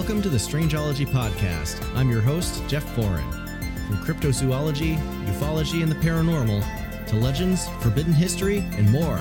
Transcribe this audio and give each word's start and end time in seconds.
Welcome 0.00 0.22
to 0.22 0.30
the 0.30 0.38
Strangeology 0.38 1.06
Podcast. 1.06 1.84
I'm 1.94 2.08
your 2.08 2.22
host, 2.22 2.66
Jeff 2.66 2.82
Foreign. 2.94 3.30
From 3.86 3.98
cryptozoology, 3.98 4.96
ufology, 5.26 5.82
and 5.82 5.92
the 5.92 5.96
paranormal, 5.96 6.64
to 7.08 7.16
legends, 7.16 7.68
forbidden 7.82 8.14
history, 8.14 8.60
and 8.78 8.90
more. 8.90 9.20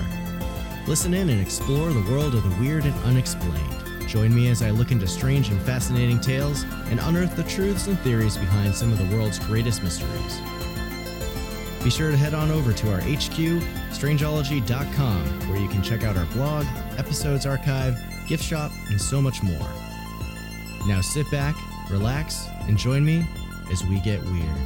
Listen 0.87 1.13
in 1.13 1.29
and 1.29 1.41
explore 1.41 1.91
the 1.91 2.09
world 2.09 2.33
of 2.33 2.43
the 2.43 2.61
weird 2.61 2.85
and 2.85 2.95
unexplained. 3.03 4.07
Join 4.07 4.33
me 4.33 4.47
as 4.47 4.61
I 4.61 4.69
look 4.69 4.91
into 4.91 5.05
strange 5.05 5.49
and 5.49 5.61
fascinating 5.63 6.21
tales 6.21 6.63
and 6.85 7.01
unearth 7.01 7.35
the 7.35 7.43
truths 7.43 7.87
and 7.87 7.99
theories 7.99 8.37
behind 8.37 8.73
some 8.73 8.93
of 8.93 8.97
the 8.97 9.17
world's 9.17 9.37
greatest 9.37 9.83
mysteries. 9.83 10.39
Be 11.83 11.89
sure 11.89 12.09
to 12.09 12.15
head 12.15 12.33
on 12.33 12.51
over 12.51 12.71
to 12.71 12.93
our 12.93 13.01
HQ, 13.01 13.35
strangeology.com, 13.91 15.49
where 15.49 15.59
you 15.59 15.67
can 15.67 15.83
check 15.83 16.05
out 16.05 16.15
our 16.15 16.25
blog, 16.27 16.65
episodes 16.97 17.45
archive, 17.45 18.01
gift 18.29 18.45
shop, 18.45 18.71
and 18.87 18.99
so 18.99 19.21
much 19.21 19.43
more. 19.43 19.69
Now 20.89 21.01
sit 21.01 21.29
back, 21.29 21.55
relax, 21.91 22.47
and 22.61 22.75
join 22.75 23.05
me 23.05 23.23
as 23.71 23.83
we 23.85 23.99
get 23.99 24.23
weird. 24.23 24.57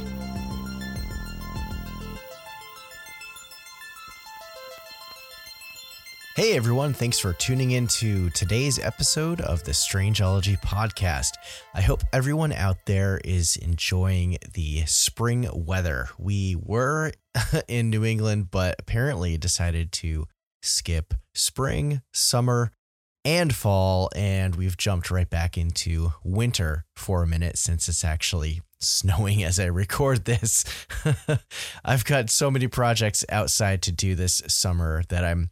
Hey 6.34 6.56
everyone, 6.56 6.94
thanks 6.94 7.18
for 7.18 7.34
tuning 7.34 7.72
in 7.72 7.88
to 7.88 8.30
today's 8.30 8.78
episode 8.78 9.42
of 9.42 9.64
the 9.64 9.72
Strangeology 9.72 10.58
podcast. 10.62 11.32
I 11.74 11.82
hope 11.82 12.00
everyone 12.10 12.52
out 12.52 12.78
there 12.86 13.20
is 13.22 13.58
enjoying 13.58 14.38
the 14.54 14.86
spring 14.86 15.46
weather. 15.52 16.08
We 16.18 16.56
were 16.58 17.12
in 17.68 17.90
New 17.90 18.02
England, 18.02 18.50
but 18.50 18.76
apparently 18.78 19.36
decided 19.36 19.92
to 19.92 20.26
skip 20.62 21.12
spring, 21.34 22.00
summer, 22.14 22.70
and 23.24 23.54
fall, 23.54 24.10
and 24.14 24.54
we've 24.56 24.76
jumped 24.76 25.10
right 25.10 25.28
back 25.28 25.56
into 25.56 26.12
winter 26.22 26.84
for 26.94 27.22
a 27.22 27.26
minute 27.26 27.56
since 27.56 27.88
it's 27.88 28.04
actually 28.04 28.60
snowing 28.80 29.42
as 29.42 29.58
I 29.58 29.66
record 29.66 30.24
this. 30.24 30.64
I've 31.84 32.04
got 32.04 32.30
so 32.30 32.50
many 32.50 32.68
projects 32.68 33.24
outside 33.28 33.82
to 33.82 33.92
do 33.92 34.14
this 34.14 34.42
summer 34.46 35.02
that 35.08 35.24
I'm 35.24 35.50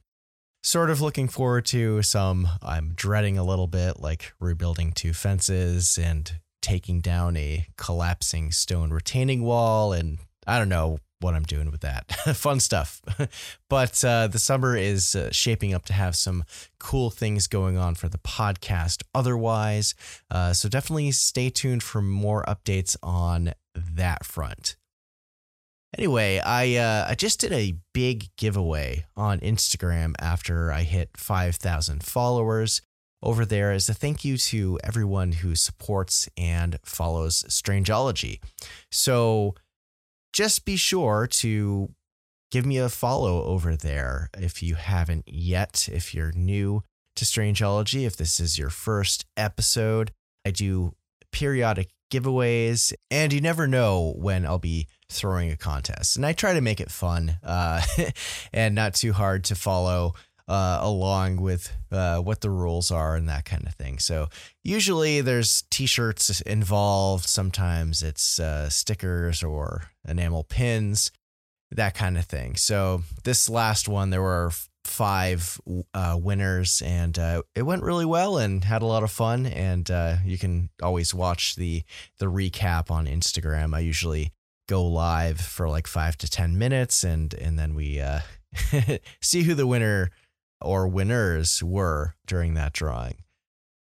sort 0.62 0.90
of 0.90 1.00
looking 1.00 1.28
forward 1.28 1.64
to. 1.66 2.02
Some 2.02 2.48
I'm 2.62 2.92
dreading 2.94 3.38
a 3.38 3.44
little 3.44 3.66
bit, 3.66 4.00
like 4.00 4.32
rebuilding 4.38 4.92
two 4.92 5.12
fences 5.12 5.98
and 5.98 6.30
taking 6.60 7.00
down 7.00 7.36
a 7.36 7.66
collapsing 7.76 8.52
stone 8.52 8.90
retaining 8.90 9.42
wall. 9.42 9.92
And 9.92 10.18
I 10.46 10.58
don't 10.58 10.68
know 10.68 10.98
what 11.22 11.34
I'm 11.34 11.44
doing 11.44 11.70
with 11.70 11.80
that. 11.80 12.10
Fun 12.34 12.60
stuff. 12.60 13.00
but 13.68 14.04
uh, 14.04 14.26
the 14.26 14.38
summer 14.38 14.76
is 14.76 15.14
uh, 15.14 15.30
shaping 15.30 15.74
up 15.74 15.84
to 15.86 15.92
have 15.92 16.16
some 16.16 16.44
cool 16.78 17.10
things 17.10 17.46
going 17.46 17.76
on 17.76 17.94
for 17.94 18.08
the 18.08 18.18
podcast 18.18 19.02
otherwise. 19.14 19.94
Uh, 20.30 20.52
so 20.52 20.68
definitely 20.68 21.10
stay 21.12 21.50
tuned 21.50 21.82
for 21.82 22.02
more 22.02 22.44
updates 22.46 22.96
on 23.02 23.54
that 23.74 24.24
front. 24.24 24.76
Anyway, 25.96 26.38
I 26.38 26.76
uh, 26.76 27.06
I 27.08 27.14
just 27.14 27.38
did 27.38 27.52
a 27.52 27.74
big 27.92 28.34
giveaway 28.36 29.04
on 29.14 29.40
Instagram 29.40 30.14
after 30.18 30.72
I 30.72 30.84
hit 30.84 31.10
5,000 31.18 32.02
followers 32.02 32.80
over 33.22 33.44
there 33.44 33.72
as 33.72 33.88
a 33.88 33.94
thank 33.94 34.24
you 34.24 34.36
to 34.36 34.78
everyone 34.82 35.32
who 35.32 35.54
supports 35.54 36.28
and 36.36 36.78
follows 36.82 37.44
Strangeology. 37.48 38.40
So 38.90 39.54
just 40.32 40.64
be 40.64 40.76
sure 40.76 41.26
to 41.26 41.90
give 42.50 42.66
me 42.66 42.78
a 42.78 42.88
follow 42.88 43.44
over 43.44 43.76
there 43.76 44.30
if 44.36 44.62
you 44.62 44.74
haven't 44.74 45.24
yet. 45.26 45.88
If 45.90 46.14
you're 46.14 46.32
new 46.32 46.82
to 47.16 47.24
Strangeology, 47.24 48.06
if 48.06 48.16
this 48.16 48.40
is 48.40 48.58
your 48.58 48.70
first 48.70 49.26
episode, 49.36 50.12
I 50.46 50.50
do 50.50 50.94
periodic 51.32 51.88
giveaways, 52.12 52.92
and 53.10 53.32
you 53.32 53.40
never 53.40 53.66
know 53.66 54.14
when 54.16 54.44
I'll 54.44 54.58
be 54.58 54.86
throwing 55.08 55.50
a 55.50 55.56
contest. 55.56 56.16
And 56.16 56.26
I 56.26 56.32
try 56.32 56.54
to 56.54 56.60
make 56.60 56.80
it 56.80 56.90
fun 56.90 57.38
uh, 57.42 57.82
and 58.52 58.74
not 58.74 58.94
too 58.94 59.12
hard 59.12 59.44
to 59.44 59.54
follow 59.54 60.14
uh, 60.48 60.80
along 60.82 61.40
with 61.40 61.74
uh, 61.90 62.18
what 62.18 62.40
the 62.40 62.50
rules 62.50 62.90
are 62.90 63.16
and 63.16 63.28
that 63.28 63.44
kind 63.44 63.66
of 63.66 63.74
thing. 63.74 63.98
So 63.98 64.28
usually 64.62 65.20
there's 65.20 65.64
T-shirts 65.70 66.40
involved. 66.42 67.28
Sometimes 67.28 68.02
it's 68.02 68.38
uh, 68.38 68.68
stickers 68.68 69.42
or 69.42 69.91
enamel 70.06 70.44
pins, 70.44 71.10
that 71.70 71.94
kind 71.94 72.18
of 72.18 72.24
thing. 72.24 72.56
So 72.56 73.02
this 73.24 73.48
last 73.48 73.88
one, 73.88 74.10
there 74.10 74.22
were 74.22 74.52
five 74.84 75.60
uh, 75.94 76.18
winners, 76.20 76.82
and 76.84 77.18
uh, 77.18 77.42
it 77.54 77.62
went 77.62 77.82
really 77.82 78.04
well 78.04 78.36
and 78.36 78.64
had 78.64 78.82
a 78.82 78.86
lot 78.86 79.02
of 79.02 79.10
fun. 79.10 79.46
And 79.46 79.90
uh, 79.90 80.16
you 80.24 80.38
can 80.38 80.70
always 80.82 81.14
watch 81.14 81.56
the 81.56 81.84
the 82.18 82.26
recap 82.26 82.90
on 82.90 83.06
Instagram. 83.06 83.74
I 83.74 83.80
usually 83.80 84.32
go 84.68 84.84
live 84.84 85.40
for 85.40 85.68
like 85.68 85.86
five 85.86 86.16
to 86.18 86.30
ten 86.30 86.58
minutes, 86.58 87.04
and 87.04 87.32
and 87.34 87.58
then 87.58 87.74
we 87.74 88.02
see 89.20 89.42
who 89.42 89.54
the 89.54 89.66
winner 89.66 90.10
or 90.60 90.88
winners 90.88 91.62
were 91.62 92.14
during 92.26 92.54
that 92.54 92.72
drawing. 92.72 93.16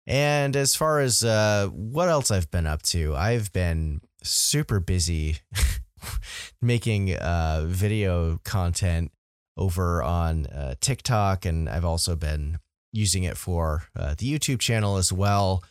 And 0.07 0.55
as 0.55 0.75
far 0.75 0.99
as 0.99 1.23
uh, 1.23 1.67
what 1.67 2.09
else 2.09 2.31
I've 2.31 2.49
been 2.49 2.65
up 2.65 2.81
to, 2.83 3.15
I've 3.15 3.53
been 3.53 4.01
super 4.23 4.79
busy 4.79 5.37
making 6.61 7.13
uh, 7.15 7.65
video 7.67 8.39
content 8.43 9.11
over 9.57 10.01
on 10.01 10.45
uh, 10.47 10.75
TikTok, 10.79 11.45
and 11.45 11.69
I've 11.69 11.85
also 11.85 12.15
been 12.15 12.59
using 12.93 13.23
it 13.23 13.37
for 13.37 13.83
uh, 13.95 14.15
the 14.17 14.31
YouTube 14.31 14.59
channel 14.59 14.97
as 14.97 15.13
well. 15.13 15.63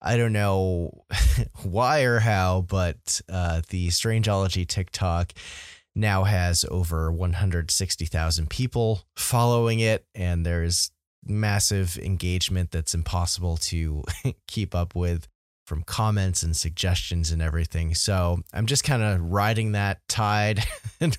I 0.00 0.16
don't 0.16 0.32
know 0.32 1.04
why 1.62 2.02
or 2.02 2.18
how, 2.18 2.64
but 2.68 3.20
uh, 3.28 3.62
the 3.70 3.88
Strangeology 3.88 4.66
TikTok 4.66 5.32
now 5.94 6.24
has 6.24 6.64
over 6.70 7.10
160,000 7.10 8.50
people 8.50 9.04
following 9.16 9.80
it, 9.80 10.04
and 10.14 10.44
there's 10.44 10.90
massive 11.26 11.96
engagement 11.98 12.70
that's 12.70 12.94
impossible 12.94 13.56
to 13.56 14.04
keep 14.46 14.74
up 14.74 14.94
with 14.94 15.28
from 15.64 15.82
comments 15.82 16.42
and 16.42 16.56
suggestions 16.56 17.30
and 17.30 17.40
everything. 17.40 17.94
So 17.94 18.40
I'm 18.52 18.66
just 18.66 18.84
kind 18.84 19.02
of 19.02 19.20
riding 19.20 19.72
that 19.72 20.00
tide, 20.08 20.64
and 21.00 21.16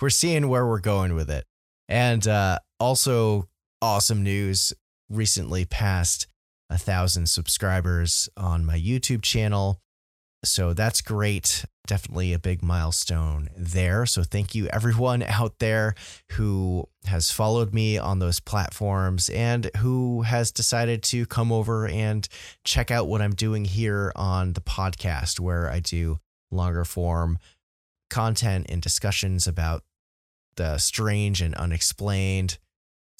we're 0.00 0.10
seeing 0.10 0.48
where 0.48 0.66
we're 0.66 0.80
going 0.80 1.14
with 1.14 1.30
it. 1.30 1.44
And 1.88 2.26
uh, 2.26 2.58
also, 2.78 3.48
awesome 3.80 4.22
news 4.22 4.72
recently 5.08 5.64
passed 5.64 6.26
a 6.68 6.78
thousand 6.78 7.28
subscribers 7.28 8.28
on 8.36 8.64
my 8.64 8.78
YouTube 8.78 9.22
channel. 9.22 9.80
So 10.46 10.72
that's 10.72 11.00
great. 11.00 11.64
Definitely 11.86 12.32
a 12.32 12.38
big 12.38 12.62
milestone 12.62 13.48
there. 13.56 14.06
So 14.06 14.22
thank 14.22 14.54
you 14.54 14.66
everyone 14.68 15.22
out 15.26 15.58
there 15.58 15.94
who 16.32 16.88
has 17.04 17.30
followed 17.30 17.74
me 17.74 17.98
on 17.98 18.18
those 18.18 18.40
platforms 18.40 19.28
and 19.28 19.70
who 19.78 20.22
has 20.22 20.50
decided 20.50 21.02
to 21.04 21.26
come 21.26 21.52
over 21.52 21.86
and 21.86 22.26
check 22.64 22.90
out 22.90 23.08
what 23.08 23.22
I'm 23.22 23.34
doing 23.34 23.64
here 23.64 24.12
on 24.16 24.54
the 24.54 24.60
podcast, 24.60 25.38
where 25.38 25.70
I 25.70 25.80
do 25.80 26.18
longer 26.50 26.84
form 26.84 27.38
content 28.10 28.66
and 28.68 28.80
discussions 28.80 29.46
about 29.46 29.82
the 30.56 30.78
strange 30.78 31.42
and 31.42 31.54
unexplained, 31.54 32.58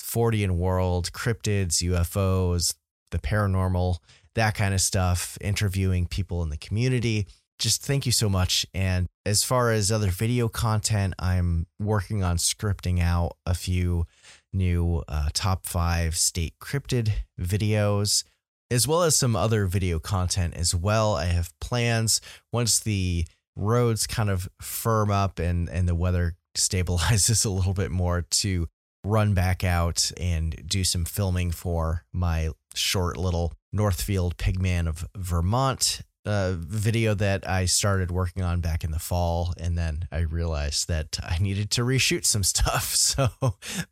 Fortean 0.01 0.53
world, 0.53 1.13
cryptids, 1.13 1.83
UFOs, 1.83 2.75
the 3.11 3.19
paranormal 3.19 3.99
that 4.37 4.55
kind 4.55 4.73
of 4.73 4.81
stuff, 4.81 5.37
interviewing 5.41 6.07
people 6.07 6.43
in 6.43 6.51
the 6.51 6.57
community. 6.57 7.27
Just 7.59 7.83
thank 7.83 8.07
you 8.07 8.13
so 8.13 8.29
much. 8.29 8.67
And 8.73 9.07
as 9.25 9.43
far 9.43 9.73
as 9.73 9.91
other 9.91 10.11
video 10.11 10.49
content, 10.49 11.15
I'm 11.19 11.67
working 11.81 12.23
on 12.23 12.37
scripting 12.37 13.01
out 13.01 13.37
a 13.45 13.55
few 13.55 14.07
new 14.53 15.03
uh, 15.09 15.31
top 15.33 15.67
five 15.67 16.17
state 16.17 16.55
cryptid 16.61 17.11
videos, 17.41 18.25
as 18.71 18.87
well 18.87 19.03
as 19.03 19.17
some 19.17 19.35
other 19.35 19.67
video 19.67 19.99
content 19.99 20.55
as 20.55 20.75
well. 20.75 21.15
I 21.15 21.27
have 21.27 21.59
plans 21.61 22.21
once 22.53 22.79
the 22.79 23.27
roads 23.57 24.07
kind 24.07 24.29
of 24.29 24.49
firm 24.61 25.11
up 25.11 25.39
and, 25.39 25.69
and 25.71 25.89
the 25.89 25.95
weather 25.95 26.37
stabilizes 26.57 27.45
a 27.47 27.51
little 27.51 27.75
bit 27.75 27.91
more 27.91 28.23
to 28.23 28.69
run 29.03 29.33
back 29.33 29.65
out 29.65 30.11
and 30.19 30.63
do 30.67 30.85
some 30.85 31.05
filming 31.05 31.53
for 31.53 32.05
my 32.13 32.51
short 32.75 33.17
little 33.17 33.55
Northfield 33.77 34.37
Pigman 34.37 34.89
of 34.89 35.07
Vermont 35.15 36.01
uh, 36.27 36.55
video 36.59 37.15
that 37.15 37.49
I 37.49 37.67
started 37.67 38.11
working 38.11 38.43
on 38.43 38.61
back 38.61 38.83
in 38.83 38.91
the 38.91 38.99
fall. 38.99 39.55
And 39.59 39.79
then 39.79 40.09
I 40.11 40.19
realized 40.19 40.89
that 40.89 41.19
I 41.23 41.39
needed 41.39 41.71
to 41.73 41.83
reshoot 41.83 42.25
some 42.25 42.43
stuff. 42.55 42.95
So 42.97 43.29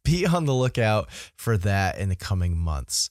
be 0.05 0.27
on 0.27 0.45
the 0.45 0.55
lookout 0.55 1.09
for 1.37 1.57
that 1.59 1.99
in 1.99 2.09
the 2.09 2.17
coming 2.17 2.57
months. 2.57 3.11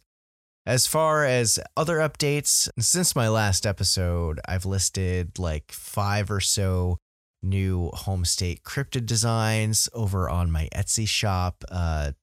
As 0.65 0.87
far 0.87 1.25
as 1.25 1.59
other 1.75 1.97
updates, 1.97 2.69
since 2.79 3.15
my 3.15 3.27
last 3.27 3.65
episode, 3.65 4.39
I've 4.45 4.65
listed 4.65 5.37
like 5.37 5.71
five 5.71 6.31
or 6.31 6.39
so 6.39 6.97
new 7.41 7.89
home 7.89 8.23
state 8.23 8.63
cryptid 8.63 9.05
designs 9.05 9.89
over 9.93 10.29
on 10.29 10.51
my 10.51 10.69
Etsy 10.73 11.07
shop. 11.07 11.65
Uh, 11.69 12.13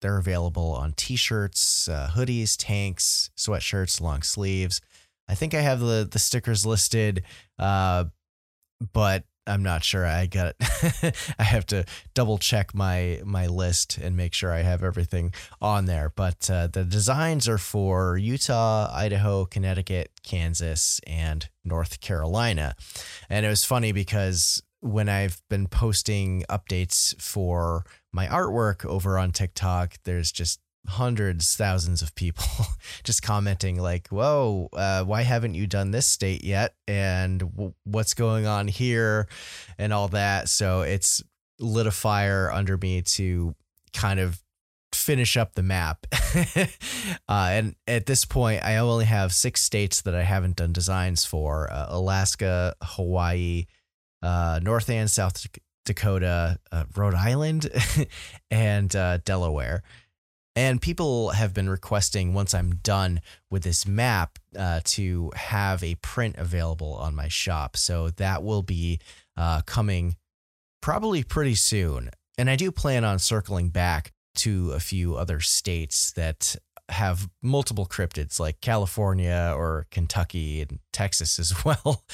they're 0.00 0.18
available 0.18 0.72
on 0.72 0.92
t 0.92 1.16
shirts, 1.16 1.88
uh, 1.88 2.10
hoodies, 2.14 2.56
tanks, 2.58 3.30
sweatshirts, 3.36 4.00
long 4.00 4.22
sleeves. 4.22 4.80
I 5.28 5.34
think 5.34 5.54
I 5.54 5.60
have 5.60 5.80
the 5.80 6.08
the 6.10 6.18
stickers 6.18 6.66
listed, 6.66 7.22
uh, 7.58 8.04
but 8.92 9.24
I'm 9.46 9.62
not 9.62 9.84
sure. 9.84 10.06
I 10.06 10.26
got 10.26 10.54
I 11.38 11.42
have 11.42 11.66
to 11.66 11.84
double 12.14 12.38
check 12.38 12.74
my 12.74 13.20
my 13.24 13.46
list 13.46 13.98
and 13.98 14.16
make 14.16 14.34
sure 14.34 14.52
I 14.52 14.62
have 14.62 14.82
everything 14.82 15.34
on 15.60 15.86
there. 15.86 16.12
But 16.14 16.48
uh, 16.50 16.68
the 16.68 16.84
designs 16.84 17.48
are 17.48 17.58
for 17.58 18.16
Utah, 18.16 18.90
Idaho, 18.92 19.44
Connecticut, 19.44 20.10
Kansas, 20.22 21.00
and 21.06 21.48
North 21.64 22.00
Carolina. 22.00 22.74
And 23.28 23.44
it 23.44 23.48
was 23.48 23.64
funny 23.64 23.92
because 23.92 24.62
when 24.80 25.08
I've 25.08 25.42
been 25.48 25.66
posting 25.66 26.44
updates 26.48 27.20
for 27.20 27.84
my 28.12 28.26
artwork 28.26 28.84
over 28.84 29.18
on 29.18 29.32
TikTok, 29.32 29.98
there's 30.04 30.32
just 30.32 30.60
hundreds, 30.86 31.56
thousands 31.56 32.02
of 32.02 32.14
people 32.14 32.44
just 33.04 33.22
commenting 33.22 33.80
like, 33.80 34.08
"Whoa, 34.08 34.68
uh, 34.72 35.04
why 35.04 35.22
haven't 35.22 35.54
you 35.54 35.66
done 35.66 35.90
this 35.90 36.06
state 36.06 36.44
yet?" 36.44 36.74
and 36.88 37.40
w- 37.40 37.74
"What's 37.84 38.14
going 38.14 38.46
on 38.46 38.68
here?" 38.68 39.28
and 39.78 39.92
all 39.92 40.08
that. 40.08 40.48
So 40.48 40.82
it's 40.82 41.22
lit 41.58 41.86
a 41.86 41.90
fire 41.90 42.50
under 42.52 42.76
me 42.76 43.02
to 43.02 43.54
kind 43.92 44.18
of 44.20 44.42
finish 44.92 45.36
up 45.36 45.54
the 45.54 45.62
map. 45.62 46.06
uh, 46.56 46.66
and 47.28 47.76
at 47.86 48.06
this 48.06 48.24
point, 48.24 48.64
I 48.64 48.76
only 48.78 49.04
have 49.04 49.32
six 49.32 49.62
states 49.62 50.02
that 50.02 50.14
I 50.14 50.22
haven't 50.22 50.56
done 50.56 50.72
designs 50.72 51.24
for: 51.24 51.70
uh, 51.72 51.86
Alaska, 51.90 52.74
Hawaii, 52.82 53.66
uh, 54.22 54.60
North 54.62 54.88
and 54.90 55.10
South 55.10 55.46
Dakota, 55.84 56.58
uh, 56.70 56.84
Rhode 56.96 57.14
Island, 57.14 57.70
and 58.50 58.94
uh, 58.94 59.18
Delaware. 59.18 59.82
And 60.56 60.82
people 60.82 61.30
have 61.30 61.54
been 61.54 61.70
requesting 61.70 62.34
once 62.34 62.54
I'm 62.54 62.76
done 62.76 63.20
with 63.50 63.62
this 63.62 63.86
map 63.86 64.38
uh, 64.58 64.80
to 64.84 65.30
have 65.34 65.82
a 65.84 65.94
print 65.96 66.36
available 66.38 66.94
on 66.94 67.14
my 67.14 67.28
shop. 67.28 67.76
So 67.76 68.10
that 68.10 68.42
will 68.42 68.62
be 68.62 68.98
uh, 69.36 69.62
coming 69.62 70.16
probably 70.82 71.22
pretty 71.22 71.54
soon. 71.54 72.10
And 72.36 72.50
I 72.50 72.56
do 72.56 72.72
plan 72.72 73.04
on 73.04 73.18
circling 73.18 73.68
back 73.68 74.12
to 74.36 74.72
a 74.72 74.80
few 74.80 75.16
other 75.16 75.40
states 75.40 76.12
that 76.12 76.56
have 76.88 77.28
multiple 77.42 77.86
cryptids 77.86 78.40
like 78.40 78.60
California 78.60 79.54
or 79.56 79.86
Kentucky 79.90 80.62
and 80.62 80.80
Texas 80.92 81.38
as 81.38 81.64
well, 81.64 82.04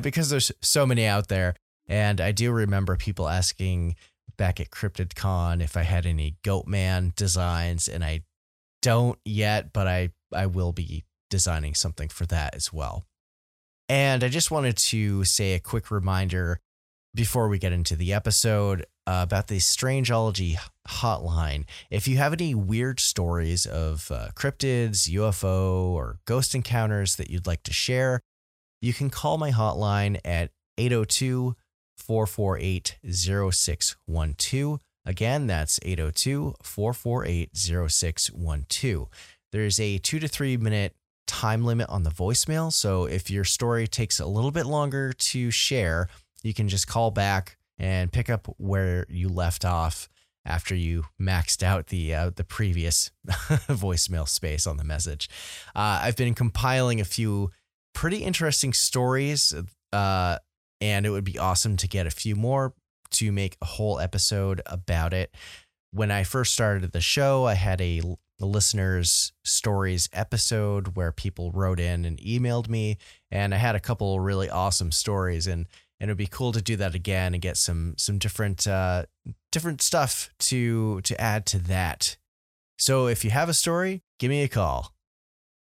because 0.00 0.30
there's 0.30 0.50
so 0.60 0.86
many 0.86 1.06
out 1.06 1.28
there. 1.28 1.54
And 1.88 2.20
I 2.20 2.32
do 2.32 2.52
remember 2.52 2.96
people 2.96 3.28
asking 3.28 3.96
back 4.36 4.60
at 4.60 4.70
CryptidCon 4.70 5.62
if 5.62 5.76
I 5.76 5.82
had 5.82 6.06
any 6.06 6.36
Goatman 6.44 7.14
designs, 7.14 7.88
and 7.88 8.04
I 8.04 8.22
don't 8.82 9.18
yet, 9.24 9.72
but 9.72 9.86
I 9.86 10.10
I 10.32 10.46
will 10.46 10.72
be 10.72 11.04
designing 11.30 11.74
something 11.74 12.08
for 12.08 12.26
that 12.26 12.54
as 12.54 12.72
well. 12.72 13.06
And 13.88 14.24
I 14.24 14.28
just 14.28 14.50
wanted 14.50 14.76
to 14.76 15.24
say 15.24 15.54
a 15.54 15.60
quick 15.60 15.90
reminder 15.90 16.60
before 17.14 17.48
we 17.48 17.58
get 17.58 17.72
into 17.72 17.96
the 17.96 18.12
episode 18.12 18.84
uh, 19.06 19.20
about 19.22 19.46
the 19.46 19.56
Strangeology 19.56 20.56
hotline. 20.88 21.64
If 21.90 22.06
you 22.06 22.16
have 22.18 22.32
any 22.32 22.54
weird 22.54 23.00
stories 23.00 23.64
of 23.64 24.10
uh, 24.10 24.28
cryptids, 24.34 25.08
UFO, 25.08 25.90
or 25.90 26.18
ghost 26.26 26.54
encounters 26.54 27.16
that 27.16 27.30
you'd 27.30 27.46
like 27.46 27.62
to 27.62 27.72
share, 27.72 28.20
you 28.82 28.92
can 28.92 29.08
call 29.08 29.38
my 29.38 29.50
hotline 29.50 30.18
at 30.24 30.50
802 30.76 31.56
448 31.96 32.98
0612. 33.10 34.80
Again, 35.04 35.46
that's 35.46 35.78
802 35.82 36.54
448 36.62 37.50
0612. 37.56 39.08
There's 39.52 39.80
a 39.80 39.98
two 39.98 40.18
to 40.18 40.28
three 40.28 40.56
minute 40.56 40.94
time 41.26 41.64
limit 41.64 41.88
on 41.88 42.02
the 42.02 42.10
voicemail. 42.10 42.72
So 42.72 43.04
if 43.04 43.30
your 43.30 43.44
story 43.44 43.86
takes 43.86 44.20
a 44.20 44.26
little 44.26 44.50
bit 44.50 44.66
longer 44.66 45.12
to 45.12 45.50
share, 45.50 46.08
you 46.42 46.54
can 46.54 46.68
just 46.68 46.86
call 46.86 47.10
back 47.10 47.56
and 47.78 48.12
pick 48.12 48.30
up 48.30 48.48
where 48.58 49.06
you 49.08 49.28
left 49.28 49.64
off 49.64 50.08
after 50.44 50.74
you 50.74 51.04
maxed 51.20 51.62
out 51.62 51.88
the 51.88 52.14
uh, 52.14 52.30
the 52.34 52.44
previous 52.44 53.10
voicemail 53.28 54.28
space 54.28 54.66
on 54.66 54.76
the 54.76 54.84
message. 54.84 55.28
Uh, 55.74 56.00
I've 56.02 56.16
been 56.16 56.34
compiling 56.34 57.00
a 57.00 57.04
few 57.04 57.50
pretty 57.92 58.18
interesting 58.18 58.72
stories 58.72 59.54
uh, 59.92 60.38
and 60.80 61.06
it 61.06 61.10
would 61.10 61.24
be 61.24 61.38
awesome 61.38 61.76
to 61.76 61.88
get 61.88 62.06
a 62.06 62.10
few 62.10 62.36
more 62.36 62.74
to 63.10 63.32
make 63.32 63.56
a 63.60 63.66
whole 63.66 63.98
episode 63.98 64.60
about 64.66 65.12
it. 65.12 65.34
When 65.92 66.10
I 66.10 66.24
first 66.24 66.52
started 66.52 66.92
the 66.92 67.00
show, 67.00 67.46
I 67.46 67.54
had 67.54 67.80
a 67.80 68.02
listeners 68.40 69.32
stories 69.44 70.08
episode 70.12 70.94
where 70.94 71.10
people 71.10 71.50
wrote 71.52 71.80
in 71.80 72.04
and 72.04 72.18
emailed 72.18 72.68
me 72.68 72.98
and 73.30 73.54
I 73.54 73.56
had 73.56 73.74
a 73.74 73.80
couple 73.80 74.20
really 74.20 74.50
awesome 74.50 74.92
stories 74.92 75.46
and 75.46 75.66
and 75.98 76.10
it'd 76.10 76.18
be 76.18 76.26
cool 76.26 76.52
to 76.52 76.60
do 76.60 76.76
that 76.76 76.94
again 76.94 77.32
and 77.32 77.40
get 77.40 77.56
some 77.56 77.94
some 77.96 78.18
different 78.18 78.66
uh 78.66 79.06
different 79.52 79.80
stuff 79.80 80.30
to 80.40 81.00
to 81.02 81.18
add 81.18 81.46
to 81.46 81.58
that. 81.60 82.16
So 82.78 83.06
if 83.06 83.24
you 83.24 83.30
have 83.30 83.48
a 83.48 83.54
story, 83.54 84.02
give 84.18 84.28
me 84.28 84.42
a 84.42 84.48
call. 84.48 84.92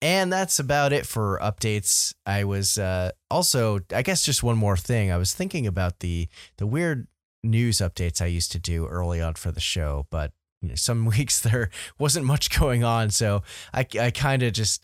And 0.02 0.32
that's 0.32 0.60
about 0.60 0.94
it 0.94 1.06
for 1.08 1.40
updates. 1.42 2.14
I 2.26 2.44
was 2.44 2.78
uh, 2.78 3.12
also, 3.32 3.80
I 3.94 4.04
guess, 4.04 4.24
just 4.24 4.44
one 4.44 4.58
more 4.58 4.78
thing. 4.78 5.12
I 5.12 5.18
was 5.18 5.34
thinking 5.34 5.66
about 5.66 6.00
the 6.00 6.28
the 6.58 6.68
weird 6.68 7.08
news 7.44 7.78
updates 7.78 8.22
I 8.22 8.28
used 8.28 8.52
to 8.52 8.60
do 8.60 8.86
early 8.86 9.22
on 9.22 9.34
for 9.36 9.52
the 9.52 9.60
show, 9.60 10.06
but 10.12 10.34
you 10.62 10.70
know, 10.70 10.76
some 10.76 11.06
weeks 11.18 11.40
there 11.40 11.70
wasn't 11.98 12.26
much 12.26 12.58
going 12.58 12.84
on, 12.84 13.10
so 13.10 13.42
I 13.74 13.88
I 14.00 14.12
kind 14.12 14.44
of 14.44 14.54
just 14.54 14.84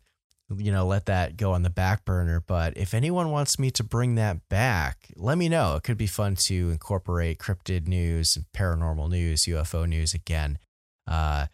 you 0.55 0.71
know 0.71 0.85
let 0.85 1.05
that 1.05 1.37
go 1.37 1.53
on 1.53 1.61
the 1.61 1.69
back 1.69 2.05
burner. 2.05 2.43
But 2.45 2.75
if 2.75 2.95
anyone 2.95 3.29
wants 3.29 3.59
me 3.59 3.69
to 3.71 3.83
bring 3.83 4.15
that 4.15 4.49
back, 4.49 5.09
let 5.15 5.37
me 5.37 5.47
know. 5.47 5.75
It 5.75 5.83
could 5.83 5.97
be 5.97 6.07
fun 6.07 6.35
to 6.37 6.71
incorporate 6.71 7.37
cryptid 7.37 7.87
news, 7.87 8.39
paranormal 8.55 9.09
news, 9.09 9.43
UFO 9.43 9.87
news 9.87 10.15
again 10.15 10.57
uh, 11.07 11.47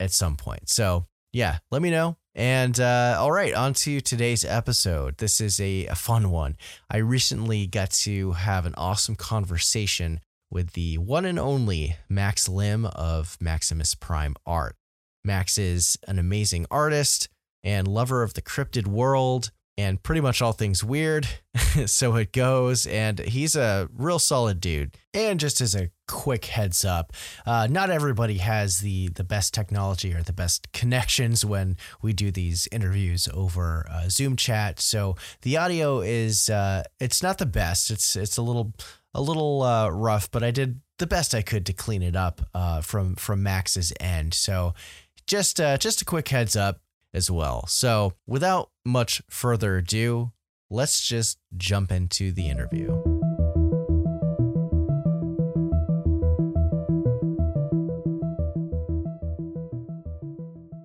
at 0.00 0.10
some 0.10 0.36
point. 0.36 0.70
So 0.70 1.06
yeah, 1.32 1.58
let 1.70 1.82
me 1.82 1.90
know. 1.90 2.16
And 2.38 2.78
uh, 2.78 3.16
all 3.18 3.32
right, 3.32 3.52
on 3.52 3.74
to 3.74 4.00
today's 4.00 4.44
episode. 4.44 5.18
This 5.18 5.40
is 5.40 5.58
a, 5.58 5.86
a 5.86 5.96
fun 5.96 6.30
one. 6.30 6.56
I 6.88 6.98
recently 6.98 7.66
got 7.66 7.90
to 8.04 8.30
have 8.30 8.64
an 8.64 8.74
awesome 8.76 9.16
conversation 9.16 10.20
with 10.48 10.74
the 10.74 10.98
one 10.98 11.24
and 11.24 11.36
only 11.36 11.96
Max 12.08 12.48
Lim 12.48 12.86
of 12.86 13.36
Maximus 13.40 13.96
Prime 13.96 14.36
Art. 14.46 14.76
Max 15.24 15.58
is 15.58 15.98
an 16.06 16.20
amazing 16.20 16.64
artist 16.70 17.28
and 17.64 17.88
lover 17.88 18.22
of 18.22 18.34
the 18.34 18.42
cryptid 18.42 18.86
world 18.86 19.50
and 19.76 20.00
pretty 20.04 20.20
much 20.20 20.40
all 20.40 20.52
things 20.52 20.84
weird. 20.84 21.26
so 21.86 22.14
it 22.14 22.32
goes. 22.32 22.86
And 22.86 23.18
he's 23.18 23.56
a 23.56 23.88
real 23.92 24.20
solid 24.20 24.60
dude. 24.60 24.96
And 25.12 25.40
just 25.40 25.60
as 25.60 25.74
a 25.74 25.90
quick 26.08 26.46
heads 26.46 26.84
up, 26.84 27.12
uh, 27.46 27.68
not 27.70 27.90
everybody 27.90 28.38
has 28.38 28.80
the 28.80 29.08
the 29.08 29.22
best 29.22 29.54
technology 29.54 30.12
or 30.12 30.22
the 30.22 30.32
best 30.32 30.72
connections 30.72 31.44
when 31.44 31.76
we 32.02 32.12
do 32.12 32.32
these 32.32 32.66
interviews 32.72 33.28
over 33.32 33.86
uh, 33.88 34.08
Zoom 34.08 34.34
chat. 34.34 34.80
So 34.80 35.14
the 35.42 35.56
audio 35.56 36.00
is 36.00 36.50
uh, 36.50 36.82
it's 36.98 37.22
not 37.22 37.38
the 37.38 37.46
best. 37.46 37.90
It's 37.90 38.16
it's 38.16 38.36
a 38.36 38.42
little 38.42 38.72
a 39.14 39.22
little 39.22 39.62
uh, 39.62 39.88
rough, 39.90 40.30
but 40.30 40.42
I 40.42 40.50
did 40.50 40.80
the 40.98 41.06
best 41.06 41.34
I 41.34 41.42
could 41.42 41.64
to 41.66 41.72
clean 41.72 42.02
it 42.02 42.16
up 42.16 42.40
uh, 42.54 42.80
from 42.80 43.14
from 43.14 43.42
Max's 43.42 43.92
end. 44.00 44.34
So 44.34 44.74
just 45.28 45.60
uh, 45.60 45.78
just 45.78 46.02
a 46.02 46.04
quick 46.04 46.28
heads 46.28 46.56
up 46.56 46.80
as 47.14 47.30
well. 47.30 47.66
So, 47.66 48.14
without 48.26 48.70
much 48.84 49.22
further 49.30 49.78
ado, 49.78 50.32
let's 50.70 51.06
just 51.06 51.38
jump 51.56 51.92
into 51.92 52.32
the 52.32 52.48
interview. 52.48 53.17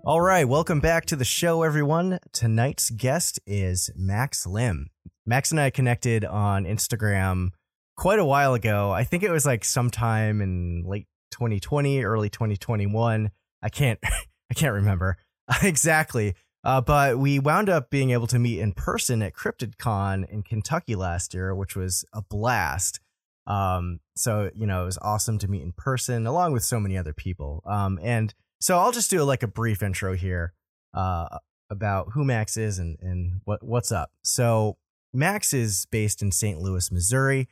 All 0.06 0.20
right, 0.20 0.46
welcome 0.46 0.82
back 0.82 1.06
to 1.06 1.16
the 1.16 1.24
show, 1.24 1.64
everyone. 1.64 2.20
Tonight's 2.34 2.90
guest 2.90 3.40
is 3.48 3.90
Max 3.96 4.46
Lim. 4.46 4.90
Max 5.26 5.52
and 5.52 5.62
I 5.62 5.70
connected 5.70 6.26
on 6.26 6.66
Instagram 6.66 7.52
quite 7.96 8.20
a 8.20 8.26
while 8.26 8.54
ago. 8.54 8.92
I 8.92 9.06
think 9.06 9.24
it 9.24 9.32
was 9.32 9.46
like 9.46 9.64
sometime 9.64 10.42
in 10.42 10.84
late 10.86 11.08
2020, 11.32 12.04
early 12.04 12.30
2021. 12.30 13.32
I 13.62 13.70
can't 13.70 13.98
I 14.52 14.54
can't 14.54 14.74
remember. 14.74 15.16
exactly. 15.64 16.36
Uh, 16.66 16.82
but 16.82 17.18
we 17.18 17.40
wound 17.40 17.70
up 17.70 17.90
being 17.90 18.12
able 18.12 18.28
to 18.28 18.40
meet 18.40 18.60
in 18.60 18.74
person 18.74 19.22
at 19.22 19.34
CryptidCon 19.34 20.28
in 20.28 20.44
Kentucky 20.44 20.98
last 20.98 21.34
year, 21.34 21.56
which 21.56 21.78
was 21.78 22.04
a 22.12 22.22
blast. 22.22 23.00
Um, 23.48 24.02
so 24.18 24.52
you 24.54 24.68
know, 24.68 24.82
it 24.82 24.86
was 24.88 25.00
awesome 25.02 25.38
to 25.40 25.48
meet 25.48 25.62
in 25.62 25.72
person, 25.72 26.28
along 26.28 26.52
with 26.52 26.66
so 26.66 26.78
many 26.78 26.98
other 26.98 27.14
people. 27.14 27.64
Um, 27.66 28.00
and 28.04 28.34
so 28.64 28.80
I'll 28.80 28.94
just 28.94 29.10
do 29.10 29.22
like 29.24 29.44
a 29.44 29.48
brief 29.48 29.84
intro 29.84 30.16
here 30.16 30.54
uh, 30.94 31.38
about 31.70 32.14
who 32.14 32.24
Max 32.24 32.56
is 32.56 32.80
and 32.80 32.98
and 33.02 33.42
what 33.44 33.62
what's 33.62 33.92
up. 33.92 34.12
So 34.24 34.78
Max 35.14 35.54
is 35.54 35.86
based 35.92 36.22
in 36.22 36.32
St. 36.32 36.58
Louis, 36.60 36.90
Missouri, 36.90 37.50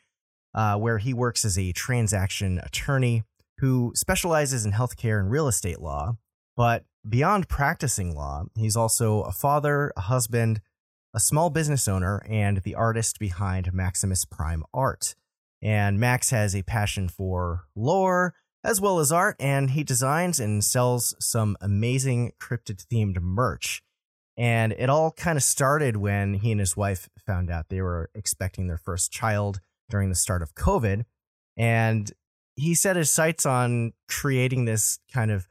uh, 0.55 0.77
where 0.77 0.99
he 0.99 1.13
works 1.13 1.43
as 1.43 1.57
a 1.57 1.73
transaction 1.73 2.61
attorney 2.63 3.23
who 3.57 3.91
specializes 3.93 4.65
in 4.65 4.71
healthcare 4.71 5.19
and 5.19 5.29
real 5.29 5.49
estate 5.49 5.81
law. 5.81 6.15
But 6.55 6.85
beyond 7.07 7.49
practicing 7.49 8.15
law, 8.15 8.45
he's 8.55 8.77
also 8.77 9.23
a 9.23 9.33
father, 9.33 9.91
a 9.97 10.01
husband, 10.01 10.61
a 11.13 11.19
small 11.19 11.49
business 11.49 11.89
owner 11.89 12.25
and 12.29 12.59
the 12.59 12.75
artist 12.75 13.19
behind 13.19 13.73
Maximus 13.73 14.23
Prime 14.23 14.63
Art. 14.73 15.15
And 15.61 15.99
Max 15.99 16.29
has 16.29 16.55
a 16.55 16.63
passion 16.63 17.09
for 17.09 17.65
lore 17.75 18.33
as 18.63 18.79
well 18.79 18.99
as 18.99 19.11
art, 19.11 19.35
and 19.39 19.71
he 19.71 19.83
designs 19.83 20.39
and 20.39 20.63
sells 20.63 21.15
some 21.19 21.57
amazing 21.61 22.33
cryptid 22.39 22.85
themed 22.85 23.19
merch. 23.21 23.81
And 24.37 24.73
it 24.73 24.89
all 24.89 25.11
kind 25.11 25.37
of 25.37 25.43
started 25.43 25.97
when 25.97 26.35
he 26.35 26.51
and 26.51 26.59
his 26.59 26.77
wife 26.77 27.09
found 27.19 27.49
out 27.49 27.69
they 27.69 27.81
were 27.81 28.09
expecting 28.15 28.67
their 28.67 28.77
first 28.77 29.11
child 29.11 29.59
during 29.89 30.09
the 30.09 30.15
start 30.15 30.41
of 30.41 30.55
COVID. 30.55 31.03
And 31.57 32.11
he 32.55 32.73
set 32.75 32.95
his 32.95 33.09
sights 33.09 33.45
on 33.45 33.93
creating 34.07 34.65
this 34.65 34.99
kind 35.13 35.31
of 35.31 35.47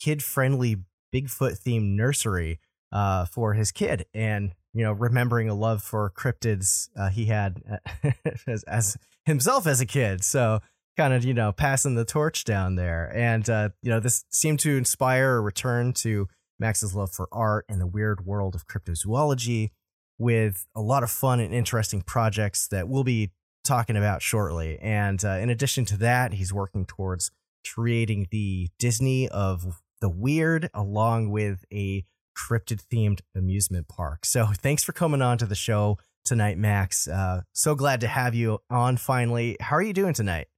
kid 0.00 0.22
friendly 0.22 0.76
Bigfoot 1.12 1.60
themed 1.60 1.96
nursery 1.96 2.60
uh, 2.92 3.26
for 3.26 3.54
his 3.54 3.72
kid. 3.72 4.06
And, 4.14 4.54
you 4.72 4.84
know, 4.84 4.92
remembering 4.92 5.48
a 5.48 5.54
love 5.54 5.82
for 5.82 6.10
cryptids 6.10 6.88
uh, 6.96 7.10
he 7.10 7.26
had 7.26 7.62
as, 8.46 8.62
as, 8.64 8.96
himself 9.24 9.66
as 9.66 9.80
a 9.80 9.86
kid. 9.86 10.24
So, 10.24 10.60
kind 10.96 11.14
of, 11.14 11.24
you 11.24 11.34
know, 11.34 11.52
passing 11.52 11.94
the 11.94 12.04
torch 12.04 12.44
down 12.44 12.76
there. 12.76 13.12
And, 13.14 13.48
uh, 13.48 13.70
you 13.82 13.90
know, 13.90 14.00
this 14.00 14.24
seemed 14.30 14.60
to 14.60 14.76
inspire 14.76 15.36
a 15.36 15.40
return 15.40 15.92
to 15.94 16.28
Max's 16.58 16.94
love 16.94 17.10
for 17.10 17.28
art 17.32 17.64
and 17.68 17.80
the 17.80 17.86
weird 17.86 18.26
world 18.26 18.54
of 18.54 18.66
cryptozoology 18.66 19.70
with 20.18 20.66
a 20.76 20.80
lot 20.82 21.02
of 21.02 21.10
fun 21.10 21.40
and 21.40 21.54
interesting 21.54 22.02
projects 22.02 22.68
that 22.68 22.88
we'll 22.88 23.04
be 23.04 23.30
talking 23.64 23.96
about 23.96 24.20
shortly. 24.22 24.78
And 24.80 25.24
uh, 25.24 25.38
in 25.40 25.48
addition 25.48 25.84
to 25.86 25.96
that, 25.98 26.34
he's 26.34 26.52
working 26.52 26.84
towards 26.84 27.30
creating 27.74 28.28
the 28.30 28.68
Disney 28.78 29.28
of 29.28 29.80
the 30.00 30.10
weird 30.10 30.68
along 30.74 31.30
with 31.30 31.64
a 31.72 32.04
cryptid 32.36 32.82
themed 32.92 33.20
amusement 33.34 33.88
park. 33.88 34.24
So 34.24 34.46
thanks 34.46 34.82
for 34.82 34.92
coming 34.92 35.22
on 35.22 35.38
to 35.38 35.46
the 35.46 35.54
show 35.54 35.98
tonight, 36.24 36.58
Max. 36.58 37.08
Uh, 37.08 37.42
so 37.52 37.74
glad 37.74 38.00
to 38.00 38.08
have 38.08 38.34
you 38.34 38.60
on 38.70 38.96
finally. 38.96 39.56
How 39.60 39.76
are 39.76 39.82
you 39.82 39.92
doing 39.92 40.14
tonight? 40.14 40.48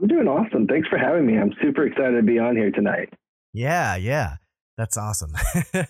I'm 0.00 0.08
doing 0.08 0.26
awesome. 0.26 0.66
Thanks 0.66 0.88
for 0.88 0.98
having 0.98 1.26
me. 1.26 1.38
I'm 1.38 1.52
super 1.62 1.86
excited 1.86 2.16
to 2.16 2.22
be 2.22 2.38
on 2.38 2.56
here 2.56 2.70
tonight. 2.70 3.12
Yeah, 3.52 3.96
yeah. 3.96 4.36
That's 4.76 4.96
awesome. 4.96 5.34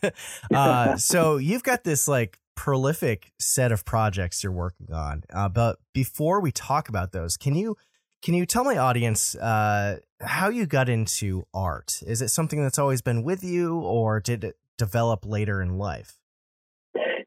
uh, 0.54 0.96
so 0.96 1.36
you've 1.36 1.62
got 1.62 1.84
this 1.84 2.08
like 2.08 2.38
prolific 2.56 3.32
set 3.38 3.72
of 3.72 3.84
projects 3.84 4.42
you're 4.42 4.52
working 4.52 4.92
on. 4.92 5.22
Uh, 5.32 5.48
but 5.48 5.78
before 5.94 6.40
we 6.40 6.52
talk 6.52 6.88
about 6.88 7.12
those, 7.12 7.36
can 7.36 7.54
you 7.54 7.76
can 8.22 8.34
you 8.34 8.46
tell 8.46 8.62
my 8.62 8.76
audience 8.76 9.34
uh, 9.34 9.98
how 10.20 10.48
you 10.48 10.66
got 10.66 10.88
into 10.88 11.44
art? 11.52 12.00
Is 12.06 12.22
it 12.22 12.28
something 12.28 12.62
that's 12.62 12.78
always 12.78 13.02
been 13.02 13.24
with 13.24 13.42
you, 13.42 13.80
or 13.80 14.20
did 14.20 14.44
it 14.44 14.56
develop 14.78 15.26
later 15.26 15.60
in 15.60 15.76
life? 15.76 16.21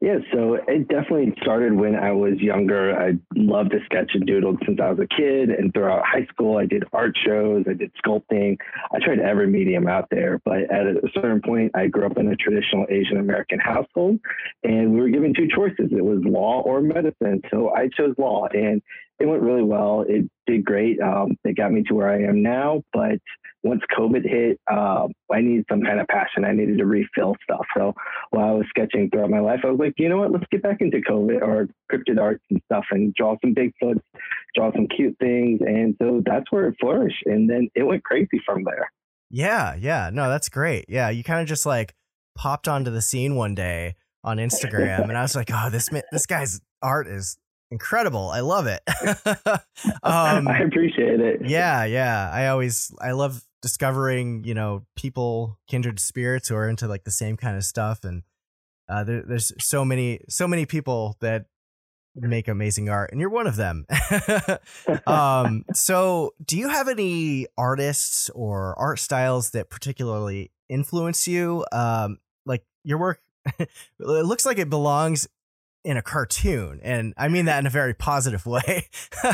Yeah, 0.06 0.18
so 0.32 0.54
it 0.68 0.86
definitely 0.86 1.34
started 1.42 1.72
when 1.72 1.96
I 1.96 2.12
was 2.12 2.34
younger. 2.38 2.96
I 2.96 3.14
loved 3.34 3.72
to 3.72 3.78
sketch 3.86 4.12
and 4.14 4.24
doodle 4.24 4.56
since 4.64 4.78
I 4.80 4.90
was 4.90 5.00
a 5.00 5.08
kid. 5.08 5.50
And 5.50 5.74
throughout 5.74 6.04
high 6.06 6.26
school, 6.26 6.58
I 6.58 6.64
did 6.64 6.84
art 6.92 7.18
shows, 7.26 7.64
I 7.68 7.72
did 7.72 7.90
sculpting. 8.06 8.56
I 8.94 9.04
tried 9.04 9.18
every 9.18 9.48
medium 9.48 9.88
out 9.88 10.06
there. 10.12 10.40
But 10.44 10.70
at 10.70 10.86
a 10.86 11.00
certain 11.12 11.42
point, 11.42 11.72
I 11.74 11.88
grew 11.88 12.06
up 12.06 12.18
in 12.18 12.28
a 12.28 12.36
traditional 12.36 12.86
Asian 12.88 13.16
American 13.16 13.58
household, 13.58 14.20
and 14.62 14.92
we 14.92 15.00
were 15.00 15.08
given 15.08 15.34
two 15.34 15.48
choices 15.52 15.90
it 15.90 16.04
was 16.04 16.20
law 16.22 16.62
or 16.64 16.80
medicine. 16.82 17.42
So 17.50 17.74
I 17.74 17.88
chose 17.88 18.14
law, 18.16 18.46
and 18.52 18.80
it 19.18 19.26
went 19.26 19.42
really 19.42 19.62
well. 19.62 20.04
It 20.06 20.28
did 20.46 20.64
great. 20.64 21.00
Um, 21.00 21.36
it 21.44 21.56
got 21.56 21.72
me 21.72 21.82
to 21.84 21.94
where 21.94 22.10
I 22.10 22.22
am 22.28 22.42
now. 22.42 22.82
But 22.92 23.18
once 23.62 23.82
COVID 23.98 24.22
hit, 24.28 24.60
uh, 24.70 25.08
I 25.32 25.40
needed 25.40 25.64
some 25.70 25.82
kind 25.82 26.00
of 26.00 26.06
passion. 26.06 26.44
I 26.44 26.52
needed 26.52 26.78
to 26.78 26.86
refill 26.86 27.34
stuff. 27.42 27.66
So 27.76 27.94
while 28.30 28.48
I 28.48 28.52
was 28.52 28.66
sketching 28.68 29.10
throughout 29.10 29.30
my 29.30 29.40
life, 29.40 29.60
I 29.64 29.70
was 29.70 29.80
like, 29.80 29.94
you 29.96 30.08
know 30.08 30.18
what? 30.18 30.32
Let's 30.32 30.46
get 30.50 30.62
back 30.62 30.78
into 30.80 30.98
COVID 30.98 31.40
or 31.40 31.68
cryptid 31.90 32.20
arts 32.20 32.44
and 32.50 32.60
stuff 32.66 32.84
and 32.90 33.14
draw 33.14 33.36
some 33.42 33.54
Bigfoots, 33.54 34.02
draw 34.54 34.72
some 34.72 34.86
cute 34.94 35.16
things. 35.18 35.60
And 35.62 35.96
so 36.00 36.22
that's 36.24 36.50
where 36.50 36.68
it 36.68 36.76
flourished. 36.80 37.22
And 37.24 37.48
then 37.48 37.68
it 37.74 37.84
went 37.84 38.04
crazy 38.04 38.40
from 38.44 38.64
there. 38.64 38.90
Yeah. 39.30 39.74
Yeah. 39.74 40.10
No, 40.12 40.28
that's 40.28 40.48
great. 40.48 40.84
Yeah. 40.88 41.08
You 41.08 41.24
kind 41.24 41.40
of 41.40 41.48
just 41.48 41.66
like 41.66 41.94
popped 42.36 42.68
onto 42.68 42.90
the 42.90 43.02
scene 43.02 43.34
one 43.34 43.54
day 43.54 43.96
on 44.22 44.36
Instagram 44.36 45.08
and 45.08 45.16
I 45.16 45.22
was 45.22 45.34
like, 45.34 45.50
oh, 45.52 45.70
this, 45.70 45.88
this 46.12 46.26
guy's 46.26 46.60
art 46.82 47.06
is 47.08 47.38
incredible. 47.70 48.30
I 48.30 48.40
love 48.40 48.66
it. 48.66 48.82
um, 50.02 50.48
I 50.48 50.60
appreciate 50.64 51.20
it. 51.20 51.40
Yeah, 51.44 51.84
yeah. 51.84 52.30
I 52.32 52.48
always 52.48 52.94
I 53.00 53.12
love 53.12 53.42
discovering 53.62 54.44
you 54.44 54.54
know 54.54 54.84
people 54.96 55.58
kindred 55.66 55.98
spirits 55.98 56.48
who 56.48 56.56
are 56.56 56.68
into 56.68 56.86
like 56.86 57.04
the 57.04 57.10
same 57.10 57.36
kind 57.36 57.56
of 57.56 57.64
stuff, 57.64 58.04
and 58.04 58.22
uh, 58.88 59.04
there, 59.04 59.22
there's 59.22 59.52
so 59.58 59.84
many 59.84 60.20
so 60.28 60.46
many 60.46 60.66
people 60.66 61.16
that 61.20 61.46
make 62.14 62.48
amazing 62.48 62.88
art, 62.88 63.10
and 63.12 63.20
you're 63.20 63.30
one 63.30 63.46
of 63.46 63.56
them. 63.56 63.86
um, 65.06 65.64
so, 65.74 66.34
do 66.44 66.56
you 66.56 66.68
have 66.68 66.88
any 66.88 67.46
artists 67.58 68.30
or 68.30 68.78
art 68.78 68.98
styles 68.98 69.50
that 69.50 69.70
particularly 69.70 70.50
influence 70.68 71.28
you? 71.28 71.64
Um, 71.72 72.18
like 72.44 72.64
your 72.84 72.98
work. 72.98 73.20
it 73.58 73.68
looks 74.00 74.44
like 74.44 74.58
it 74.58 74.68
belongs 74.68 75.28
in 75.86 75.96
a 75.96 76.02
cartoon, 76.02 76.80
and 76.82 77.14
I 77.16 77.28
mean 77.28 77.44
that 77.44 77.60
in 77.60 77.66
a 77.66 77.70
very 77.70 77.94
positive 77.94 78.44
way. 78.44 78.88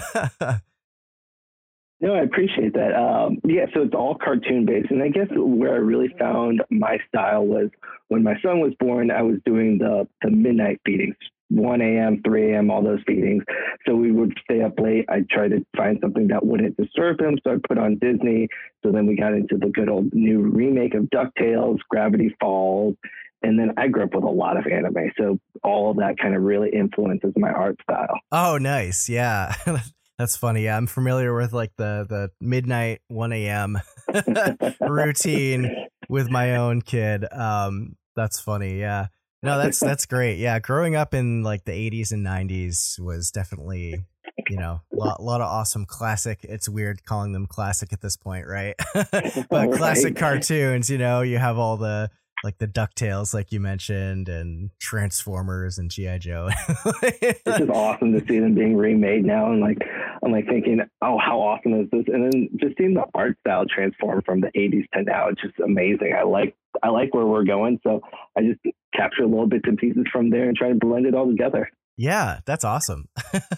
no, 1.98 2.14
I 2.14 2.20
appreciate 2.20 2.74
that. 2.74 2.94
Um, 2.94 3.38
yeah, 3.42 3.64
so 3.72 3.80
it's 3.80 3.94
all 3.94 4.18
cartoon 4.22 4.66
based, 4.66 4.90
and 4.90 5.02
I 5.02 5.08
guess 5.08 5.28
where 5.34 5.72
I 5.72 5.78
really 5.78 6.14
found 6.20 6.62
my 6.70 6.98
style 7.08 7.46
was 7.46 7.70
when 8.08 8.22
my 8.22 8.34
son 8.42 8.60
was 8.60 8.74
born. 8.78 9.10
I 9.10 9.22
was 9.22 9.38
doing 9.46 9.78
the 9.78 10.06
the 10.20 10.30
midnight 10.30 10.78
feedings, 10.84 11.16
1 11.48 11.80
a.m., 11.80 12.20
3 12.22 12.52
a.m., 12.52 12.70
all 12.70 12.82
those 12.82 13.02
feedings. 13.06 13.44
So 13.86 13.94
we 13.96 14.12
would 14.12 14.38
stay 14.44 14.60
up 14.60 14.78
late. 14.78 15.06
I'd 15.08 15.30
try 15.30 15.48
to 15.48 15.64
find 15.74 15.96
something 16.02 16.28
that 16.28 16.44
wouldn't 16.44 16.76
disturb 16.76 17.18
him. 17.18 17.38
So 17.44 17.52
I 17.54 17.56
put 17.66 17.78
on 17.78 17.96
Disney. 17.96 18.48
So 18.84 18.92
then 18.92 19.06
we 19.06 19.16
got 19.16 19.32
into 19.32 19.56
the 19.56 19.68
good 19.68 19.88
old 19.88 20.12
new 20.12 20.42
remake 20.42 20.92
of 20.92 21.04
DuckTales, 21.04 21.78
Gravity 21.88 22.36
Falls, 22.38 22.94
and 23.42 23.58
then 23.58 23.72
I 23.76 23.88
grew 23.88 24.04
up 24.04 24.14
with 24.14 24.24
a 24.24 24.30
lot 24.30 24.56
of 24.56 24.66
anime, 24.66 25.10
so 25.18 25.38
all 25.62 25.90
of 25.90 25.96
that 25.98 26.18
kind 26.20 26.34
of 26.34 26.42
really 26.42 26.70
influences 26.70 27.32
my 27.36 27.50
art 27.50 27.76
style. 27.82 28.18
Oh, 28.30 28.58
nice, 28.58 29.08
yeah, 29.08 29.54
that's 30.18 30.36
funny. 30.36 30.64
Yeah, 30.64 30.76
I'm 30.76 30.86
familiar 30.86 31.34
with 31.34 31.52
like 31.52 31.72
the 31.76 32.06
the 32.08 32.30
midnight 32.40 33.00
1 33.08 33.32
a.m. 33.32 33.80
routine 34.80 35.70
with 36.08 36.30
my 36.30 36.56
own 36.56 36.82
kid. 36.82 37.24
Um, 37.32 37.96
that's 38.16 38.40
funny. 38.40 38.78
Yeah, 38.78 39.06
no, 39.42 39.58
that's 39.58 39.80
that's 39.80 40.06
great. 40.06 40.38
Yeah, 40.38 40.58
growing 40.58 40.94
up 40.94 41.14
in 41.14 41.42
like 41.42 41.64
the 41.64 41.72
80s 41.72 42.12
and 42.12 42.24
90s 42.24 43.00
was 43.00 43.30
definitely 43.30 44.04
you 44.48 44.56
know, 44.56 44.80
a 44.92 44.96
lot, 44.96 45.22
lot 45.22 45.40
of 45.40 45.46
awesome 45.46 45.84
classic. 45.86 46.40
It's 46.42 46.68
weird 46.68 47.04
calling 47.04 47.32
them 47.32 47.46
classic 47.46 47.92
at 47.92 48.00
this 48.00 48.16
point, 48.16 48.46
right? 48.46 48.74
but 48.94 49.50
right. 49.50 49.72
classic 49.72 50.16
cartoons, 50.16 50.90
you 50.90 50.98
know, 50.98 51.22
you 51.22 51.38
have 51.38 51.58
all 51.58 51.76
the 51.76 52.10
like 52.44 52.58
the 52.58 52.66
Ducktales, 52.66 53.32
like 53.32 53.52
you 53.52 53.60
mentioned, 53.60 54.28
and 54.28 54.70
Transformers 54.80 55.78
and 55.78 55.90
GI 55.90 56.18
Joe. 56.18 56.50
this 57.02 57.40
is 57.46 57.68
awesome 57.68 58.12
to 58.12 58.20
see 58.26 58.38
them 58.38 58.54
being 58.54 58.76
remade 58.76 59.24
now, 59.24 59.52
and 59.52 59.60
like 59.60 59.78
I'm 60.24 60.32
like 60.32 60.46
thinking, 60.46 60.80
oh, 61.00 61.18
how 61.18 61.40
awesome 61.40 61.80
is 61.80 61.88
this? 61.90 62.04
And 62.08 62.32
then 62.32 62.48
just 62.60 62.76
seeing 62.78 62.94
the 62.94 63.04
art 63.14 63.36
style 63.40 63.64
transform 63.72 64.22
from 64.24 64.40
the 64.40 64.50
'80s 64.56 64.88
to 64.94 65.02
now, 65.02 65.28
it's 65.28 65.40
just 65.40 65.58
amazing. 65.60 66.14
I 66.18 66.24
like 66.24 66.56
I 66.82 66.88
like 66.88 67.14
where 67.14 67.26
we're 67.26 67.44
going, 67.44 67.80
so 67.82 68.00
I 68.36 68.42
just 68.42 68.60
capture 68.94 69.26
little 69.26 69.46
bits 69.46 69.64
and 69.66 69.78
pieces 69.78 70.04
from 70.12 70.30
there 70.30 70.48
and 70.48 70.56
try 70.56 70.68
to 70.68 70.74
blend 70.74 71.06
it 71.06 71.14
all 71.14 71.28
together. 71.28 71.70
Yeah, 71.96 72.40
that's 72.46 72.64
awesome. 72.64 73.08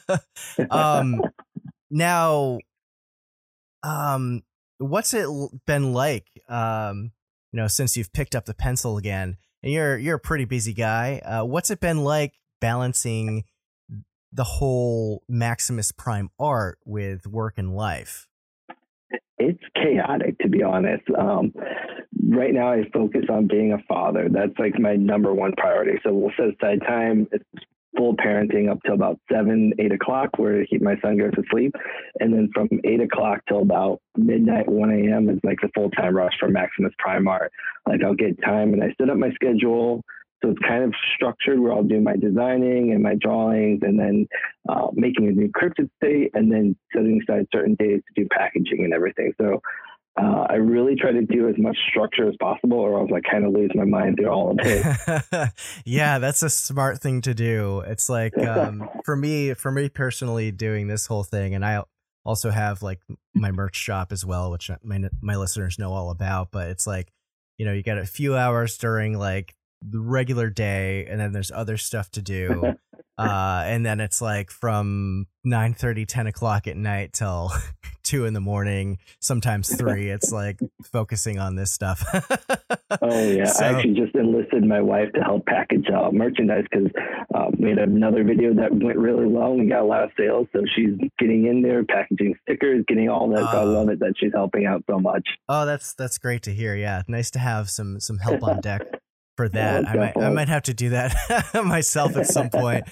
um, 0.70 1.20
now, 1.90 2.58
um, 3.82 4.42
what's 4.78 5.14
it 5.14 5.28
been 5.66 5.92
like? 5.92 6.26
Um, 6.48 7.12
you 7.54 7.60
know, 7.60 7.68
since 7.68 7.96
you've 7.96 8.12
picked 8.12 8.34
up 8.34 8.46
the 8.46 8.52
pencil 8.52 8.96
again, 8.96 9.36
and 9.62 9.72
you're 9.72 9.96
you're 9.96 10.16
a 10.16 10.20
pretty 10.20 10.44
busy 10.44 10.72
guy. 10.72 11.20
Uh, 11.24 11.44
what's 11.44 11.70
it 11.70 11.78
been 11.78 12.02
like 12.02 12.32
balancing 12.60 13.44
the 14.32 14.42
whole 14.42 15.22
Maximus 15.28 15.92
Prime 15.92 16.30
art 16.36 16.80
with 16.84 17.28
work 17.28 17.54
and 17.56 17.76
life? 17.76 18.26
It's 19.38 19.62
chaotic, 19.76 20.36
to 20.40 20.48
be 20.48 20.64
honest. 20.64 21.04
Um, 21.16 21.52
right 22.28 22.52
now, 22.52 22.72
I 22.72 22.90
focus 22.92 23.26
on 23.30 23.46
being 23.46 23.72
a 23.72 23.78
father. 23.86 24.28
That's 24.28 24.58
like 24.58 24.76
my 24.80 24.96
number 24.96 25.32
one 25.32 25.52
priority. 25.56 26.00
So 26.02 26.12
we'll 26.12 26.32
set 26.36 26.56
aside 26.56 26.80
time. 26.80 27.28
Full 27.96 28.16
parenting 28.16 28.70
up 28.70 28.78
till 28.84 28.94
about 28.94 29.20
seven, 29.30 29.72
eight 29.78 29.92
o'clock, 29.92 30.30
where 30.36 30.64
he, 30.68 30.78
my 30.78 30.96
son 31.00 31.16
goes 31.16 31.32
to 31.34 31.42
sleep, 31.50 31.74
and 32.18 32.32
then 32.32 32.50
from 32.52 32.68
eight 32.84 33.00
o'clock 33.00 33.40
till 33.48 33.62
about 33.62 34.00
midnight, 34.16 34.68
one 34.68 34.90
a.m. 34.90 35.28
is 35.28 35.38
like 35.44 35.58
the 35.62 35.68
full 35.74 35.90
time 35.90 36.16
rush 36.16 36.32
for 36.40 36.48
Maximus 36.48 36.92
Prime 36.98 37.28
Art. 37.28 37.52
Like 37.86 38.02
I'll 38.04 38.14
get 38.14 38.42
time 38.42 38.72
and 38.72 38.82
I 38.82 38.94
set 39.00 39.10
up 39.10 39.16
my 39.16 39.30
schedule. 39.30 40.02
So 40.42 40.50
it's 40.50 40.58
kind 40.58 40.84
of 40.84 40.92
structured 41.14 41.58
where 41.58 41.72
I'll 41.72 41.84
do 41.84 42.00
my 42.00 42.16
designing 42.16 42.92
and 42.92 43.02
my 43.02 43.14
drawings 43.18 43.80
and 43.82 43.98
then 43.98 44.26
uh, 44.68 44.88
making 44.92 45.28
a 45.28 45.30
new 45.30 45.48
cryptid 45.48 45.88
state 46.02 46.32
and 46.34 46.52
then 46.52 46.76
setting 46.94 47.18
aside 47.22 47.46
certain 47.50 47.76
days 47.76 48.02
to 48.06 48.22
do 48.22 48.28
packaging 48.30 48.84
and 48.84 48.92
everything. 48.92 49.32
So 49.40 49.62
uh, 50.20 50.46
I 50.48 50.54
really 50.54 50.94
try 50.94 51.10
to 51.10 51.22
do 51.22 51.48
as 51.48 51.56
much 51.58 51.76
structure 51.90 52.28
as 52.28 52.36
possible, 52.40 52.78
or 52.78 53.00
else 53.00 53.10
I 53.14 53.20
kind 53.28 53.44
of 53.44 53.52
lose 53.52 53.70
my 53.74 53.84
mind 53.84 54.16
through 54.16 54.28
all 54.28 54.52
of 54.52 54.58
it. 54.60 55.50
yeah, 55.84 56.18
that's 56.18 56.42
a 56.42 56.50
smart 56.50 57.00
thing 57.00 57.20
to 57.22 57.34
do. 57.34 57.80
It's 57.80 58.08
like 58.08 58.36
um, 58.38 58.88
for 59.04 59.16
me, 59.16 59.54
for 59.54 59.72
me 59.72 59.88
personally, 59.88 60.52
doing 60.52 60.86
this 60.86 61.06
whole 61.06 61.24
thing, 61.24 61.54
and 61.54 61.64
I 61.64 61.82
also 62.24 62.50
have 62.50 62.80
like 62.80 63.00
my 63.34 63.50
merch 63.50 63.76
shop 63.76 64.12
as 64.12 64.24
well, 64.24 64.52
which 64.52 64.70
my 64.84 65.00
my 65.20 65.36
listeners 65.36 65.80
know 65.80 65.92
all 65.92 66.10
about. 66.10 66.52
But 66.52 66.68
it's 66.68 66.86
like 66.86 67.12
you 67.58 67.66
know, 67.66 67.72
you 67.72 67.82
got 67.82 67.98
a 67.98 68.06
few 68.06 68.36
hours 68.36 68.78
during 68.78 69.18
like 69.18 69.54
the 69.82 70.00
regular 70.00 70.48
day, 70.48 71.06
and 71.06 71.20
then 71.20 71.32
there's 71.32 71.50
other 71.50 71.76
stuff 71.76 72.10
to 72.12 72.22
do. 72.22 72.76
uh, 73.18 73.62
and 73.66 73.84
then 73.84 74.00
it's 74.00 74.22
like 74.22 74.50
from 74.50 75.26
9 75.44 75.74
30 75.74 76.06
10 76.06 76.26
o'clock 76.28 76.66
at 76.66 76.76
night 76.76 77.12
till 77.12 77.52
2 78.04 78.24
in 78.26 78.34
the 78.34 78.40
morning 78.40 78.98
sometimes 79.20 79.74
3 79.76 80.10
it's 80.10 80.32
like 80.32 80.58
focusing 80.84 81.38
on 81.38 81.56
this 81.56 81.72
stuff. 81.72 82.04
Oh 83.02 83.28
yeah. 83.28 83.46
So, 83.46 83.64
i 83.64 83.68
actually 83.70 83.94
just 83.94 84.14
enlisted 84.14 84.64
my 84.64 84.80
wife 84.80 85.12
to 85.14 85.20
help 85.20 85.46
package 85.46 85.86
uh, 85.90 86.10
merchandise 86.12 86.64
because 86.70 86.90
uh, 87.34 87.50
we 87.58 87.70
had 87.70 87.78
another 87.78 88.24
video 88.24 88.54
that 88.54 88.72
went 88.72 88.98
really 88.98 89.26
well. 89.26 89.56
We 89.56 89.66
got 89.68 89.82
a 89.82 89.86
lot 89.86 90.04
of 90.04 90.10
sales 90.16 90.46
so 90.52 90.62
she's 90.74 90.96
getting 91.18 91.46
in 91.46 91.62
there 91.62 91.84
packaging 91.84 92.34
stickers 92.42 92.84
getting 92.86 93.08
all 93.08 93.28
that 93.30 93.50
so 93.50 93.60
i 93.60 93.64
love 93.64 93.88
it 93.88 93.98
that 94.00 94.14
she's 94.16 94.32
helping 94.34 94.66
out 94.66 94.84
so 94.88 94.98
much. 94.98 95.26
Oh 95.48 95.66
that's 95.66 95.94
that's 95.94 96.18
great 96.18 96.42
to 96.44 96.54
hear. 96.54 96.74
Yeah 96.76 97.02
nice 97.08 97.30
to 97.32 97.38
have 97.38 97.70
some 97.70 98.00
some 98.00 98.18
help 98.18 98.42
on 98.42 98.60
deck 98.60 98.82
for 99.36 99.48
that. 99.48 99.88
I 99.88 99.94
might 99.94 100.16
I 100.16 100.30
might 100.30 100.48
have 100.48 100.62
to 100.64 100.74
do 100.74 100.90
that 100.90 101.14
myself 101.64 102.16
at 102.16 102.26
some 102.26 102.50
point. 102.50 102.84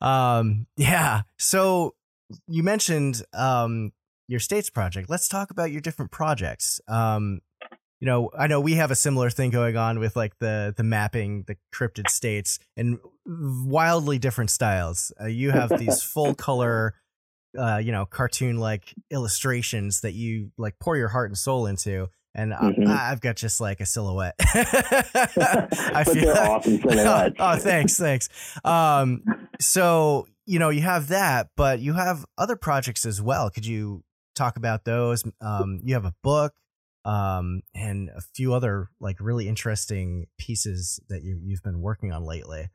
Um, 0.00 0.66
yeah. 0.76 1.22
So 1.38 1.94
you 2.46 2.62
mentioned 2.62 3.22
um, 3.32 3.92
your 4.30 4.40
states 4.40 4.70
project. 4.70 5.10
Let's 5.10 5.28
talk 5.28 5.50
about 5.50 5.72
your 5.72 5.80
different 5.80 6.12
projects. 6.12 6.80
Um, 6.86 7.40
you 7.98 8.06
know, 8.06 8.30
I 8.38 8.46
know 8.46 8.60
we 8.60 8.74
have 8.74 8.92
a 8.92 8.94
similar 8.94 9.28
thing 9.28 9.50
going 9.50 9.76
on 9.76 9.98
with 9.98 10.14
like 10.14 10.38
the 10.38 10.72
the 10.76 10.84
mapping 10.84 11.44
the 11.48 11.56
cryptid 11.74 12.08
states 12.08 12.60
and 12.76 12.98
wildly 13.26 14.18
different 14.18 14.50
styles. 14.50 15.12
Uh, 15.20 15.26
you 15.26 15.50
have 15.60 15.76
these 15.78 16.02
full 16.02 16.34
color 16.34 16.94
uh, 17.58 17.78
you 17.78 17.90
know, 17.90 18.06
cartoon 18.06 18.58
like 18.58 18.94
illustrations 19.10 20.02
that 20.02 20.12
you 20.12 20.52
like 20.56 20.78
pour 20.78 20.96
your 20.96 21.08
heart 21.08 21.28
and 21.28 21.36
soul 21.36 21.66
into 21.66 22.08
and 22.34 22.52
mm-hmm. 22.52 22.88
I, 22.88 23.08
have 23.08 23.20
got 23.20 23.36
just 23.36 23.60
like 23.60 23.80
a 23.80 23.86
silhouette. 23.86 24.36
I 24.54 26.04
feel 26.04 26.28
like, 26.28 26.38
awesome 26.38 26.80
silhouettes. 26.82 27.36
oh, 27.38 27.56
thanks, 27.56 27.98
thanks. 27.98 28.28
Um, 28.64 29.22
so 29.60 30.28
you 30.46 30.58
know 30.58 30.68
you 30.70 30.82
have 30.82 31.08
that, 31.08 31.48
but 31.56 31.80
you 31.80 31.94
have 31.94 32.24
other 32.38 32.56
projects 32.56 33.04
as 33.04 33.20
well. 33.20 33.50
Could 33.50 33.66
you 33.66 34.04
talk 34.40 34.56
about 34.56 34.84
those? 34.84 35.24
Um, 35.40 35.80
you 35.84 35.94
have 35.94 36.04
a 36.04 36.14
book, 36.22 36.54
um, 37.04 37.62
and 37.74 38.08
a 38.10 38.20
few 38.34 38.54
other 38.54 38.88
like 39.00 39.16
really 39.20 39.48
interesting 39.48 40.26
pieces 40.38 41.00
that 41.08 41.22
you 41.22 41.38
you've 41.42 41.62
been 41.62 41.80
working 41.80 42.12
on 42.12 42.24
lately. 42.24 42.68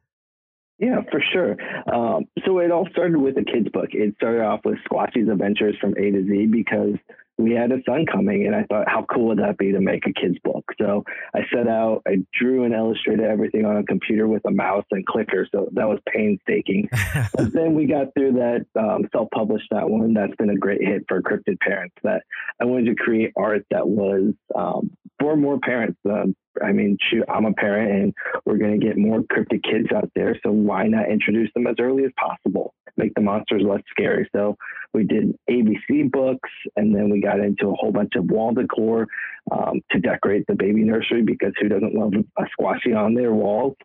Yeah, 0.78 1.02
for 1.10 1.22
sure. 1.32 1.56
Um, 1.94 2.26
so 2.46 2.60
it 2.60 2.70
all 2.70 2.88
started 2.92 3.18
with 3.18 3.38
a 3.38 3.46
kid's 3.46 3.70
book. 3.70 3.90
It 3.92 4.16
started 4.18 4.42
off 4.42 4.62
with 4.66 4.78
Squatchy's 4.84 5.30
Adventures 5.30 5.76
from 5.80 5.92
A 5.92 6.12
to 6.12 6.26
Z 6.26 6.48
because 6.48 6.96
we 7.38 7.52
had 7.52 7.72
a 7.72 7.82
son 7.88 8.06
coming 8.06 8.46
and 8.46 8.56
I 8.56 8.64
thought, 8.64 8.88
how 8.88 9.06
cool 9.14 9.28
would 9.28 9.40
that 9.40 9.58
be 9.58 9.72
to 9.74 9.82
make 9.82 10.06
a 10.08 10.14
kid's 10.14 10.40
book? 10.44 10.64
So 10.80 11.04
I 11.34 11.42
set 11.54 11.68
out, 11.68 12.02
I 12.08 12.18
drew 12.38 12.64
and 12.64 12.74
illustrated 12.74 13.26
everything 13.26 13.66
on 13.66 13.78
a 13.78 13.84
computer 13.84 14.28
with 14.28 14.44
a 14.46 14.52
mouse 14.52 14.86
and 14.92 15.06
clicker. 15.06 15.48
So 15.52 15.70
that 15.74 15.88
was 15.88 16.00
painstaking. 16.08 16.90
but 17.34 17.52
then 17.52 17.74
we 17.74 17.88
got 17.88 18.14
through 18.14 18.34
that, 18.34 18.66
um, 18.80 19.10
self 19.12 19.30
published 19.32 19.68
that 19.72 19.90
one. 19.90 20.14
That's 20.14 20.36
been 20.38 20.50
a 20.50 20.56
great 20.56 20.82
hit 20.82 21.04
for 21.08 21.22
cryptid 21.22 21.60
parents 21.60 21.96
that 22.04 22.24
I 22.62 22.66
wanted 22.66 22.86
to 22.86 23.04
create 23.04 23.34
art 23.36 23.66
that 23.72 23.88
was 23.88 24.34
um, 24.56 24.92
for 25.20 25.36
more 25.36 25.60
parents. 25.60 26.00
Um, 26.10 26.36
I 26.64 26.72
mean, 26.72 26.98
shoot, 27.10 27.24
I'm 27.30 27.46
a 27.46 27.54
parent 27.54 27.92
and 27.92 28.14
we're 28.46 28.58
going 28.58 28.80
to 28.80 28.86
get 28.86 28.98
more 28.98 29.22
cryptid 29.22 29.64
kids 29.64 29.88
out 29.96 30.10
there. 30.16 30.38
So 30.44 30.52
why 30.52 30.88
not 30.88 31.10
introduce 31.10 31.50
them 31.54 31.68
as 31.68 31.76
early 31.80 32.06
as 32.06 32.12
possible? 32.18 32.74
Make 32.98 33.14
the 33.16 33.22
monsters 33.22 33.64
less 33.66 33.82
scary. 33.90 34.30
So 34.36 34.58
we 34.94 35.04
did 35.04 35.38
ABC 35.50 36.12
books 36.12 36.50
and 36.76 36.96
then 36.96 37.10
we 37.10 37.22
got 37.22 37.40
into 37.40 37.70
a 37.70 37.76
whole 37.76 37.92
bunch 37.92 38.14
of 38.16 38.26
wall 38.26 38.54
decor 38.54 39.08
um, 39.52 39.82
to 39.92 40.00
decorate 40.00 40.46
the 40.48 40.56
baby 40.56 40.84
nursery 40.84 41.22
because 41.22 41.54
who 41.60 41.68
doesn't 41.68 41.94
love 41.94 42.14
a 42.38 42.44
Squatchy 42.58 42.96
on 42.96 43.14
their 43.14 43.34
walls? 43.34 43.76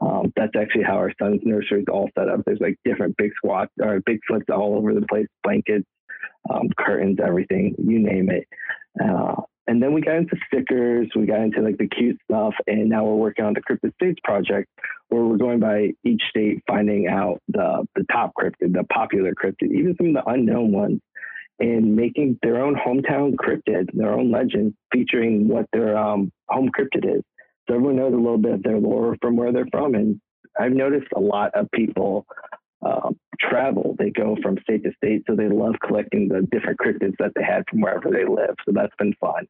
Um, 0.00 0.32
that's 0.34 0.52
actually 0.58 0.84
how 0.84 0.96
our 0.96 1.12
son's 1.20 1.42
nursery 1.44 1.80
is 1.80 1.86
all 1.92 2.08
set 2.18 2.28
up. 2.28 2.40
There's 2.46 2.60
like 2.60 2.78
different 2.84 3.16
big 3.18 3.32
squat 3.36 3.68
or 3.80 4.00
Bigfoots 4.00 4.48
all 4.50 4.76
over 4.76 4.94
the 4.94 5.06
place, 5.06 5.26
blankets, 5.44 5.84
um, 6.48 6.68
curtains, 6.78 7.18
everything, 7.22 7.74
you 7.78 7.98
name 7.98 8.30
it. 8.30 8.46
Uh, 9.02 9.42
and 9.70 9.80
then 9.80 9.92
we 9.92 10.00
got 10.00 10.16
into 10.16 10.36
stickers, 10.48 11.06
we 11.14 11.26
got 11.26 11.42
into 11.42 11.60
like 11.60 11.78
the 11.78 11.86
cute 11.86 12.18
stuff, 12.24 12.54
and 12.66 12.88
now 12.88 13.04
we're 13.04 13.14
working 13.14 13.44
on 13.44 13.54
the 13.54 13.60
Cryptid 13.60 13.94
States 13.94 14.18
project, 14.24 14.68
where 15.10 15.22
we're 15.22 15.36
going 15.36 15.60
by 15.60 15.90
each 16.04 16.22
state, 16.28 16.60
finding 16.66 17.06
out 17.06 17.40
the 17.46 17.86
the 17.94 18.04
top 18.10 18.32
cryptid, 18.36 18.72
the 18.72 18.82
popular 18.92 19.32
cryptid, 19.32 19.70
even 19.72 19.94
some 19.96 20.08
of 20.08 20.14
the 20.14 20.28
unknown 20.28 20.72
ones, 20.72 21.00
and 21.60 21.94
making 21.94 22.36
their 22.42 22.60
own 22.60 22.74
hometown 22.74 23.36
cryptid, 23.36 23.86
their 23.92 24.12
own 24.12 24.32
legend, 24.32 24.74
featuring 24.92 25.46
what 25.46 25.66
their 25.72 25.96
um, 25.96 26.32
home 26.48 26.68
cryptid 26.76 27.04
is. 27.04 27.22
So 27.68 27.76
everyone 27.76 27.94
knows 27.94 28.12
a 28.12 28.16
little 28.16 28.38
bit 28.38 28.54
of 28.54 28.64
their 28.64 28.78
lore 28.78 29.16
from 29.22 29.36
where 29.36 29.52
they're 29.52 29.68
from, 29.70 29.94
and 29.94 30.20
I've 30.58 30.72
noticed 30.72 31.06
a 31.14 31.20
lot 31.20 31.52
of 31.54 31.70
people 31.70 32.26
um, 32.84 33.16
travel. 33.38 33.94
They 34.00 34.10
go 34.10 34.36
from 34.42 34.58
state 34.64 34.82
to 34.82 34.90
state, 34.96 35.22
so 35.28 35.36
they 35.36 35.48
love 35.48 35.76
collecting 35.86 36.26
the 36.26 36.44
different 36.50 36.80
cryptids 36.80 37.14
that 37.20 37.30
they 37.36 37.44
had 37.44 37.62
from 37.70 37.82
wherever 37.82 38.10
they 38.10 38.24
live. 38.24 38.56
So 38.66 38.72
that's 38.74 38.94
been 38.98 39.14
fun. 39.20 39.46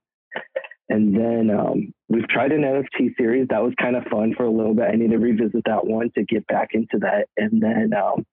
And 0.88 1.14
then 1.14 1.56
um, 1.56 1.94
we've 2.08 2.28
tried 2.28 2.50
an 2.50 2.62
NFT 2.62 3.16
series. 3.16 3.46
That 3.48 3.62
was 3.62 3.72
kind 3.80 3.94
of 3.94 4.04
fun 4.10 4.34
for 4.36 4.44
a 4.44 4.50
little 4.50 4.74
bit. 4.74 4.86
I 4.92 4.96
need 4.96 5.12
to 5.12 5.18
revisit 5.18 5.62
that 5.66 5.86
one 5.86 6.10
to 6.16 6.24
get 6.24 6.46
back 6.48 6.70
into 6.72 6.98
that. 6.98 7.28
And 7.36 7.62
then 7.62 7.92
um, 7.96 8.26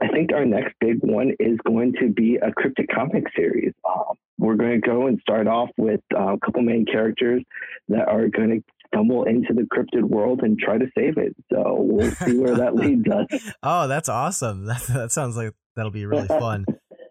I 0.00 0.08
think 0.08 0.32
our 0.32 0.46
next 0.46 0.74
big 0.80 0.98
one 1.02 1.34
is 1.38 1.58
going 1.66 1.94
to 2.00 2.08
be 2.08 2.36
a 2.36 2.50
cryptid 2.50 2.86
comic 2.94 3.24
series. 3.36 3.72
Um, 3.88 4.16
we're 4.38 4.56
going 4.56 4.80
to 4.80 4.86
go 4.86 5.06
and 5.06 5.20
start 5.20 5.48
off 5.48 5.68
with 5.76 6.00
uh, 6.14 6.34
a 6.34 6.38
couple 6.38 6.62
main 6.62 6.86
characters 6.90 7.42
that 7.88 8.08
are 8.08 8.28
going 8.28 8.50
to 8.50 8.64
stumble 8.86 9.24
into 9.24 9.52
the 9.52 9.66
cryptid 9.74 10.02
world 10.02 10.40
and 10.42 10.58
try 10.58 10.78
to 10.78 10.86
save 10.96 11.18
it. 11.18 11.34
So 11.52 11.76
we'll 11.78 12.10
see 12.12 12.38
where 12.38 12.56
that 12.56 12.74
leads 12.74 13.06
us. 13.08 13.52
oh, 13.62 13.86
that's 13.88 14.08
awesome. 14.08 14.64
That, 14.66 14.82
that 14.88 15.12
sounds 15.12 15.36
like 15.36 15.52
that'll 15.74 15.90
be 15.90 16.06
really 16.06 16.28
fun. 16.28 16.64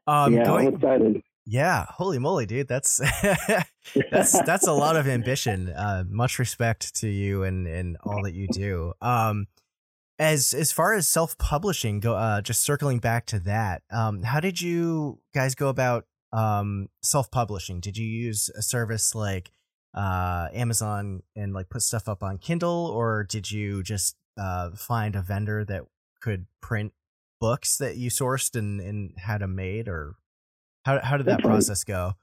Um, 0.08 0.34
yeah, 0.34 0.46
going, 0.46 0.68
I'm 0.68 0.74
excited. 0.76 1.22
Yeah, 1.46 1.86
holy 1.90 2.18
moly, 2.18 2.48
dude! 2.48 2.68
That's 2.68 2.98
that's 4.12 4.42
that's 4.46 4.68
a 4.68 4.74
lot 4.74 4.96
of 4.96 5.08
ambition. 5.08 5.70
Uh, 5.70 6.04
much 6.10 6.40
respect 6.40 6.96
to 6.96 7.08
you 7.08 7.44
and 7.44 7.68
and 7.68 7.98
all 8.04 8.24
that 8.24 8.34
you 8.34 8.48
do. 8.48 8.94
Um, 9.02 9.48
as 10.18 10.54
as 10.54 10.72
far 10.72 10.94
as 10.94 11.08
self 11.08 11.38
publishing, 11.38 12.00
go 12.00 12.16
uh, 12.16 12.42
just 12.42 12.64
circling 12.64 13.00
back 13.00 13.28
to 13.28 13.40
that. 13.42 13.84
Um, 13.92 14.24
how 14.24 14.40
did 14.40 14.60
you 14.60 15.20
guys 15.34 15.54
go 15.56 15.68
about 15.70 16.06
um 16.34 16.90
self 17.04 17.30
publishing? 17.30 17.80
Did 17.80 17.98
you 17.98 18.08
use 18.08 18.50
a 18.58 18.64
service 18.64 19.14
like 19.14 19.52
uh 19.94 20.48
Amazon 20.52 21.22
and 21.36 21.54
like 21.54 21.70
put 21.70 21.84
stuff 21.84 22.10
up 22.10 22.24
on 22.24 22.40
Kindle, 22.40 22.88
or 22.88 23.24
did 23.24 23.52
you 23.52 23.84
just 23.84 24.16
uh 24.36 24.72
find 24.72 25.16
a 25.16 25.22
vendor 25.22 25.64
that 25.66 25.84
could 26.22 26.48
print 26.60 26.94
books 27.40 27.78
that 27.78 27.98
you 27.98 28.10
sourced 28.10 28.58
and 28.58 28.82
and 28.82 29.14
had 29.20 29.42
them 29.42 29.56
made, 29.56 29.88
or 29.88 30.16
how 30.86 31.00
how 31.04 31.18
did 31.18 31.26
that 31.26 31.42
process 31.42 31.84
go? 31.84 32.14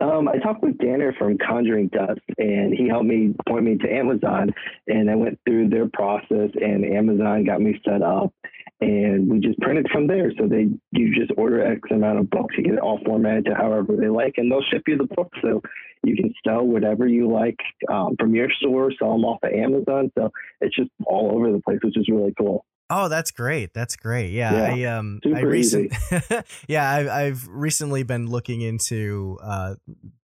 Um, 0.00 0.28
I 0.28 0.38
talked 0.38 0.62
with 0.62 0.78
Danner 0.78 1.12
from 1.18 1.36
Conjuring 1.36 1.88
Dust, 1.88 2.20
and 2.38 2.72
he 2.72 2.88
helped 2.88 3.04
me 3.04 3.34
point 3.46 3.64
me 3.64 3.76
to 3.76 3.92
Amazon. 3.92 4.54
And 4.86 5.10
I 5.10 5.14
went 5.14 5.38
through 5.44 5.68
their 5.68 5.90
process, 5.92 6.50
and 6.54 6.86
Amazon 6.86 7.44
got 7.44 7.60
me 7.60 7.78
set 7.84 8.00
up, 8.00 8.32
and 8.80 9.30
we 9.30 9.40
just 9.40 9.58
printed 9.58 9.88
from 9.92 10.06
there. 10.06 10.32
So 10.38 10.46
they 10.46 10.68
you 10.92 11.14
just 11.14 11.32
order 11.36 11.66
X 11.66 11.80
amount 11.90 12.18
of 12.18 12.30
books, 12.30 12.54
you 12.56 12.64
get 12.64 12.74
it 12.74 12.80
all 12.80 13.00
formatted 13.04 13.46
to 13.46 13.54
however 13.54 13.94
they 13.96 14.08
like, 14.08 14.34
and 14.38 14.50
they'll 14.50 14.64
ship 14.70 14.84
you 14.86 14.96
the 14.96 15.14
book. 15.14 15.32
So 15.42 15.60
you 16.02 16.16
can 16.16 16.32
sell 16.46 16.64
whatever 16.64 17.06
you 17.06 17.30
like 17.30 17.58
um, 17.92 18.16
from 18.18 18.34
your 18.34 18.50
store, 18.58 18.90
sell 18.98 19.12
them 19.12 19.24
off 19.24 19.40
of 19.42 19.52
Amazon. 19.52 20.10
So 20.16 20.30
it's 20.62 20.74
just 20.74 20.90
all 21.04 21.32
over 21.34 21.52
the 21.52 21.60
place, 21.60 21.80
which 21.82 21.98
is 21.98 22.08
really 22.08 22.32
cool. 22.38 22.64
Oh, 22.92 23.08
that's 23.08 23.30
great. 23.30 23.72
That's 23.72 23.94
great. 23.94 24.32
Yeah, 24.32 24.74
yeah 24.74 24.88
I 24.92 24.98
um 24.98 25.20
I 25.24 25.40
recently 25.40 25.96
Yeah, 26.68 26.90
I've 26.90 27.08
I've 27.08 27.48
recently 27.48 28.02
been 28.02 28.28
looking 28.28 28.60
into 28.62 29.38
uh 29.42 29.76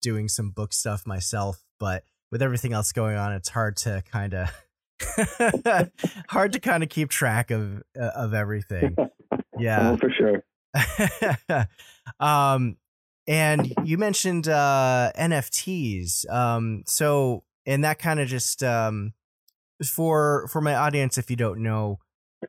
doing 0.01 0.29
some 0.29 0.51
book 0.51 0.73
stuff 0.73 1.07
myself, 1.07 1.63
but 1.79 2.05
with 2.33 2.41
everything 2.43 2.73
else 2.73 2.93
going 2.93 3.17
on, 3.17 3.33
it's 3.35 3.51
hard 3.51 3.77
to 3.79 4.03
kind 4.11 4.35
of 4.35 4.51
hard 6.29 6.55
to 6.55 6.61
kind 6.61 6.83
of 6.83 6.89
keep 6.89 7.11
track 7.11 7.51
of 7.51 7.83
uh, 8.01 8.11
of 8.17 8.35
everything. 8.35 8.97
Yeah. 9.57 9.91
oh, 9.91 9.97
for 9.97 10.11
sure. 10.11 11.69
um 12.19 12.77
and 13.29 13.73
you 13.85 13.99
mentioned 13.99 14.49
uh 14.49 15.13
NFTs. 15.17 16.29
Um 16.29 16.83
so 16.87 17.45
and 17.65 17.85
that 17.85 18.01
kind 18.01 18.19
of 18.19 18.27
just 18.27 18.65
um 18.65 19.13
for 19.87 20.49
for 20.49 20.61
my 20.61 20.75
audience 20.75 21.19
if 21.19 21.31
you 21.31 21.37
don't 21.37 21.63
know 21.63 22.01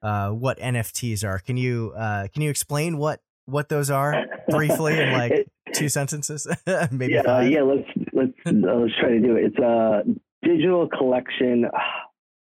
uh, 0.01 0.29
what 0.29 0.59
NFTs 0.59 1.23
are. 1.23 1.39
Can 1.39 1.57
you 1.57 1.93
uh, 1.95 2.27
can 2.33 2.41
you 2.41 2.49
explain 2.49 2.97
what 2.97 3.21
what 3.45 3.69
those 3.69 3.89
are 3.89 4.25
briefly 4.49 4.99
in 4.99 5.11
like 5.13 5.47
two 5.73 5.89
sentences? 5.89 6.47
Maybe 6.91 7.13
yeah, 7.13 7.21
uh, 7.21 7.41
yeah. 7.41 7.61
Let's 7.61 7.87
let's 8.13 8.33
let's 8.45 8.93
try 8.99 9.09
to 9.09 9.19
do 9.19 9.35
it. 9.35 9.45
It's 9.45 9.57
a 9.57 10.03
digital 10.43 10.87
collection. 10.87 11.65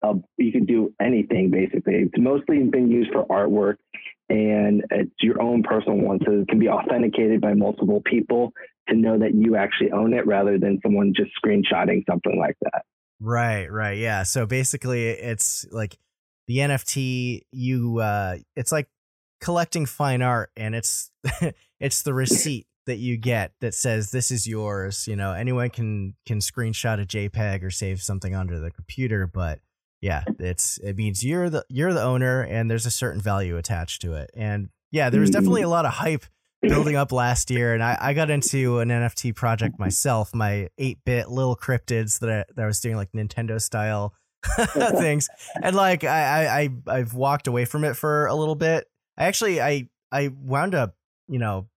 Of, 0.02 0.22
you 0.36 0.52
can 0.52 0.66
do 0.66 0.92
anything 1.00 1.50
basically. 1.50 1.94
It's 1.94 2.18
mostly 2.18 2.62
been 2.64 2.90
used 2.90 3.10
for 3.12 3.26
artwork, 3.26 3.76
and 4.28 4.84
it's 4.90 5.14
your 5.22 5.40
own 5.40 5.62
personal 5.62 5.98
one, 5.98 6.18
so 6.26 6.32
it 6.32 6.48
can 6.48 6.58
be 6.58 6.68
authenticated 6.68 7.40
by 7.40 7.54
multiple 7.54 8.02
people 8.04 8.52
to 8.88 8.94
know 8.94 9.18
that 9.18 9.34
you 9.34 9.56
actually 9.56 9.92
own 9.92 10.12
it, 10.12 10.26
rather 10.26 10.58
than 10.58 10.78
someone 10.82 11.14
just 11.16 11.30
screenshotting 11.42 12.04
something 12.06 12.38
like 12.38 12.56
that. 12.60 12.84
Right, 13.20 13.72
right, 13.72 13.96
yeah. 13.96 14.24
So 14.24 14.44
basically, 14.44 15.08
it's 15.08 15.66
like 15.70 15.96
the 16.46 16.58
NFT. 16.58 17.42
You, 17.52 17.98
uh, 17.98 18.36
it's 18.56 18.72
like 18.72 18.88
collecting 19.40 19.86
fine 19.86 20.22
art, 20.22 20.50
and 20.56 20.74
it's 20.74 21.10
it's 21.80 22.02
the 22.02 22.14
receipt 22.14 22.66
that 22.86 22.96
you 22.96 23.16
get 23.16 23.52
that 23.60 23.74
says 23.74 24.10
this 24.10 24.30
is 24.30 24.46
yours. 24.46 25.06
You 25.06 25.16
know, 25.16 25.32
anyone 25.32 25.70
can 25.70 26.14
can 26.26 26.38
screenshot 26.38 27.00
a 27.00 27.06
JPEG 27.06 27.62
or 27.62 27.70
save 27.70 28.02
something 28.02 28.34
onto 28.34 28.58
the 28.58 28.70
computer, 28.70 29.26
but 29.26 29.60
yeah, 30.00 30.24
it's 30.38 30.78
it 30.78 30.96
means 30.96 31.24
you're 31.24 31.50
the 31.50 31.64
you're 31.68 31.92
the 31.92 32.02
owner, 32.02 32.42
and 32.42 32.70
there's 32.70 32.86
a 32.86 32.90
certain 32.90 33.20
value 33.20 33.56
attached 33.56 34.02
to 34.02 34.14
it. 34.14 34.30
And 34.34 34.68
yeah, 34.90 35.10
there 35.10 35.20
was 35.20 35.30
definitely 35.30 35.62
a 35.62 35.68
lot 35.68 35.86
of 35.86 35.92
hype 35.92 36.24
building 36.62 36.96
up 36.96 37.12
last 37.12 37.50
year, 37.50 37.74
and 37.74 37.82
I, 37.82 37.96
I 38.00 38.14
got 38.14 38.30
into 38.30 38.80
an 38.80 38.88
NFT 38.88 39.34
project 39.34 39.78
myself, 39.78 40.34
my 40.34 40.68
eight 40.78 40.98
bit 41.04 41.28
little 41.28 41.56
cryptids 41.56 42.20
that 42.20 42.30
I, 42.30 42.44
that 42.54 42.64
I 42.64 42.66
was 42.66 42.80
doing 42.80 42.96
like 42.96 43.12
Nintendo 43.12 43.60
style 43.60 44.14
things, 44.98 45.28
and 45.62 45.74
like 45.74 46.04
I, 46.04 46.62
I 46.62 46.70
I've 46.86 47.14
walked 47.14 47.46
away 47.46 47.64
from 47.64 47.84
it 47.84 47.94
for 47.94 48.26
a 48.26 48.34
little 48.34 48.54
bit. 48.54 48.86
I 49.16 49.24
actually 49.24 49.60
I 49.60 49.88
I 50.12 50.28
wound 50.28 50.74
up 50.74 50.94
you 51.28 51.38
know 51.38 51.68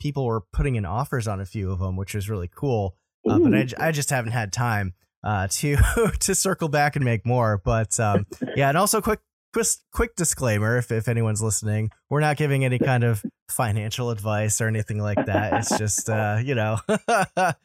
people 0.00 0.26
were 0.26 0.42
putting 0.52 0.76
in 0.76 0.84
offers 0.84 1.26
on 1.26 1.40
a 1.40 1.46
few 1.46 1.70
of 1.70 1.78
them, 1.78 1.96
which 1.96 2.14
was 2.14 2.28
really 2.28 2.50
cool. 2.54 2.96
Uh, 3.28 3.38
but 3.38 3.54
I, 3.54 3.88
I 3.88 3.92
just 3.92 4.10
haven't 4.10 4.32
had 4.32 4.52
time 4.52 4.94
uh, 5.24 5.48
to 5.50 5.76
to 6.20 6.34
circle 6.34 6.68
back 6.68 6.96
and 6.96 7.04
make 7.04 7.26
more. 7.26 7.60
But 7.64 7.98
um, 7.98 8.26
yeah, 8.56 8.68
and 8.68 8.78
also 8.78 9.00
quick 9.00 9.20
quick 9.52 9.66
quick 9.92 10.16
disclaimer 10.16 10.78
if 10.78 10.92
if 10.92 11.08
anyone's 11.08 11.42
listening, 11.42 11.90
we're 12.08 12.20
not 12.20 12.36
giving 12.36 12.64
any 12.64 12.78
kind 12.78 13.04
of 13.04 13.24
financial 13.48 14.10
advice 14.10 14.60
or 14.60 14.68
anything 14.68 14.98
like 14.98 15.26
that. 15.26 15.52
It's 15.54 15.76
just 15.76 16.08
uh, 16.08 16.38
you 16.42 16.54
know, 16.54 16.78
got 16.86 17.56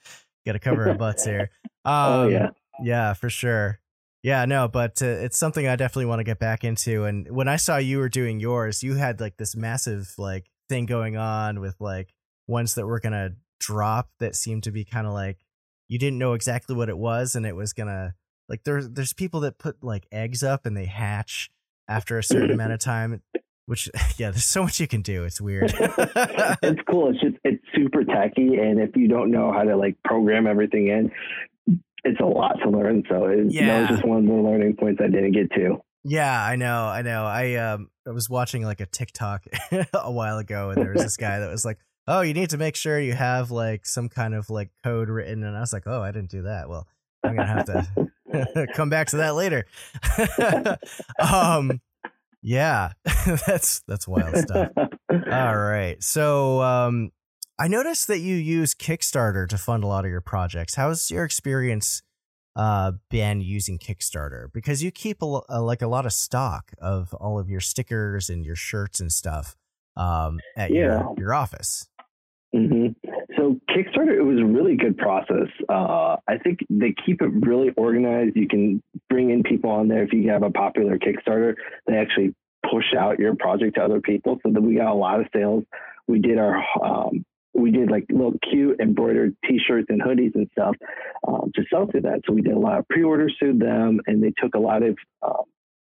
to 0.45 0.59
cover 0.59 0.89
our 0.89 0.95
butts 0.95 1.25
here. 1.25 1.51
Um, 1.85 1.93
oh 1.95 2.27
yeah, 2.27 2.49
yeah, 2.81 3.13
for 3.13 3.29
sure. 3.29 3.79
Yeah, 4.23 4.45
no, 4.45 4.67
but 4.67 5.01
uh, 5.01 5.05
it's 5.05 5.37
something 5.37 5.67
I 5.67 5.75
definitely 5.75 6.05
want 6.05 6.19
to 6.19 6.23
get 6.23 6.37
back 6.37 6.63
into. 6.63 7.05
And 7.05 7.29
when 7.31 7.47
I 7.47 7.55
saw 7.55 7.77
you 7.77 7.97
were 7.97 8.09
doing 8.09 8.39
yours, 8.39 8.83
you 8.83 8.95
had 8.95 9.19
like 9.19 9.37
this 9.37 9.55
massive 9.55 10.13
like 10.17 10.45
thing 10.69 10.85
going 10.85 11.17
on 11.17 11.59
with 11.59 11.75
like 11.79 12.13
ones 12.47 12.75
that 12.75 12.85
were 12.85 12.99
gonna 12.99 13.31
drop 13.59 14.09
that 14.19 14.35
seemed 14.35 14.63
to 14.63 14.71
be 14.71 14.85
kind 14.85 15.07
of 15.07 15.13
like 15.13 15.39
you 15.87 15.97
didn't 15.97 16.19
know 16.19 16.33
exactly 16.33 16.75
what 16.75 16.89
it 16.89 16.97
was, 16.97 17.35
and 17.35 17.45
it 17.45 17.55
was 17.55 17.73
gonna 17.73 18.13
like 18.47 18.63
there's 18.63 18.89
there's 18.89 19.13
people 19.13 19.39
that 19.39 19.57
put 19.57 19.83
like 19.83 20.05
eggs 20.11 20.43
up 20.43 20.65
and 20.65 20.77
they 20.77 20.85
hatch 20.85 21.49
after 21.87 22.17
a 22.19 22.23
certain 22.23 22.51
amount 22.51 22.73
of 22.73 22.79
time. 22.79 23.21
Which 23.65 23.89
yeah, 24.17 24.29
there's 24.29 24.45
so 24.45 24.63
much 24.63 24.79
you 24.79 24.87
can 24.87 25.01
do. 25.01 25.23
It's 25.23 25.41
weird. 25.41 25.73
it's 25.79 26.81
cool. 26.87 27.09
It's 27.09 27.21
just 27.21 27.37
it's 27.43 27.63
super 27.75 28.03
tacky, 28.03 28.57
and 28.57 28.79
if 28.79 28.95
you 28.95 29.07
don't 29.07 29.31
know 29.31 29.51
how 29.51 29.63
to 29.63 29.75
like 29.75 29.95
program 30.03 30.45
everything 30.45 30.87
in, 30.89 31.11
it's 32.03 32.19
a 32.19 32.25
lot 32.25 32.57
to 32.63 32.69
learn. 32.69 33.03
So 33.09 33.25
it, 33.25 33.51
yeah. 33.51 33.67
that 33.67 33.81
was 33.81 33.89
just 33.99 34.07
one 34.07 34.19
of 34.19 34.25
the 34.25 34.33
learning 34.33 34.75
points 34.77 35.01
I 35.03 35.07
didn't 35.07 35.33
get 35.33 35.51
to. 35.53 35.77
Yeah, 36.03 36.43
I 36.43 36.55
know, 36.55 36.85
I 36.85 37.03
know. 37.03 37.25
I 37.25 37.55
um 37.55 37.89
I 38.07 38.11
was 38.11 38.29
watching 38.29 38.63
like 38.63 38.79
a 38.79 38.87
TikTok 38.87 39.45
a 39.93 40.11
while 40.11 40.39
ago, 40.39 40.71
and 40.71 40.81
there 40.81 40.93
was 40.93 41.03
this 41.03 41.17
guy 41.17 41.39
that 41.39 41.49
was 41.49 41.63
like, 41.63 41.77
"Oh, 42.07 42.21
you 42.21 42.33
need 42.33 42.49
to 42.51 42.57
make 42.57 42.75
sure 42.75 42.99
you 42.99 43.13
have 43.13 43.51
like 43.51 43.85
some 43.85 44.09
kind 44.09 44.33
of 44.33 44.49
like 44.49 44.71
code 44.83 45.09
written," 45.09 45.43
and 45.43 45.55
I 45.55 45.59
was 45.59 45.73
like, 45.73 45.83
"Oh, 45.85 46.01
I 46.01 46.11
didn't 46.11 46.31
do 46.31 46.43
that." 46.43 46.69
Well, 46.69 46.87
I'm 47.23 47.35
gonna 47.35 47.47
have 47.47 47.65
to 47.65 48.67
come 48.73 48.89
back 48.89 49.07
to 49.09 49.17
that 49.17 49.35
later. 49.35 49.65
um, 51.31 51.79
yeah, 52.41 52.93
that's 53.45 53.81
that's 53.87 54.07
wild 54.07 54.35
stuff. 54.37 54.69
All 54.77 55.57
right, 55.57 56.01
so 56.01 56.61
um, 56.63 57.11
I 57.61 57.67
noticed 57.67 58.07
that 58.07 58.21
you 58.21 58.33
use 58.33 58.73
Kickstarter 58.73 59.47
to 59.47 59.55
fund 59.55 59.83
a 59.83 59.87
lot 59.87 60.03
of 60.03 60.09
your 60.09 60.19
projects. 60.19 60.73
How's 60.73 61.11
your 61.11 61.23
experience 61.23 62.01
uh, 62.55 62.93
been 63.11 63.39
using 63.39 63.77
Kickstarter? 63.77 64.51
Because 64.51 64.81
you 64.81 64.89
keep 64.89 65.21
a, 65.21 65.41
a, 65.47 65.61
like 65.61 65.83
a 65.83 65.87
lot 65.87 66.07
of 66.07 66.11
stock 66.11 66.71
of 66.81 67.13
all 67.13 67.37
of 67.37 67.51
your 67.51 67.59
stickers 67.59 68.31
and 68.31 68.43
your 68.43 68.55
shirts 68.55 68.99
and 68.99 69.11
stuff 69.11 69.55
um, 69.95 70.39
at 70.57 70.71
yeah. 70.71 70.79
your 70.79 71.15
your 71.19 71.33
office. 71.35 71.87
Mm-hmm. 72.55 72.93
So 73.37 73.59
Kickstarter, 73.69 74.17
it 74.17 74.23
was 74.23 74.39
a 74.39 74.45
really 74.45 74.75
good 74.75 74.97
process. 74.97 75.47
Uh, 75.69 76.15
I 76.27 76.39
think 76.43 76.61
they 76.71 76.95
keep 77.05 77.21
it 77.21 77.29
really 77.45 77.69
organized. 77.77 78.35
You 78.37 78.47
can 78.47 78.81
bring 79.07 79.29
in 79.29 79.43
people 79.43 79.69
on 79.69 79.87
there 79.87 80.01
if 80.01 80.13
you 80.13 80.31
have 80.31 80.41
a 80.41 80.49
popular 80.49 80.97
Kickstarter. 80.97 81.53
They 81.85 81.97
actually 81.97 82.33
push 82.71 82.85
out 82.97 83.19
your 83.19 83.35
project 83.35 83.75
to 83.75 83.83
other 83.83 84.01
people, 84.01 84.39
so 84.41 84.51
that 84.51 84.61
we 84.61 84.77
got 84.77 84.91
a 84.91 84.95
lot 84.95 85.19
of 85.19 85.27
sales. 85.31 85.63
We 86.07 86.17
did 86.17 86.39
our 86.39 86.57
um, 86.83 87.23
we 87.53 87.71
did 87.71 87.91
like 87.91 88.05
little 88.09 88.33
cute 88.49 88.79
embroidered 88.79 89.35
t-shirts 89.47 89.87
and 89.89 90.01
hoodies 90.01 90.35
and 90.35 90.47
stuff 90.53 90.75
um, 91.27 91.51
to 91.55 91.63
sell 91.69 91.87
through 91.87 92.01
that. 92.01 92.21
So 92.25 92.33
we 92.33 92.41
did 92.41 92.53
a 92.53 92.59
lot 92.59 92.79
of 92.79 92.87
pre-orders 92.87 93.35
through 93.37 93.57
them 93.57 93.99
and 94.07 94.23
they 94.23 94.33
took 94.41 94.55
a 94.55 94.59
lot 94.59 94.83
of, 94.83 94.97
um, 95.21 95.43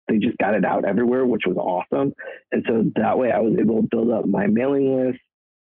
they 0.07 0.17
just 0.17 0.37
got 0.37 0.55
it 0.55 0.65
out 0.65 0.85
everywhere, 0.85 1.25
which 1.25 1.43
was 1.45 1.57
awesome. 1.57 2.13
And 2.51 2.65
so 2.67 2.83
that 2.95 3.17
way 3.17 3.31
I 3.31 3.39
was 3.39 3.57
able 3.59 3.81
to 3.81 3.87
build 3.89 4.11
up 4.11 4.25
my 4.25 4.47
mailing 4.47 5.05
list, 5.05 5.19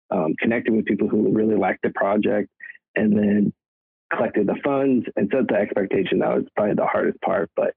um, 0.09 0.33
connected 0.39 0.73
with 0.73 0.85
people 0.85 1.07
who 1.07 1.31
really 1.31 1.55
liked 1.55 1.83
the 1.83 1.91
project 1.91 2.49
and 2.95 3.17
then 3.17 3.53
collected 4.13 4.47
the 4.47 4.57
funds 4.63 5.05
and 5.15 5.29
set 5.31 5.47
the 5.47 5.55
expectation. 5.55 6.19
That 6.19 6.35
was 6.35 6.45
probably 6.55 6.75
the 6.75 6.85
hardest 6.85 7.21
part, 7.21 7.49
but 7.55 7.73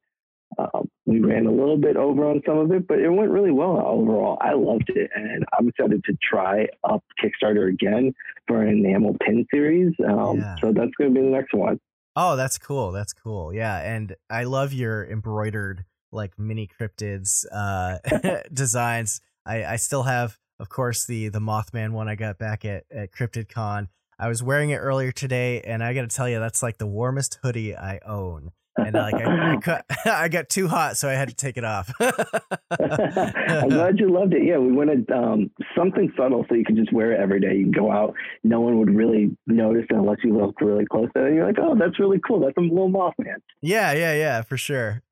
um, 0.58 0.88
we 1.06 1.20
ran 1.20 1.46
a 1.46 1.50
little 1.50 1.76
bit 1.76 1.96
over 1.96 2.24
on 2.28 2.42
some 2.46 2.58
of 2.58 2.72
it, 2.72 2.86
but 2.86 2.98
it 2.98 3.10
went 3.10 3.30
really 3.30 3.50
well 3.50 3.82
overall. 3.86 4.38
I 4.40 4.54
loved 4.54 4.90
it, 4.94 5.10
and 5.14 5.44
I'm 5.56 5.68
excited 5.68 6.02
to 6.04 6.16
try 6.22 6.66
up 6.84 7.04
Kickstarter 7.22 7.68
again 7.68 8.14
for 8.46 8.62
an 8.62 8.68
enamel 8.68 9.16
pin 9.24 9.46
series. 9.52 9.94
Um, 10.06 10.38
yeah. 10.38 10.56
So 10.60 10.72
that's 10.72 10.92
going 10.98 11.14
to 11.14 11.20
be 11.20 11.20
the 11.20 11.32
next 11.32 11.54
one. 11.54 11.78
Oh, 12.16 12.36
that's 12.36 12.58
cool. 12.58 12.92
That's 12.92 13.12
cool. 13.12 13.52
Yeah, 13.52 13.78
and 13.80 14.14
I 14.30 14.44
love 14.44 14.72
your 14.72 15.04
embroidered 15.04 15.84
like 16.12 16.38
mini 16.38 16.68
cryptids 16.68 17.44
uh, 17.52 17.98
designs. 18.52 19.20
I, 19.44 19.64
I 19.64 19.76
still 19.76 20.04
have, 20.04 20.38
of 20.58 20.68
course, 20.68 21.06
the 21.06 21.28
the 21.28 21.40
Mothman 21.40 21.92
one 21.92 22.08
I 22.08 22.14
got 22.14 22.38
back 22.38 22.64
at 22.64 22.84
at 22.90 23.12
CryptidCon. 23.12 23.88
I 24.18 24.28
was 24.28 24.42
wearing 24.42 24.70
it 24.70 24.76
earlier 24.76 25.10
today, 25.10 25.60
and 25.62 25.82
I 25.82 25.92
got 25.92 26.02
to 26.02 26.16
tell 26.16 26.28
you, 26.28 26.38
that's 26.38 26.62
like 26.62 26.78
the 26.78 26.86
warmest 26.86 27.38
hoodie 27.42 27.76
I 27.76 27.98
own 28.06 28.52
and 28.76 28.94
like 28.94 29.14
I, 29.14 29.52
I, 29.52 29.56
cut, 29.62 29.84
I 30.06 30.28
got 30.28 30.48
too 30.48 30.68
hot, 30.68 30.96
so 30.96 31.08
I 31.08 31.12
had 31.12 31.28
to 31.28 31.34
take 31.34 31.56
it 31.56 31.64
off. 31.64 31.92
I'm 32.00 33.68
glad 33.68 33.98
you 33.98 34.12
loved 34.12 34.34
it. 34.34 34.44
Yeah, 34.44 34.58
we 34.58 34.72
wanted 34.72 35.10
um, 35.10 35.50
something 35.76 36.12
subtle 36.16 36.44
so 36.48 36.54
you 36.54 36.64
could 36.64 36.76
just 36.76 36.92
wear 36.92 37.12
it 37.12 37.20
every 37.20 37.40
day. 37.40 37.54
You 37.54 37.64
can 37.64 37.72
go 37.72 37.90
out, 37.90 38.14
no 38.42 38.60
one 38.60 38.78
would 38.78 38.94
really 38.94 39.37
notice 39.46 39.87
unless 39.90 40.18
you 40.24 40.37
look 40.37 40.60
really 40.60 40.87
close. 40.87 41.08
And 41.14 41.34
you're 41.34 41.46
like, 41.46 41.58
oh, 41.60 41.76
that's 41.78 41.98
really 41.98 42.20
cool. 42.26 42.40
That's 42.40 42.56
a 42.56 42.60
little 42.60 42.90
Mothman. 42.90 43.37
Yeah, 43.62 43.92
yeah, 43.92 44.14
yeah, 44.14 44.42
for 44.42 44.56
sure. 44.56 45.02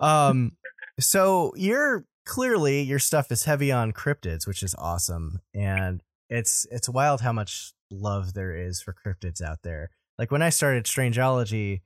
um, 0.00 0.52
so 1.00 1.52
you're 1.56 2.04
clearly 2.24 2.82
your 2.82 2.98
stuff 2.98 3.32
is 3.32 3.44
heavy 3.44 3.72
on 3.72 3.92
cryptids, 3.92 4.46
which 4.46 4.62
is 4.62 4.74
awesome, 4.78 5.40
and 5.54 6.02
it's 6.28 6.66
it's 6.70 6.88
wild 6.88 7.22
how 7.22 7.32
much 7.32 7.72
love 7.90 8.34
there 8.34 8.54
is 8.54 8.82
for 8.82 8.94
cryptids 8.94 9.42
out 9.42 9.62
there. 9.62 9.90
Like 10.18 10.30
when 10.30 10.42
I 10.42 10.50
started 10.50 10.84
Strangeology 10.84 11.80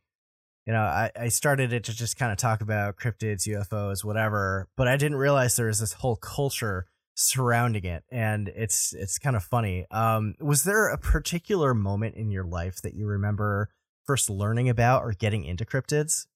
you 0.66 0.72
know, 0.72 0.81
I, 0.81 1.11
I 1.18 1.29
started 1.29 1.72
it 1.72 1.85
to 1.85 1.94
just 1.94 2.16
kind 2.16 2.31
of 2.31 2.38
talk 2.38 2.61
about 2.61 2.96
cryptids, 2.96 3.48
UFOs, 3.48 4.05
whatever, 4.05 4.68
but 4.77 4.87
I 4.87 4.96
didn't 4.96 5.18
realize 5.18 5.57
there 5.57 5.66
was 5.66 5.81
this 5.81 5.94
whole 5.94 6.16
culture 6.16 6.87
surrounding 7.14 7.85
it, 7.85 8.05
and 8.11 8.48
it's 8.48 8.92
it's 8.92 9.18
kind 9.18 9.37
of 9.37 9.42
funny. 9.42 9.87
Um, 9.90 10.35
was 10.40 10.64
there 10.64 10.88
a 10.88 10.98
particular 10.98 11.75
moment 11.75 12.14
in 12.14 12.31
your 12.31 12.44
life 12.44 12.81
that 12.83 12.94
you 12.94 13.07
remember 13.07 13.70
first 14.05 14.31
learning 14.31 14.68
about 14.68 15.03
or 15.03 15.12
getting 15.12 15.44
into 15.44 15.64
cryptids? 15.64 16.27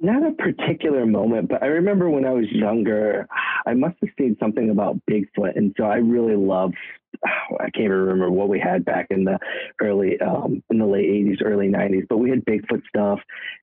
Not 0.00 0.22
a 0.24 0.30
particular 0.30 1.06
moment, 1.06 1.48
but 1.48 1.60
I 1.62 1.66
remember 1.66 2.08
when 2.08 2.24
I 2.24 2.30
was 2.30 2.46
younger, 2.52 3.26
I 3.66 3.74
must 3.74 3.96
have 4.00 4.10
seen 4.16 4.36
something 4.38 4.70
about 4.70 5.00
Bigfoot, 5.10 5.56
and 5.56 5.74
so 5.76 5.84
I 5.84 5.96
really 5.96 6.36
loved 6.36 6.76
I 7.60 7.70
can't 7.70 7.86
even 7.86 7.90
remember 7.90 8.30
what 8.30 8.48
we 8.48 8.60
had 8.60 8.84
back 8.84 9.08
in 9.10 9.24
the 9.24 9.38
early, 9.80 10.18
um, 10.20 10.62
in 10.70 10.78
the 10.78 10.86
late 10.86 11.08
80s, 11.08 11.44
early 11.44 11.68
90s, 11.68 12.06
but 12.08 12.18
we 12.18 12.30
had 12.30 12.44
Bigfoot 12.44 12.82
stuff. 12.88 13.20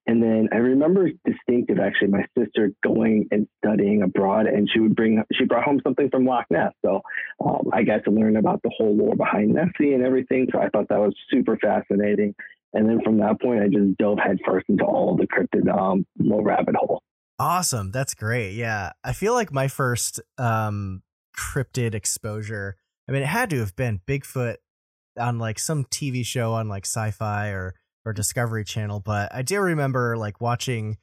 And 0.07 0.21
then 0.21 0.49
I 0.51 0.57
remember 0.57 1.09
distinctive 1.25 1.79
actually 1.79 2.09
my 2.09 2.25
sister 2.37 2.71
going 2.83 3.27
and 3.31 3.47
studying 3.63 4.01
abroad, 4.01 4.47
and 4.47 4.69
she 4.71 4.79
would 4.79 4.95
bring, 4.95 5.23
she 5.33 5.45
brought 5.45 5.63
home 5.63 5.79
something 5.83 6.09
from 6.09 6.25
Loch 6.25 6.45
Ness. 6.49 6.73
So 6.83 7.01
um, 7.43 7.69
I 7.73 7.83
got 7.83 8.03
to 8.05 8.11
learn 8.11 8.37
about 8.37 8.61
the 8.63 8.71
whole 8.75 8.95
lore 8.95 9.15
behind 9.15 9.53
Nessie 9.53 9.93
and 9.93 10.03
everything. 10.03 10.47
So 10.51 10.59
I 10.59 10.69
thought 10.69 10.89
that 10.89 10.99
was 10.99 11.15
super 11.29 11.57
fascinating. 11.57 12.35
And 12.73 12.89
then 12.89 13.01
from 13.03 13.17
that 13.19 13.41
point, 13.41 13.61
I 13.61 13.67
just 13.67 13.97
dove 13.97 14.17
headfirst 14.19 14.65
into 14.67 14.83
all 14.83 15.15
the 15.15 15.27
cryptid 15.27 15.73
um, 15.73 16.05
little 16.19 16.43
rabbit 16.43 16.75
hole. 16.75 17.01
Awesome. 17.39 17.91
That's 17.91 18.13
great. 18.13 18.53
Yeah. 18.53 18.91
I 19.03 19.13
feel 19.13 19.33
like 19.33 19.51
my 19.51 19.67
first 19.67 20.21
um, 20.37 21.01
cryptid 21.37 21.93
exposure 21.93 22.77
I 23.07 23.11
mean, 23.11 23.21
it 23.21 23.27
had 23.27 23.49
to 23.51 23.59
have 23.59 23.75
been 23.75 24.01
Bigfoot 24.07 24.55
on 25.19 25.39
like 25.39 25.59
some 25.59 25.85
TV 25.85 26.25
show 26.25 26.53
on 26.53 26.67
like 26.67 26.85
Sci-Fi 26.85 27.49
or 27.49 27.75
or 28.05 28.13
Discovery 28.13 28.63
Channel, 28.63 28.99
but 28.99 29.33
I 29.33 29.41
do 29.41 29.59
remember 29.59 30.17
like 30.17 30.41
watching 30.41 30.97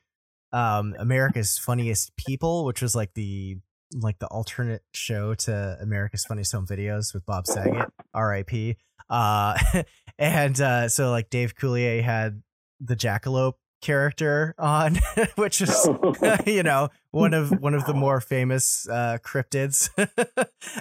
um 0.52 0.94
America's 0.98 1.58
Funniest 1.58 2.16
People, 2.16 2.64
which 2.64 2.82
was 2.82 2.94
like 2.94 3.14
the 3.14 3.56
like 3.94 4.18
the 4.18 4.26
alternate 4.26 4.82
show 4.94 5.34
to 5.34 5.78
America's 5.80 6.24
Funniest 6.24 6.52
Home 6.52 6.66
Videos 6.66 7.14
with 7.14 7.26
Bob 7.26 7.46
Saget, 7.46 7.88
R.I.P. 8.14 8.76
Uh, 9.08 9.58
and 10.18 10.60
uh, 10.60 10.88
so 10.88 11.10
like 11.10 11.30
Dave 11.30 11.54
Coulier 11.54 12.02
had 12.02 12.42
the 12.80 12.96
Jackalope 12.96 13.54
character 13.80 14.54
on, 14.58 14.98
which 15.36 15.60
is 15.60 15.88
you 16.46 16.62
know 16.62 16.88
one 17.10 17.34
of 17.34 17.50
one 17.60 17.74
of 17.74 17.84
the 17.84 17.94
more 17.94 18.20
famous 18.20 18.88
uh, 18.88 19.18
cryptids. 19.22 19.90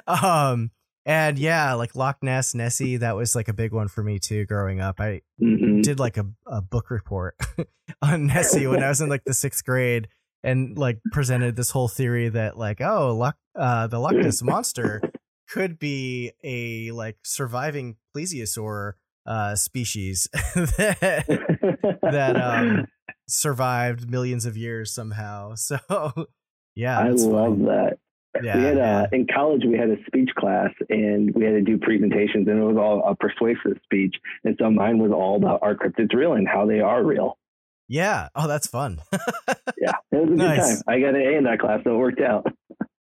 um, 0.07 0.71
and 1.05 1.37
yeah, 1.39 1.73
like 1.73 1.95
Loch 1.95 2.17
Ness 2.21 2.53
Nessie, 2.55 2.97
that 2.97 3.15
was 3.15 3.35
like 3.35 3.47
a 3.47 3.53
big 3.53 3.73
one 3.73 3.87
for 3.87 4.03
me 4.03 4.19
too. 4.19 4.45
Growing 4.45 4.79
up, 4.79 4.99
I 4.99 5.21
Mhm. 5.41 5.81
did 5.83 5.99
like 5.99 6.17
a, 6.17 6.25
a 6.47 6.61
book 6.61 6.89
report 6.91 7.35
on 8.01 8.27
Nessie 8.27 8.67
when 8.67 8.81
I 8.83 8.89
was 8.89 9.01
in 9.01 9.09
like 9.09 9.23
the 9.25 9.33
sixth 9.33 9.65
grade 9.65 10.07
and 10.43 10.77
like 10.77 10.99
presented 11.11 11.55
this 11.55 11.71
whole 11.71 11.87
theory 11.87 12.29
that 12.29 12.57
like 12.57 12.81
oh 12.81 13.15
Loch 13.15 13.37
uh 13.55 13.87
the 13.87 13.99
Loch 13.99 14.13
Ness 14.15 14.41
monster 14.41 15.01
could 15.49 15.77
be 15.79 16.31
a 16.43 16.91
like 16.91 17.17
surviving 17.23 17.97
plesiosaur 18.15 18.93
uh 19.25 19.55
species 19.55 20.27
that 20.55 21.25
that 22.03 22.37
um 22.37 22.87
survived 23.27 24.09
millions 24.09 24.45
of 24.45 24.55
years 24.57 24.93
somehow. 24.93 25.53
So 25.57 25.77
yeah, 26.75 26.99
I 26.99 27.09
love 27.09 27.53
funny. 27.57 27.65
that. 27.65 27.97
Yeah, 28.41 28.57
we 28.57 28.63
had 28.63 28.77
yeah. 28.77 29.01
uh, 29.01 29.07
in 29.11 29.27
college 29.33 29.63
we 29.67 29.77
had 29.77 29.89
a 29.89 29.97
speech 30.07 30.29
class 30.37 30.69
and 30.89 31.33
we 31.35 31.43
had 31.43 31.51
to 31.51 31.61
do 31.61 31.77
presentations 31.77 32.47
and 32.47 32.59
it 32.59 32.63
was 32.63 32.77
all 32.77 33.03
a 33.05 33.15
persuasive 33.15 33.77
speech 33.83 34.15
and 34.43 34.55
so 34.59 34.71
mine 34.71 34.99
was 34.99 35.11
all 35.11 35.35
about 35.35 35.59
are 35.61 35.75
cryptids 35.75 36.13
real 36.13 36.33
and 36.33 36.47
how 36.47 36.65
they 36.65 36.79
are 36.79 37.03
real. 37.03 37.37
yeah. 37.89 38.29
Oh, 38.35 38.47
that's 38.47 38.67
fun. 38.67 39.01
Yeah, 39.77 39.93
it 40.11 40.17
was 40.17 40.29
a 40.29 40.35
good 40.35 40.55
time. 40.57 40.81
I 40.87 40.99
got 40.99 41.15
an 41.15 41.21
A 41.21 41.37
in 41.37 41.43
that 41.45 41.59
class, 41.59 41.79
so 41.83 41.95
it 41.95 41.97
worked 41.97 42.21
out. 42.21 42.45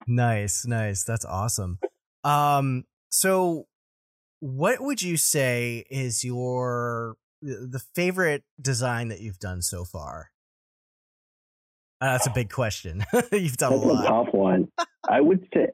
Nice, 0.07 0.67
nice. 0.67 1.05
That's 1.05 1.25
awesome. 1.25 1.79
Um, 2.25 2.85
so 3.11 3.67
what 4.41 4.81
would 4.81 5.01
you 5.01 5.17
say 5.17 5.85
is 5.91 6.25
your 6.25 7.17
the 7.41 7.81
favorite 7.95 8.43
design 8.61 9.09
that 9.09 9.21
you've 9.21 9.39
done 9.39 9.63
so 9.63 9.85
far? 9.85 10.32
Uh, 12.03 12.13
that's 12.13 12.27
a 12.27 12.31
big 12.31 12.51
question. 12.51 13.05
you've 13.33 13.57
done 13.57 13.75
a 13.75 13.77
That's 13.77 13.89
a 13.89 13.93
lot. 13.93 14.25
tough 14.25 14.35
one. 14.35 14.67
I 15.09 15.21
would 15.21 15.47
say 15.55 15.69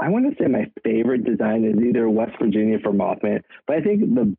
I 0.00 0.08
want 0.08 0.24
to 0.30 0.42
say 0.42 0.48
my 0.48 0.70
favorite 0.82 1.24
design 1.24 1.64
is 1.64 1.76
either 1.86 2.08
West 2.08 2.32
Virginia 2.40 2.78
for 2.82 2.92
Mothman, 2.92 3.42
but 3.66 3.76
I 3.76 3.80
think 3.82 4.00
the 4.14 4.34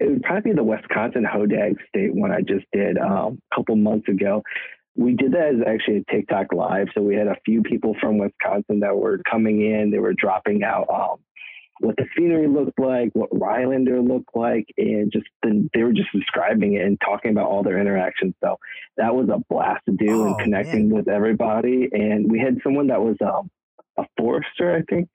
it 0.00 0.08
would 0.10 0.22
probably 0.22 0.50
be 0.50 0.56
the 0.56 0.64
Wisconsin 0.64 1.24
Hodag 1.24 1.76
State 1.88 2.14
one 2.14 2.32
I 2.32 2.40
just 2.40 2.64
did 2.72 2.98
um, 2.98 3.38
a 3.52 3.54
couple 3.54 3.76
months 3.76 4.08
ago. 4.08 4.42
We 4.96 5.14
did 5.14 5.32
that 5.32 5.54
as 5.54 5.60
actually 5.64 5.98
a 5.98 6.12
TikTok 6.12 6.52
live, 6.52 6.88
so 6.94 7.02
we 7.02 7.14
had 7.14 7.28
a 7.28 7.36
few 7.44 7.62
people 7.62 7.94
from 8.00 8.18
Wisconsin 8.18 8.80
that 8.80 8.96
were 8.96 9.20
coming 9.30 9.60
in. 9.60 9.92
They 9.92 10.00
were 10.00 10.14
dropping 10.14 10.64
out 10.64 10.88
um, 10.92 11.18
what 11.80 11.96
the 11.96 12.06
scenery 12.16 12.46
looked 12.46 12.78
like, 12.78 13.10
what 13.14 13.30
Rhinelander 13.32 14.00
looked 14.00 14.36
like, 14.36 14.66
and 14.76 15.10
just 15.10 15.26
the, 15.42 15.68
they 15.74 15.82
were 15.82 15.92
just 15.92 16.12
describing 16.12 16.74
it 16.74 16.84
and 16.84 17.00
talking 17.00 17.30
about 17.30 17.46
all 17.46 17.62
their 17.62 17.80
interactions. 17.80 18.34
So 18.42 18.58
that 18.96 19.14
was 19.14 19.28
a 19.28 19.42
blast 19.48 19.84
to 19.86 19.92
do 19.92 20.22
Oh, 20.22 20.26
and 20.26 20.38
connecting 20.38 20.90
with 20.90 21.08
everybody. 21.08 21.88
And 21.92 22.30
we 22.30 22.38
had 22.38 22.58
someone 22.62 22.88
that 22.88 23.00
was 23.00 23.16
um, 23.22 23.50
a 23.96 24.04
forester, 24.18 24.76
I 24.76 24.82
think. 24.82 25.08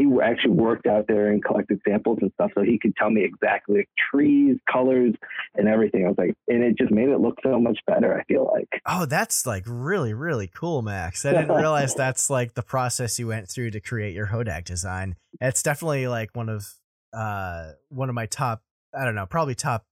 He 0.00 0.06
actually 0.24 0.52
worked 0.52 0.86
out 0.86 1.04
there 1.08 1.30
and 1.30 1.44
collected 1.44 1.78
samples 1.86 2.20
and 2.22 2.32
stuff, 2.32 2.52
so 2.54 2.62
he 2.62 2.78
could 2.78 2.96
tell 2.96 3.10
me 3.10 3.22
exactly 3.22 3.80
like, 3.80 3.88
trees, 4.10 4.56
colors, 4.70 5.12
and 5.54 5.68
everything. 5.68 6.06
I 6.06 6.08
was 6.08 6.16
like, 6.16 6.34
and 6.48 6.64
it 6.64 6.78
just 6.78 6.90
made 6.90 7.10
it 7.10 7.20
look 7.20 7.36
so 7.42 7.60
much 7.60 7.78
better. 7.86 8.18
I 8.18 8.24
feel 8.24 8.50
like. 8.50 8.80
Oh, 8.86 9.04
that's 9.04 9.44
like 9.44 9.64
really, 9.66 10.14
really 10.14 10.46
cool, 10.46 10.80
Max. 10.80 11.26
I 11.26 11.32
didn't 11.32 11.54
realize 11.54 11.94
that's 11.94 12.30
like 12.30 12.54
the 12.54 12.62
process 12.62 13.18
you 13.18 13.26
went 13.26 13.50
through 13.50 13.72
to 13.72 13.80
create 13.80 14.14
your 14.14 14.28
Hodag 14.28 14.64
design. 14.64 15.16
It's 15.38 15.62
definitely 15.62 16.08
like 16.08 16.30
one 16.34 16.48
of 16.48 16.72
uh 17.12 17.72
one 17.90 18.08
of 18.08 18.14
my 18.14 18.24
top 18.24 18.62
I 18.98 19.04
don't 19.04 19.14
know, 19.14 19.26
probably 19.26 19.54
top 19.54 19.84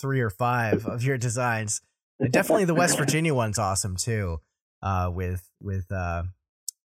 three 0.00 0.20
or 0.20 0.30
five 0.30 0.86
of 0.86 1.02
your 1.02 1.18
designs. 1.18 1.80
And 2.20 2.30
definitely 2.30 2.66
the 2.66 2.74
West 2.74 2.96
Virginia 2.98 3.34
one's 3.34 3.58
awesome 3.58 3.96
too. 3.96 4.38
Uh 4.80 5.10
with 5.12 5.50
with 5.60 5.90
uh 5.90 6.22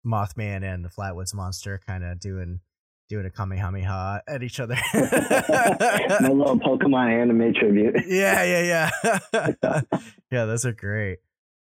Mothman 0.06 0.62
and 0.62 0.84
the 0.84 0.88
Flatwoods 0.88 1.34
Monster 1.34 1.80
kind 1.86 2.04
of 2.04 2.20
doing 2.20 2.60
doing 3.08 3.26
a 3.26 3.30
kamehameha 3.30 4.22
at 4.26 4.42
each 4.42 4.58
other. 4.58 4.76
My 4.94 6.28
little 6.28 6.58
Pokemon 6.58 7.20
anime 7.20 7.52
tribute. 7.52 7.94
yeah, 8.06 8.42
yeah, 8.42 8.90
yeah. 9.32 9.80
yeah, 10.30 10.44
those 10.46 10.64
are 10.64 10.72
great. 10.72 11.18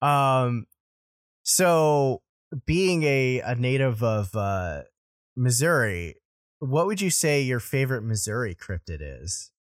Um 0.01 0.65
so 1.43 2.21
being 2.65 3.03
a 3.03 3.41
a 3.41 3.55
native 3.55 4.03
of 4.03 4.35
uh 4.35 4.83
Missouri, 5.35 6.15
what 6.59 6.87
would 6.87 7.01
you 7.01 7.09
say 7.09 7.41
your 7.41 7.59
favorite 7.59 8.03
Missouri 8.03 8.55
cryptid 8.55 8.99
is? 9.01 9.51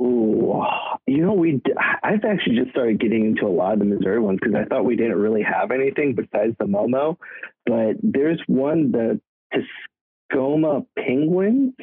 Ooh, 0.00 0.64
you 1.06 1.18
know, 1.18 1.32
we 1.34 1.60
I've 2.02 2.24
actually 2.24 2.56
just 2.56 2.70
started 2.70 3.00
getting 3.00 3.24
into 3.26 3.46
a 3.46 3.48
lot 3.48 3.74
of 3.74 3.78
the 3.80 3.84
Missouri 3.84 4.20
ones 4.20 4.38
because 4.42 4.54
I 4.54 4.64
thought 4.64 4.84
we 4.84 4.96
didn't 4.96 5.18
really 5.18 5.42
have 5.42 5.70
anything 5.70 6.14
besides 6.14 6.56
the 6.58 6.64
Momo, 6.64 7.16
but 7.66 7.96
there's 8.02 8.40
one 8.46 8.92
the 8.92 9.20
Tascoma 10.32 10.86
penguins. 10.98 11.74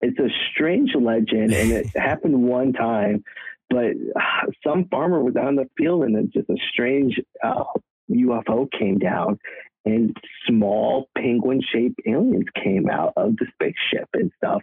It's 0.00 0.18
a 0.18 0.28
strange 0.52 0.94
legend, 0.94 1.52
and 1.52 1.70
it 1.72 1.86
happened 1.96 2.42
one 2.42 2.72
time. 2.72 3.24
But 3.68 3.92
uh, 4.16 4.46
some 4.66 4.86
farmer 4.90 5.22
was 5.22 5.36
out 5.36 5.48
in 5.48 5.56
the 5.56 5.68
field, 5.76 6.04
and 6.04 6.16
then 6.16 6.30
just 6.32 6.48
a 6.48 6.56
strange 6.72 7.20
uh, 7.44 7.64
UFO 8.10 8.68
came 8.76 8.98
down, 8.98 9.38
and 9.84 10.16
small 10.46 11.08
penguin-shaped 11.16 12.00
aliens 12.06 12.46
came 12.62 12.88
out 12.90 13.12
of 13.16 13.36
the 13.36 13.46
spaceship 13.54 14.08
and 14.14 14.32
stuff. 14.38 14.62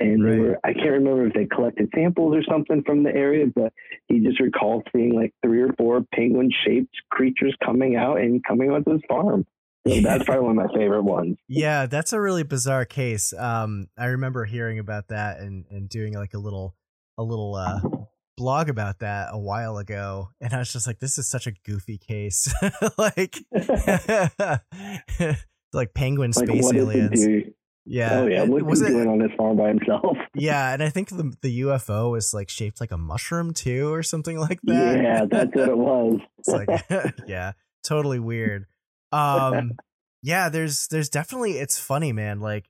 And 0.00 0.24
they 0.24 0.30
Right. 0.30 0.40
were, 0.40 0.58
I 0.64 0.72
can't 0.72 0.90
remember 0.90 1.26
if 1.26 1.34
they 1.34 1.46
collected 1.46 1.88
samples 1.94 2.34
or 2.34 2.42
something 2.50 2.82
from 2.84 3.04
the 3.04 3.14
area, 3.14 3.46
but 3.54 3.72
he 4.08 4.20
just 4.20 4.40
recalled 4.40 4.86
seeing 4.94 5.14
like 5.14 5.32
three 5.44 5.60
or 5.62 5.72
four 5.78 6.02
penguin 6.12 6.50
shaped 6.66 6.94
creatures 7.10 7.54
coming 7.64 7.94
out 7.96 8.18
and 8.18 8.42
coming 8.44 8.70
onto 8.70 8.92
his 8.92 9.02
farm. 9.08 9.46
So 9.86 10.00
that's 10.00 10.24
probably 10.24 10.46
one 10.46 10.58
of 10.58 10.66
my 10.66 10.74
favorite 10.78 11.02
ones. 11.02 11.36
Yeah, 11.46 11.86
that's 11.86 12.12
a 12.14 12.20
really 12.20 12.42
bizarre 12.42 12.86
case. 12.86 13.32
Um 13.34 13.88
I 13.98 14.06
remember 14.06 14.44
hearing 14.46 14.78
about 14.78 15.08
that 15.08 15.40
and 15.40 15.66
and 15.70 15.88
doing 15.88 16.14
like 16.14 16.32
a 16.34 16.38
little 16.38 16.74
a 17.18 17.22
little 17.22 17.54
uh 17.54 17.80
blog 18.36 18.68
about 18.70 18.98
that 19.00 19.28
a 19.30 19.38
while 19.38 19.76
ago 19.78 20.30
and 20.40 20.52
I 20.52 20.58
was 20.58 20.72
just 20.72 20.86
like 20.88 20.98
this 21.00 21.18
is 21.18 21.28
such 21.28 21.46
a 21.46 21.52
goofy 21.64 21.98
case. 21.98 22.52
like 22.98 23.36
like 25.72 25.94
penguin 25.94 26.32
Like, 26.34 26.48
space 26.48 26.72
aliens. 26.72 27.26
Yeah. 27.86 28.20
oh, 28.20 28.26
yeah. 28.26 28.44
What's 28.44 28.64
was 28.64 28.80
he 28.80 28.86
it- 28.86 28.90
doing 28.90 29.08
on 29.08 29.18
this 29.18 29.30
farm 29.36 29.56
by 29.56 29.68
himself? 29.68 30.16
Yeah, 30.36 30.72
and 30.72 30.82
I 30.82 30.88
think 30.88 31.10
the 31.10 31.32
the 31.42 31.60
UFO 31.60 32.10
was 32.10 32.34
like 32.34 32.48
shaped 32.48 32.80
like 32.80 32.90
a 32.90 32.98
mushroom 32.98 33.54
too, 33.54 33.92
or 33.94 34.02
something 34.02 34.36
like 34.36 34.58
that. 34.64 35.00
Yeah, 35.00 35.24
that's 35.30 35.54
what 35.54 35.68
it 35.68 35.78
was. 35.78 36.18
it's 36.38 36.48
like, 36.48 36.68
yeah, 37.28 37.52
totally 37.86 38.18
weird. 38.18 38.66
Um, 39.12 39.72
yeah, 40.22 40.48
there's 40.48 40.88
there's 40.88 41.08
definitely 41.08 41.52
it's 41.58 41.78
funny, 41.78 42.12
man. 42.12 42.40
Like, 42.40 42.68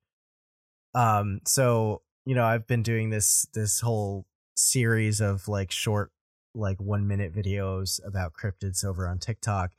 um, 0.95 1.41
so 1.47 2.03
you 2.27 2.35
know, 2.35 2.45
I've 2.45 2.67
been 2.67 2.83
doing 2.83 3.09
this 3.09 3.47
this 3.55 3.81
whole 3.81 4.27
series 4.57 5.23
of 5.23 5.49
like 5.49 5.71
short, 5.71 6.11
like 6.55 6.79
one 6.81 7.09
minute 7.09 7.35
videos 7.35 7.99
about 8.07 8.35
cryptids 8.35 8.85
over 8.85 9.09
on 9.09 9.19
TikTok, 9.19 9.71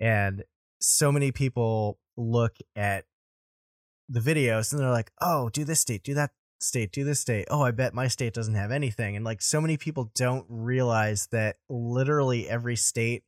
and 0.00 0.44
so 0.80 1.12
many 1.12 1.30
people 1.30 1.98
look 2.16 2.56
at 2.74 3.04
the 4.08 4.20
videos 4.20 4.72
and 4.72 4.80
they're 4.80 4.90
like, 4.90 5.10
"Oh, 5.20 5.48
do 5.50 5.64
this 5.64 5.80
state, 5.80 6.02
do 6.02 6.14
that 6.14 6.30
state, 6.60 6.92
do 6.92 7.04
this 7.04 7.20
state. 7.20 7.46
Oh, 7.50 7.62
I 7.62 7.70
bet 7.70 7.94
my 7.94 8.08
state 8.08 8.34
doesn't 8.34 8.54
have 8.54 8.70
anything." 8.70 9.16
And 9.16 9.24
like 9.24 9.42
so 9.42 9.60
many 9.60 9.76
people 9.76 10.10
don't 10.14 10.46
realize 10.48 11.28
that 11.32 11.56
literally 11.68 12.48
every 12.48 12.76
state 12.76 13.24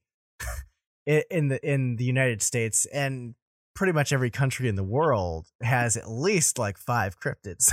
in 1.06 1.48
the 1.48 1.60
in 1.68 1.96
the 1.96 2.04
United 2.04 2.42
States 2.42 2.86
and 2.86 3.34
pretty 3.74 3.92
much 3.92 4.12
every 4.12 4.30
country 4.30 4.68
in 4.68 4.74
the 4.74 4.84
world 4.84 5.46
has 5.62 5.96
at 5.96 6.10
least 6.10 6.58
like 6.58 6.76
five 6.76 7.18
cryptids. 7.18 7.70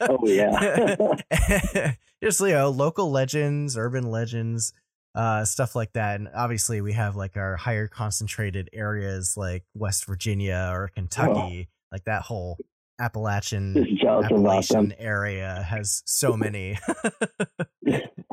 Oh, 0.00 0.18
yeah. 0.24 1.92
Just 2.22 2.40
you 2.40 2.48
know, 2.48 2.70
local 2.70 3.10
legends, 3.10 3.76
urban 3.76 4.10
legends, 4.10 4.72
uh, 5.14 5.44
stuff 5.44 5.76
like 5.76 5.92
that. 5.92 6.18
And 6.18 6.28
obviously, 6.34 6.80
we 6.80 6.94
have 6.94 7.16
like 7.16 7.36
our 7.36 7.56
higher 7.56 7.86
concentrated 7.86 8.70
areas 8.72 9.34
like 9.36 9.64
West 9.74 10.06
Virginia 10.06 10.70
or 10.72 10.88
Kentucky, 10.88 11.68
like 11.92 12.04
that 12.04 12.22
whole 12.22 12.58
Appalachian 13.00 13.74
Just 13.74 14.02
jealous 14.02 14.26
about 14.26 14.38
Appalachian 14.38 14.94
area 14.98 15.62
has 15.68 16.02
so 16.06 16.36
many. 16.36 16.78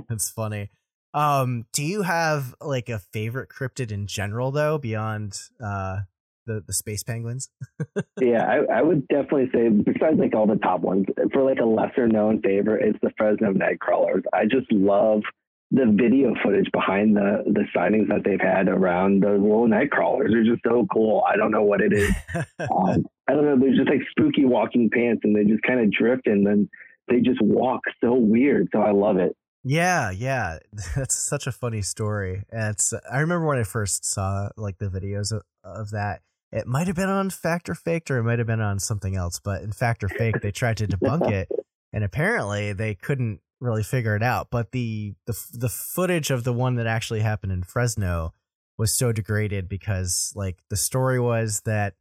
it's 0.09 0.29
funny. 0.29 0.69
Um, 1.13 1.65
do 1.73 1.83
you 1.83 2.03
have 2.03 2.53
like 2.61 2.89
a 2.89 2.99
favorite 2.99 3.49
cryptid 3.49 3.91
in 3.91 4.07
general 4.07 4.51
though, 4.51 4.77
beyond 4.77 5.39
uh 5.63 5.99
the 6.47 6.63
the 6.65 6.73
space 6.73 7.03
penguins. 7.03 7.49
yeah, 8.19 8.43
I, 8.43 8.79
I, 8.79 8.81
would 8.81 9.07
definitely 9.09 9.49
say 9.53 9.69
besides 9.69 10.17
like 10.17 10.33
all 10.33 10.47
the 10.47 10.55
top 10.55 10.81
ones, 10.81 11.05
for 11.31 11.43
like 11.43 11.59
a 11.59 11.65
lesser 11.65 12.07
known 12.07 12.41
favorite, 12.41 12.87
it's 12.87 12.97
the 13.03 13.11
Fresno 13.17 13.53
Nightcrawlers. 13.53 14.23
I 14.33 14.45
just 14.45 14.71
love 14.71 15.21
the 15.71 15.85
video 15.85 16.33
footage 16.43 16.71
behind 16.71 17.15
the 17.15 17.43
the 17.45 17.65
sightings 17.73 18.07
that 18.07 18.23
they've 18.23 18.39
had 18.39 18.69
around 18.69 19.23
the 19.23 19.31
little 19.31 19.67
Nightcrawlers. 19.67 20.29
They're 20.31 20.43
just 20.43 20.63
so 20.65 20.87
cool. 20.91 21.23
I 21.27 21.35
don't 21.35 21.51
know 21.51 21.63
what 21.63 21.81
it 21.81 21.93
is. 21.93 22.11
um, 22.59 23.05
I 23.27 23.33
don't 23.33 23.43
know. 23.45 23.57
They're 23.59 23.75
just 23.75 23.89
like 23.89 24.01
spooky 24.11 24.45
walking 24.45 24.89
pants, 24.89 25.21
and 25.23 25.35
they 25.35 25.43
just 25.43 25.63
kind 25.63 25.81
of 25.81 25.91
drift, 25.91 26.27
and 26.27 26.45
then 26.45 26.69
they 27.09 27.19
just 27.19 27.41
walk 27.41 27.81
so 28.01 28.13
weird. 28.13 28.69
So 28.71 28.79
I 28.79 28.91
love 28.91 29.17
it. 29.17 29.35
Yeah, 29.63 30.11
yeah, 30.11 30.59
that's 30.95 31.15
such 31.15 31.47
a 31.47 31.51
funny 31.51 31.81
story. 31.81 32.43
it's 32.51 32.93
I 33.11 33.19
remember 33.19 33.47
when 33.47 33.59
I 33.59 33.63
first 33.63 34.05
saw 34.05 34.49
like 34.55 34.77
the 34.77 34.89
videos 34.89 35.31
of, 35.33 35.43
of 35.63 35.91
that. 35.91 36.21
It 36.49 36.65
might 36.65 36.87
have 36.87 36.95
been 36.95 37.09
on 37.09 37.29
Fact 37.29 37.67
or 37.67 37.75
Faked, 37.75 38.09
or 38.09 38.19
it 38.19 38.23
might 38.23 38.39
have 38.39 38.47
been 38.47 38.61
on 38.61 38.79
something 38.79 39.17
else. 39.17 39.41
But 39.43 39.63
in 39.63 39.73
Fact 39.73 40.01
or 40.01 40.07
Fake, 40.07 40.39
they 40.41 40.51
tried 40.51 40.77
to 40.77 40.87
debunk 40.87 41.29
it, 41.31 41.49
and 41.91 42.05
apparently 42.05 42.71
they 42.71 42.95
couldn't 42.95 43.41
really 43.59 43.83
figure 43.83 44.15
it 44.15 44.23
out. 44.23 44.47
But 44.51 44.71
the 44.71 45.15
the 45.25 45.37
the 45.53 45.69
footage 45.69 46.31
of 46.31 46.43
the 46.43 46.53
one 46.53 46.75
that 46.75 46.87
actually 46.87 47.21
happened 47.21 47.51
in 47.51 47.63
Fresno 47.63 48.33
was 48.77 48.93
so 48.93 49.11
degraded 49.11 49.67
because 49.67 50.31
like 50.35 50.59
the 50.69 50.77
story 50.77 51.19
was 51.19 51.61
that 51.65 51.95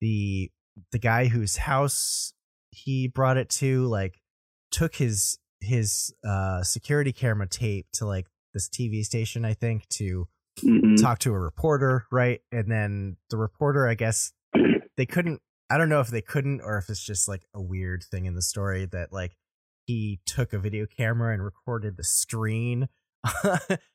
the 0.00 0.50
the 0.92 0.98
guy 0.98 1.26
whose 1.26 1.56
house 1.56 2.32
he 2.70 3.08
brought 3.08 3.36
it 3.36 3.48
to 3.48 3.86
like 3.86 4.20
took 4.70 4.94
his 4.96 5.38
his 5.60 6.14
uh 6.26 6.62
security 6.62 7.12
camera 7.12 7.48
tape 7.48 7.86
to 7.92 8.06
like 8.06 8.26
this 8.54 8.68
TV 8.68 9.04
station 9.04 9.44
I 9.44 9.54
think 9.54 9.88
to 9.90 10.28
mm-hmm. 10.60 10.96
talk 10.96 11.18
to 11.20 11.32
a 11.32 11.38
reporter 11.38 12.06
right 12.12 12.40
and 12.52 12.70
then 12.70 13.16
the 13.30 13.36
reporter 13.36 13.88
I 13.88 13.94
guess 13.94 14.32
they 14.96 15.06
couldn't 15.06 15.40
I 15.70 15.78
don't 15.78 15.88
know 15.88 16.00
if 16.00 16.08
they 16.08 16.22
couldn't 16.22 16.60
or 16.60 16.78
if 16.78 16.88
it's 16.88 17.04
just 17.04 17.28
like 17.28 17.42
a 17.54 17.60
weird 17.60 18.04
thing 18.04 18.26
in 18.26 18.34
the 18.34 18.42
story 18.42 18.86
that 18.86 19.12
like 19.12 19.32
he 19.88 20.20
took 20.26 20.52
a 20.52 20.58
video 20.58 20.86
camera 20.86 21.32
and 21.32 21.42
recorded 21.42 21.96
the 21.96 22.04
screen 22.04 22.88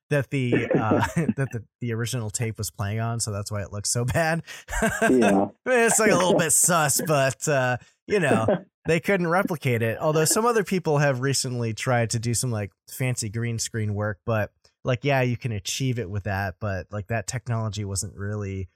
that 0.09 0.29
the 0.31 0.67
uh, 0.73 1.05
that 1.37 1.49
the, 1.51 1.63
the 1.81 1.93
original 1.93 2.31
tape 2.31 2.57
was 2.57 2.71
playing 2.71 2.99
on, 2.99 3.19
so 3.19 3.31
that's 3.31 3.51
why 3.51 3.61
it 3.61 3.71
looks 3.71 3.91
so 3.91 4.03
bad. 4.03 4.41
yeah, 4.81 5.47
it's 5.65 5.99
like 5.99 6.11
a 6.11 6.15
little 6.15 6.37
bit 6.37 6.51
sus, 6.51 6.99
but 7.07 7.47
uh, 7.47 7.77
you 8.07 8.19
know 8.19 8.47
they 8.87 8.99
couldn't 8.99 9.27
replicate 9.27 9.83
it. 9.83 9.99
Although 9.99 10.25
some 10.25 10.45
other 10.45 10.63
people 10.63 10.97
have 10.97 11.21
recently 11.21 11.73
tried 11.73 12.09
to 12.09 12.19
do 12.19 12.33
some 12.33 12.51
like 12.51 12.71
fancy 12.89 13.29
green 13.29 13.59
screen 13.59 13.93
work, 13.93 14.19
but 14.25 14.51
like 14.83 15.03
yeah, 15.03 15.21
you 15.21 15.37
can 15.37 15.51
achieve 15.51 15.99
it 15.99 16.09
with 16.09 16.23
that, 16.23 16.55
but 16.59 16.87
like 16.91 17.07
that 17.07 17.27
technology 17.27 17.85
wasn't 17.85 18.15
really 18.17 18.67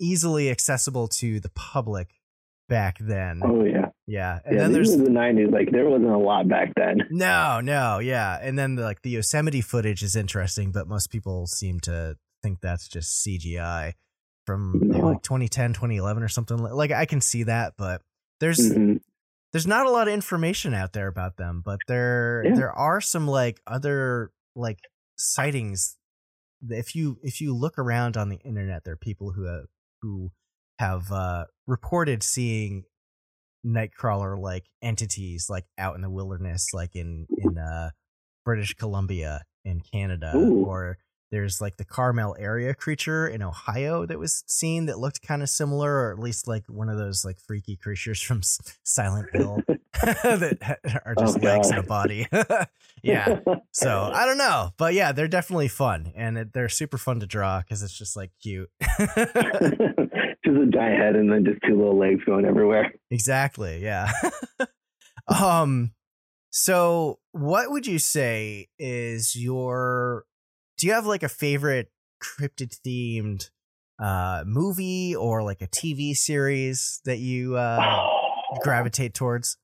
easily 0.00 0.50
accessible 0.50 1.08
to 1.08 1.40
the 1.40 1.50
public 1.50 2.08
back 2.68 2.96
then. 2.98 3.42
Oh 3.44 3.64
yeah. 3.64 3.90
Yeah. 4.06 4.40
And 4.44 4.56
yeah, 4.56 4.62
then 4.62 4.72
there's 4.72 4.96
the 4.96 5.10
nineties, 5.10 5.48
like 5.50 5.70
there 5.70 5.88
wasn't 5.88 6.10
a 6.10 6.18
lot 6.18 6.48
back 6.48 6.72
then. 6.76 7.02
No, 7.10 7.60
no, 7.60 7.98
yeah. 7.98 8.38
And 8.40 8.58
then 8.58 8.74
the, 8.74 8.82
like 8.82 9.02
the 9.02 9.10
Yosemite 9.10 9.60
footage 9.60 10.02
is 10.02 10.16
interesting, 10.16 10.72
but 10.72 10.88
most 10.88 11.10
people 11.10 11.46
seem 11.46 11.80
to 11.80 12.16
think 12.42 12.60
that's 12.60 12.88
just 12.88 13.24
CGI 13.24 13.92
from 14.44 14.80
no. 14.82 14.98
like 15.06 15.22
2010, 15.22 15.74
2011 15.74 16.22
or 16.22 16.28
something. 16.28 16.58
Like 16.58 16.90
I 16.90 17.04
can 17.04 17.20
see 17.20 17.44
that, 17.44 17.74
but 17.78 18.02
there's 18.40 18.58
mm-hmm. 18.58 18.96
there's 19.52 19.66
not 19.66 19.86
a 19.86 19.90
lot 19.90 20.08
of 20.08 20.14
information 20.14 20.74
out 20.74 20.92
there 20.92 21.06
about 21.06 21.36
them, 21.36 21.62
but 21.64 21.78
there 21.86 22.42
yeah. 22.44 22.54
there 22.54 22.72
are 22.72 23.00
some 23.00 23.28
like 23.28 23.60
other 23.66 24.32
like 24.56 24.80
sightings 25.16 25.96
if 26.70 26.94
you 26.94 27.18
if 27.22 27.40
you 27.40 27.54
look 27.54 27.78
around 27.78 28.16
on 28.16 28.28
the 28.28 28.38
internet 28.44 28.84
there 28.84 28.94
are 28.94 28.98
people 28.98 29.32
who 29.32 29.44
have, 29.44 29.64
who 30.00 30.30
have 30.78 31.10
uh, 31.12 31.44
reported 31.66 32.22
seeing 32.22 32.84
nightcrawler 33.64 34.38
like 34.38 34.64
entities 34.82 35.48
like 35.48 35.64
out 35.78 35.94
in 35.94 36.00
the 36.00 36.10
wilderness 36.10 36.68
like 36.72 36.96
in 36.96 37.26
in 37.38 37.56
uh 37.58 37.90
british 38.44 38.74
columbia 38.74 39.42
in 39.64 39.80
canada 39.80 40.32
Ooh. 40.34 40.64
or 40.64 40.98
there's 41.30 41.60
like 41.60 41.76
the 41.76 41.84
carmel 41.84 42.36
area 42.38 42.74
creature 42.74 43.26
in 43.26 43.42
ohio 43.42 44.04
that 44.04 44.18
was 44.18 44.42
seen 44.48 44.86
that 44.86 44.98
looked 44.98 45.22
kind 45.22 45.42
of 45.42 45.48
similar 45.48 45.90
or 45.92 46.12
at 46.12 46.18
least 46.18 46.48
like 46.48 46.64
one 46.68 46.88
of 46.88 46.98
those 46.98 47.24
like 47.24 47.38
freaky 47.38 47.76
creatures 47.76 48.20
from 48.20 48.42
silent 48.42 49.28
hill 49.32 49.62
that 50.02 51.00
are 51.04 51.14
just 51.14 51.38
oh, 51.38 51.40
legs 51.42 51.70
and 51.70 51.78
a 51.78 51.82
body. 51.82 52.26
Yeah. 53.04 53.40
So 53.72 54.12
i 54.14 54.26
don't 54.26 54.38
know 54.38 54.70
but 54.76 54.94
yeah 54.94 55.10
they're 55.10 55.26
definitely 55.26 55.66
fun 55.66 56.12
and 56.14 56.50
they're 56.52 56.68
super 56.68 56.98
fun 56.98 57.18
to 57.18 57.26
draw 57.26 57.60
because 57.60 57.82
it's 57.82 57.96
just 57.96 58.16
like 58.16 58.30
cute 58.40 58.70
just 60.52 60.68
a 60.68 60.70
giant 60.70 61.00
head 61.00 61.16
and 61.16 61.30
then 61.30 61.44
just 61.44 61.60
two 61.66 61.76
little 61.76 61.98
legs 61.98 62.22
going 62.24 62.44
everywhere. 62.44 62.92
Exactly. 63.10 63.82
Yeah. 63.82 64.10
um. 65.28 65.92
So, 66.50 67.18
what 67.32 67.70
would 67.70 67.86
you 67.86 67.98
say 67.98 68.68
is 68.78 69.34
your? 69.34 70.24
Do 70.78 70.86
you 70.86 70.92
have 70.92 71.06
like 71.06 71.22
a 71.22 71.28
favorite 71.28 71.90
cryptid 72.22 72.78
themed 72.86 73.50
uh 74.02 74.42
movie 74.46 75.14
or 75.14 75.42
like 75.42 75.60
a 75.60 75.66
TV 75.66 76.14
series 76.16 77.00
that 77.04 77.18
you 77.18 77.56
uh 77.56 78.08
gravitate 78.62 79.14
towards? 79.14 79.56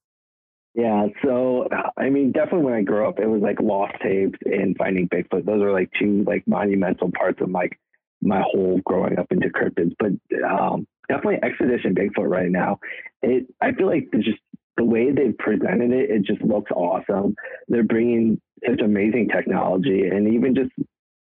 Yeah, 0.75 1.07
so 1.25 1.67
I 1.97 2.09
mean, 2.09 2.31
definitely 2.31 2.67
when 2.67 2.75
I 2.75 2.83
grew 2.83 3.09
up, 3.09 3.19
it 3.19 3.27
was 3.27 3.43
like 3.43 3.61
Lost 3.61 3.95
Tapes 4.01 4.39
and 4.45 4.77
Finding 4.77 5.09
Bigfoot. 5.09 5.45
Those 5.45 5.61
are 5.61 5.73
like 5.73 5.91
two 5.99 6.23
like 6.25 6.47
monumental 6.47 7.11
parts 7.11 7.41
of 7.41 7.51
like 7.51 7.81
my 8.23 8.43
whole 8.43 8.81
growing 8.85 9.19
up 9.19 9.27
into 9.31 9.49
cryptids, 9.49 9.95
but 9.99 10.13
um, 10.45 10.87
definitely 11.09 11.39
Expedition 11.43 11.95
Bigfoot 11.95 12.29
right 12.29 12.51
now. 12.51 12.79
It 13.23 13.47
I 13.61 13.73
feel 13.73 13.87
like 13.87 14.09
just 14.21 14.39
the 14.77 14.85
way 14.85 15.11
they've 15.11 15.37
presented 15.37 15.93
it, 15.93 16.11
it 16.11 16.25
just 16.25 16.43
looks 16.43 16.71
awesome. 16.71 17.35
They're 17.69 17.83
bringing 17.83 18.41
such 18.67 18.81
amazing 18.81 19.29
technology, 19.29 20.07
and 20.07 20.35
even 20.35 20.55
just 20.55 20.71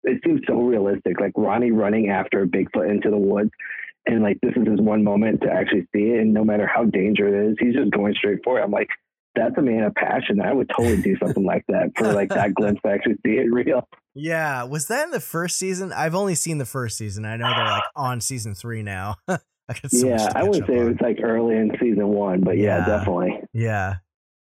it 0.04 0.22
seems 0.26 0.42
so 0.48 0.62
realistic. 0.62 1.20
Like 1.20 1.34
Ronnie 1.36 1.72
running 1.72 2.10
after 2.10 2.46
Bigfoot 2.46 2.90
into 2.90 3.10
the 3.10 3.18
woods, 3.18 3.52
and 4.06 4.24
like 4.24 4.40
this 4.42 4.54
is 4.56 4.68
his 4.68 4.80
one 4.82 5.04
moment 5.04 5.42
to 5.42 5.52
actually 5.52 5.88
see 5.94 6.12
it, 6.12 6.22
and 6.22 6.34
no 6.34 6.44
matter 6.44 6.68
how 6.68 6.86
dangerous 6.86 7.34
it 7.34 7.52
is, 7.52 7.58
he's 7.60 7.76
just 7.76 7.92
going 7.92 8.14
straight 8.16 8.40
for 8.44 8.60
it. 8.60 8.64
I'm 8.64 8.72
like, 8.72 8.90
that's 9.36 9.58
a 9.58 9.62
man 9.62 9.84
of 9.84 9.94
passion. 9.96 10.42
I 10.42 10.54
would 10.54 10.70
totally 10.70 11.02
do 11.02 11.16
something 11.18 11.46
like 11.46 11.66
that 11.68 11.92
for 11.96 12.12
like 12.14 12.30
that 12.30 12.54
glimpse 12.56 12.82
to 12.84 12.92
actually 12.92 13.16
see 13.26 13.34
it 13.34 13.52
real. 13.52 13.88
Yeah, 14.16 14.64
was 14.64 14.88
that 14.88 15.06
in 15.06 15.12
the 15.12 15.20
first 15.20 15.58
season? 15.58 15.94
I've 15.94 16.16
only 16.16 16.36
seen 16.36 16.58
the 16.58 16.66
first 16.66 16.98
season. 16.98 17.26
I 17.26 17.38
know 17.38 17.50
they're 17.56 17.66
like 17.66 17.84
on 17.96 18.22
season 18.22 18.56
three 18.56 18.82
now. 18.82 19.16
I 19.28 19.40
so 19.88 20.08
yeah, 20.08 20.32
I 20.34 20.44
would 20.44 20.66
say 20.66 20.78
on. 20.78 20.86
it 20.86 20.90
was 20.90 21.02
like 21.02 21.18
early 21.22 21.56
in 21.56 21.72
season 21.80 22.08
one, 22.08 22.42
but 22.42 22.58
yeah, 22.58 22.80
yeah 22.80 22.86
definitely. 22.86 23.42
Yeah, 23.54 23.96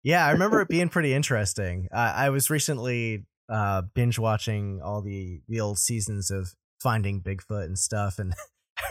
yeah, 0.02 0.26
I 0.26 0.32
remember 0.32 0.60
it 0.62 0.68
being 0.68 0.88
pretty 0.88 1.12
interesting. 1.12 1.88
Uh, 1.92 2.12
I 2.16 2.30
was 2.30 2.50
recently 2.50 3.26
uh, 3.48 3.82
binge 3.94 4.18
watching 4.18 4.80
all 4.82 5.02
the 5.02 5.42
the 5.48 5.60
old 5.60 5.78
seasons 5.78 6.30
of 6.30 6.54
Finding 6.80 7.20
Bigfoot 7.20 7.64
and 7.64 7.78
stuff, 7.78 8.18
and 8.18 8.34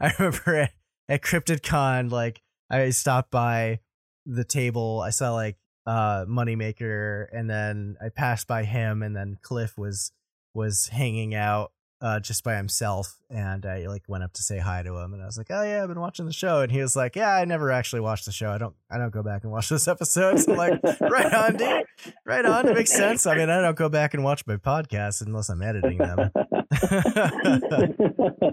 I 0.00 0.12
remember 0.18 0.56
at, 0.56 0.72
at 1.08 1.22
CryptidCon, 1.22 2.10
like 2.10 2.40
I 2.70 2.90
stopped 2.90 3.30
by 3.30 3.80
the 4.28 4.44
table. 4.44 5.02
I 5.04 5.10
saw 5.10 5.34
like 5.34 5.56
uh 5.86 6.26
Moneymaker 6.26 7.26
and 7.32 7.48
then 7.48 7.96
I 8.04 8.10
passed 8.10 8.46
by 8.46 8.64
him 8.64 9.02
and 9.02 9.16
then 9.16 9.38
Cliff 9.42 9.78
was 9.78 10.12
was 10.54 10.88
hanging 10.92 11.34
out 11.34 11.72
uh 12.00 12.20
just 12.20 12.44
by 12.44 12.56
himself 12.56 13.16
and 13.30 13.64
I 13.64 13.86
like 13.86 14.02
went 14.06 14.22
up 14.22 14.34
to 14.34 14.42
say 14.42 14.58
hi 14.58 14.82
to 14.82 14.94
him 14.96 15.14
and 15.14 15.22
I 15.22 15.26
was 15.26 15.38
like, 15.38 15.46
"Oh 15.50 15.62
yeah, 15.62 15.82
I've 15.82 15.88
been 15.88 15.98
watching 15.98 16.26
the 16.26 16.32
show." 16.32 16.60
And 16.60 16.70
he 16.70 16.80
was 16.80 16.94
like, 16.94 17.16
"Yeah, 17.16 17.34
I 17.34 17.46
never 17.46 17.72
actually 17.72 18.00
watched 18.00 18.26
the 18.26 18.32
show. 18.32 18.50
I 18.50 18.58
don't 18.58 18.74
I 18.90 18.98
don't 18.98 19.12
go 19.12 19.22
back 19.22 19.44
and 19.44 19.50
watch 19.50 19.70
those 19.70 19.88
episodes." 19.88 20.46
I'm 20.46 20.56
like, 20.56 20.78
"Right 21.00 21.32
on, 21.32 21.56
dude. 21.56 21.84
Right 22.26 22.44
on. 22.44 22.68
It 22.68 22.74
makes 22.74 22.92
sense. 22.92 23.26
I 23.26 23.34
mean, 23.34 23.48
I 23.48 23.62
don't 23.62 23.76
go 23.76 23.88
back 23.88 24.12
and 24.12 24.22
watch 24.22 24.46
my 24.46 24.56
podcasts 24.56 25.24
unless 25.24 25.48
I'm 25.48 25.62
editing 25.62 25.98
them." 25.98 26.30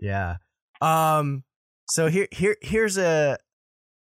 yeah. 0.00 0.36
Um 0.80 1.44
so 1.90 2.08
here 2.08 2.28
here 2.30 2.56
here's 2.62 2.98
a 2.98 3.38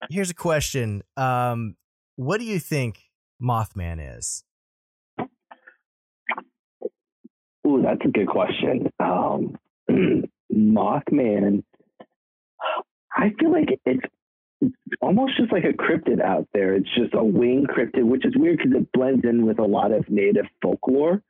here's 0.10 0.30
a 0.30 0.36
question. 0.36 1.04
Um, 1.18 1.76
what 2.16 2.40
do 2.40 2.46
you 2.46 2.60
think 2.60 3.00
Mothman 3.42 4.18
is? 4.18 4.44
Ooh, 7.68 7.82
that's 7.82 8.02
a 8.06 8.10
good 8.10 8.28
question. 8.28 8.92
Um, 9.00 9.56
Mothman, 10.54 11.64
I 13.16 13.32
feel 13.40 13.52
like 13.52 13.80
it's 13.86 14.06
almost 15.02 15.38
just 15.38 15.52
like 15.52 15.64
a 15.64 15.74
cryptid 15.74 16.22
out 16.22 16.48
there. 16.54 16.76
It's 16.76 16.90
just 16.96 17.14
a 17.14 17.24
winged 17.24 17.70
cryptid, 17.70 18.04
which 18.04 18.26
is 18.26 18.34
weird 18.36 18.58
because 18.58 18.74
it 18.82 18.92
blends 18.94 19.26
in 19.26 19.46
with 19.46 19.60
a 19.60 19.66
lot 19.66 19.92
of 19.92 20.10
native 20.10 20.46
folklore. 20.62 21.22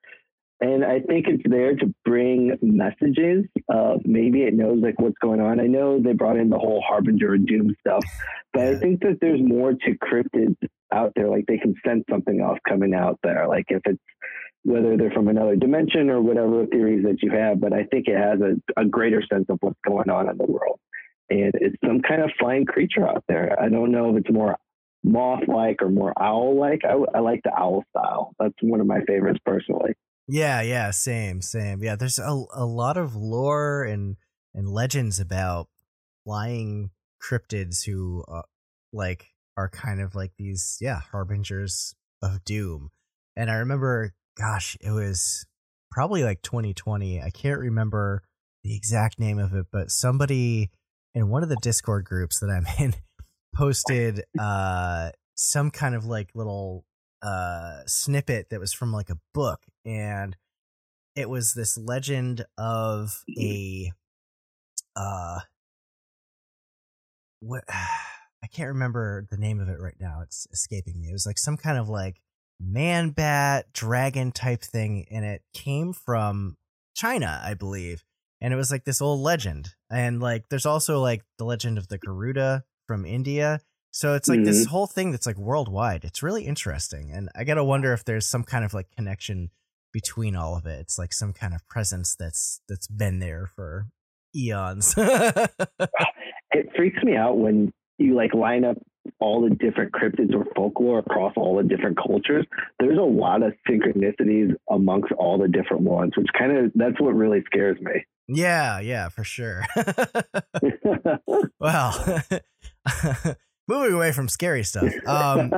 And 0.62 0.86
I 0.86 1.02
think 1.02 1.28
it's 1.28 1.44
there 1.46 1.76
to 1.76 1.94
bring 2.06 2.58
messages. 2.62 3.46
Uh, 3.68 3.96
maybe 4.06 4.44
it 4.44 4.54
knows 4.54 4.80
like 4.82 5.00
what's 5.00 5.18
going 5.22 5.42
on. 5.42 5.60
I 5.60 5.68
know 5.68 6.00
they 6.00 6.14
brought 6.14 6.38
in 6.38 6.50
the 6.50 6.58
whole 6.58 6.82
harbinger 6.88 7.36
of 7.36 7.46
doom 7.46 7.76
stuff, 7.82 8.06
but 8.54 8.64
I 8.64 8.76
think 8.78 9.02
that 9.02 9.18
there's 9.20 9.42
more 9.42 9.74
to 9.74 9.98
cryptids 9.98 10.56
out 10.94 11.12
there. 11.16 11.30
Like 11.30 11.46
they 11.48 11.58
can 11.58 11.76
sense 11.86 12.06
something 12.10 12.40
else 12.40 12.58
coming 12.68 12.94
out 12.94 13.20
there. 13.22 13.48
Like 13.50 13.66
if 13.68 13.82
it's 13.86 14.00
whether 14.66 14.98
they're 14.98 15.12
from 15.12 15.28
another 15.28 15.56
dimension 15.56 16.10
or 16.10 16.22
whatever 16.22 16.66
theories 16.66 17.06
that 17.06 17.22
you 17.22 17.32
have. 17.32 17.62
But 17.62 17.72
I 17.72 17.84
think 17.84 18.08
it 18.08 18.18
has 18.18 18.40
a, 18.42 18.82
a 18.82 18.86
greater 18.86 19.22
sense 19.32 19.46
of 19.50 19.60
what's 19.62 19.80
going 19.86 20.10
on 20.10 20.28
in 20.28 20.38
the 20.38 20.46
world. 20.46 20.80
And 21.30 21.52
it's 21.54 21.76
some 21.86 22.02
kind 22.02 22.22
of 22.22 22.32
flying 22.40 22.66
creature 22.66 23.08
out 23.08 23.24
there. 23.28 23.56
I 23.62 23.70
don't 23.70 23.92
know 23.92 24.10
if 24.12 24.22
it's 24.22 24.34
more 24.34 24.58
moth 25.04 25.48
like 25.48 25.84
or 25.84 25.90
more 25.90 26.14
owl 26.20 26.60
like. 26.60 26.82
I, 26.84 26.94
I 27.16 27.20
like 27.20 27.42
the 27.44 27.54
owl 27.54 27.84
style. 27.92 28.34
That's 28.40 28.56
one 28.62 28.82
of 28.82 28.88
my 28.88 29.02
favorites 29.02 29.40
personally. 29.46 29.94
Yeah, 30.28 30.62
yeah, 30.62 30.92
same, 30.92 31.42
same. 31.42 31.84
Yeah, 31.84 31.96
there's 31.96 32.18
a, 32.20 32.44
a 32.54 32.66
lot 32.66 32.98
of 32.98 33.16
lore 33.16 33.84
and 33.84 34.16
and 34.54 34.70
legends 34.70 35.20
about 35.20 35.68
flying 36.24 36.92
cryptids 37.22 37.86
who 37.86 38.24
uh, 38.28 38.42
like 38.94 39.28
are 39.58 39.70
kind 39.70 40.02
of 40.02 40.16
like 40.16 40.32
these 40.38 40.78
yeah 40.82 41.00
harbingers 41.12 41.96
of 42.22 42.44
doom. 42.46 42.90
And 43.36 43.52
i 43.52 43.56
remember 43.56 44.14
gosh 44.38 44.78
it 44.82 44.92
was 44.92 45.46
probably 45.92 46.24
like 46.24 46.42
2020 46.42 47.22
i 47.22 47.30
can't 47.30 47.60
remember 47.60 48.22
the 48.64 48.76
exact 48.76 49.20
name 49.20 49.40
of 49.40 49.54
it 49.54 49.66
but 49.72 49.90
somebody 49.92 50.72
in 51.14 51.30
one 51.30 51.44
of 51.44 51.50
the 51.50 51.58
discord 51.62 52.04
groups 52.06 52.40
that 52.40 52.50
i'm 52.50 52.66
in 52.84 52.94
posted 53.56 54.24
uh 54.40 55.10
some 55.36 55.72
kind 55.72 55.96
of 55.96 56.06
like 56.06 56.30
little 56.36 56.84
uh 57.22 57.80
snippet 57.86 58.50
that 58.50 58.60
was 58.60 58.74
from 58.74 58.92
like 58.92 59.10
a 59.10 59.18
book 59.34 59.62
and 59.86 60.36
it 61.16 61.30
was 61.30 61.54
this 61.54 61.78
legend 61.78 62.46
of 62.58 63.24
a 63.38 63.92
uh 64.96 65.40
what 67.40 67.64
I 67.70 68.48
can't 68.48 68.70
remember 68.70 69.26
the 69.32 69.38
name 69.38 69.60
of 69.60 69.70
it 69.70 69.80
right 69.80 69.96
now. 70.00 70.20
It's 70.22 70.48
escaping 70.54 71.02
me. 71.02 71.10
It 71.10 71.14
was 71.14 71.26
like 71.26 71.40
some 71.40 71.58
kind 71.58 71.80
of 71.80 71.90
like 71.90 72.22
man 72.60 73.10
bat 73.10 73.66
dragon 73.74 74.32
type 74.32 74.62
thing 74.62 75.08
and 75.10 75.26
it 75.26 75.42
came 75.54 75.94
from 75.94 76.56
China, 76.96 77.42
I 77.44 77.56
believe. 77.56 78.04
And 78.42 78.54
it 78.54 78.58
was 78.58 78.72
like 78.72 78.86
this 78.86 79.02
old 79.02 79.20
legend. 79.22 79.70
And 79.90 80.22
like 80.22 80.50
there's 80.50 80.68
also 80.68 81.02
like 81.02 81.24
the 81.40 81.46
legend 81.46 81.80
of 81.80 81.88
the 81.88 81.98
Garuda 81.98 82.64
from 82.88 83.04
India. 83.04 83.62
So 83.90 84.14
it's 84.14 84.28
like 84.28 84.38
mm-hmm. 84.38 84.46
this 84.46 84.66
whole 84.66 84.88
thing 84.88 85.12
that's 85.12 85.26
like 85.26 85.38
worldwide. 85.38 86.04
It's 86.04 86.22
really 86.22 86.46
interesting. 86.46 87.12
And 87.12 87.30
I 87.36 87.46
got 87.46 87.56
to 87.56 87.64
wonder 87.64 87.94
if 87.94 88.06
there's 88.06 88.28
some 88.28 88.44
kind 88.44 88.64
of 88.64 88.74
like 88.74 88.92
connection 88.96 89.50
between 89.96 90.36
all 90.36 90.58
of 90.58 90.66
it. 90.66 90.78
It's 90.82 91.00
like 91.00 91.14
some 91.14 91.32
kind 91.32 91.54
of 91.54 91.66
presence 91.70 92.18
that's 92.20 92.60
that's 92.68 92.86
been 92.86 93.20
there 93.20 93.50
for 93.56 93.88
eons. 94.36 94.94
it 94.98 96.68
freaks 96.76 97.02
me 97.02 97.16
out 97.16 97.38
when 97.38 97.72
you 97.98 98.14
like 98.14 98.34
line 98.34 98.66
up 98.66 98.76
all 99.22 99.48
the 99.48 99.56
different 99.56 99.94
cryptids 99.94 100.36
or 100.36 100.46
folklore 100.54 101.00
across 101.00 101.32
all 101.38 101.56
the 101.56 101.64
different 101.64 101.98
cultures. 101.98 102.46
There's 102.78 102.98
a 102.98 103.02
lot 103.02 103.42
of 103.42 103.54
synchronicities 103.70 104.54
amongst 104.70 105.14
all 105.14 105.38
the 105.38 105.48
different 105.48 105.84
ones, 105.84 106.12
which 106.18 106.28
kind 106.38 106.58
of 106.58 106.74
that's 106.76 107.00
what 107.00 107.16
really 107.16 107.42
scares 107.46 107.78
me. 107.80 108.04
Yeah, 108.28 108.82
yeah, 108.82 109.08
for 109.08 109.24
sure. 109.24 109.64
well, 111.62 112.22
moving 113.70 113.94
away 113.94 114.12
from 114.12 114.28
scary 114.28 114.64
stuff. 114.66 114.92
Um, 115.08 115.54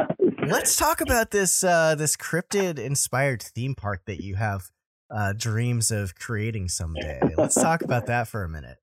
let's 0.50 0.76
talk 0.76 1.02
about 1.02 1.32
this 1.32 1.64
uh, 1.64 1.96
this 1.96 2.16
cryptid 2.16 2.80
inspired 2.80 3.42
theme 3.42 3.76
park 3.76 4.04
that 4.06 4.24
you 4.24 4.36
have 4.36 4.70
uh, 5.10 5.34
dreams 5.36 5.92
of 5.92 6.16
creating 6.16 6.70
someday. 6.70 7.20
Let's 7.38 7.56
talk 7.62 7.82
about 7.82 8.08
that 8.08 8.28
for 8.28 8.44
a 8.44 8.50
minute. 8.50 8.78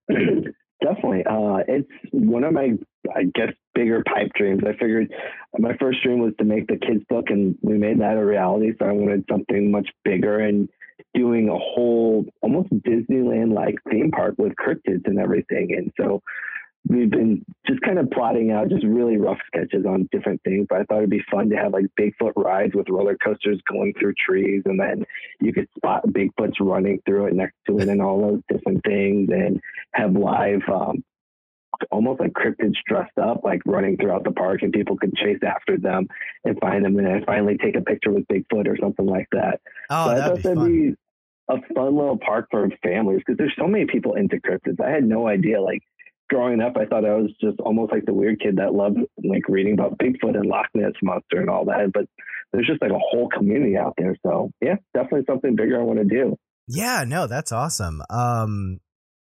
Definitely. 0.82 1.24
Uh, 1.24 1.62
it's 1.66 1.88
one 2.12 2.44
of 2.44 2.52
my, 2.52 2.72
I 3.14 3.24
guess, 3.34 3.52
bigger 3.74 4.02
pipe 4.04 4.32
dreams. 4.34 4.62
I 4.66 4.72
figured 4.72 5.10
my 5.58 5.74
first 5.80 6.02
dream 6.02 6.18
was 6.18 6.34
to 6.38 6.44
make 6.44 6.66
the 6.66 6.76
kids 6.76 7.02
book, 7.08 7.26
and 7.28 7.56
we 7.62 7.78
made 7.78 8.00
that 8.00 8.18
a 8.18 8.24
reality. 8.24 8.72
So 8.78 8.86
I 8.86 8.92
wanted 8.92 9.24
something 9.30 9.70
much 9.70 9.88
bigger 10.04 10.40
and 10.40 10.68
doing 11.14 11.48
a 11.48 11.58
whole 11.58 12.26
almost 12.42 12.70
Disneyland 12.70 13.54
like 13.54 13.76
theme 13.90 14.10
park 14.10 14.34
with 14.36 14.52
cryptids 14.56 15.06
and 15.06 15.18
everything. 15.18 15.74
And 15.76 15.90
so 15.96 16.22
we've 16.86 17.10
been 17.10 17.44
just 17.66 17.80
kind 17.80 17.98
of 17.98 18.10
plotting 18.10 18.50
out 18.50 18.68
just 18.68 18.84
really 18.84 19.16
rough 19.16 19.38
sketches 19.46 19.86
on 19.86 20.08
different 20.12 20.42
things. 20.42 20.66
But 20.68 20.80
I 20.80 20.84
thought 20.84 20.98
it'd 20.98 21.10
be 21.10 21.24
fun 21.30 21.50
to 21.50 21.56
have 21.56 21.72
like 21.72 21.86
Bigfoot 21.98 22.32
rides 22.36 22.74
with 22.74 22.88
roller 22.88 23.16
coasters 23.16 23.60
going 23.70 23.94
through 23.98 24.14
trees, 24.14 24.62
and 24.66 24.78
then 24.78 25.04
you 25.40 25.52
could 25.52 25.68
spot 25.76 26.06
Bigfoot's 26.08 26.60
running 26.60 27.00
through 27.06 27.26
it 27.26 27.34
next 27.34 27.56
to 27.68 27.78
it, 27.78 27.88
and 27.88 28.02
all 28.02 28.20
those 28.20 28.42
different 28.48 28.84
things, 28.84 29.28
and 29.32 29.60
have 29.92 30.14
live. 30.14 30.62
Um, 30.68 31.02
almost 31.90 32.20
like 32.20 32.32
cryptids 32.32 32.74
dressed 32.86 33.18
up, 33.18 33.42
like 33.42 33.60
running 33.66 33.96
throughout 33.96 34.24
the 34.24 34.30
park, 34.30 34.62
and 34.62 34.72
people 34.72 34.96
could 34.96 35.14
chase 35.16 35.40
after 35.44 35.76
them 35.76 36.06
and 36.44 36.58
find 36.60 36.84
them, 36.84 36.96
and 36.98 37.06
then 37.06 37.24
finally 37.24 37.56
take 37.56 37.76
a 37.76 37.80
picture 37.80 38.12
with 38.12 38.28
Bigfoot 38.28 38.68
or 38.68 38.76
something 38.80 39.06
like 39.06 39.28
that. 39.32 39.60
Oh, 39.90 40.08
so 40.08 40.14
that'd 40.14 40.36
be 40.36 40.42
that'd 40.42 40.64
be 40.64 40.94
a 41.48 41.74
fun 41.74 41.96
little 41.96 42.18
park 42.18 42.48
for 42.50 42.68
families 42.82 43.20
because 43.24 43.36
there's 43.36 43.54
so 43.58 43.66
many 43.66 43.86
people 43.86 44.14
into 44.14 44.36
cryptids. 44.36 44.80
I 44.80 44.90
had 44.90 45.04
no 45.04 45.28
idea 45.28 45.60
like 45.60 45.82
growing 46.28 46.60
up, 46.60 46.76
I 46.76 46.86
thought 46.86 47.04
I 47.04 47.14
was 47.14 47.30
just 47.40 47.60
almost 47.60 47.92
like 47.92 48.06
the 48.06 48.14
weird 48.14 48.40
kid 48.40 48.56
that 48.56 48.74
loved 48.74 48.98
like 49.22 49.48
reading 49.48 49.74
about 49.74 49.98
Bigfoot 49.98 50.36
and 50.36 50.46
Loch 50.46 50.68
Ness 50.74 50.92
monster 51.02 51.40
and 51.40 51.50
all 51.50 51.64
that. 51.66 51.90
But 51.92 52.06
there's 52.52 52.66
just 52.66 52.82
like 52.82 52.90
a 52.90 52.98
whole 52.98 53.28
community 53.28 53.76
out 53.76 53.94
there. 53.98 54.16
So 54.24 54.50
yeah, 54.60 54.76
definitely 54.94 55.24
something 55.26 55.56
bigger 55.56 55.80
I 55.80 55.84
want 55.84 55.98
to 55.98 56.04
do. 56.04 56.36
Yeah, 56.66 57.04
no, 57.06 57.26
that's 57.26 57.52
awesome. 57.52 58.02
Um, 58.08 58.80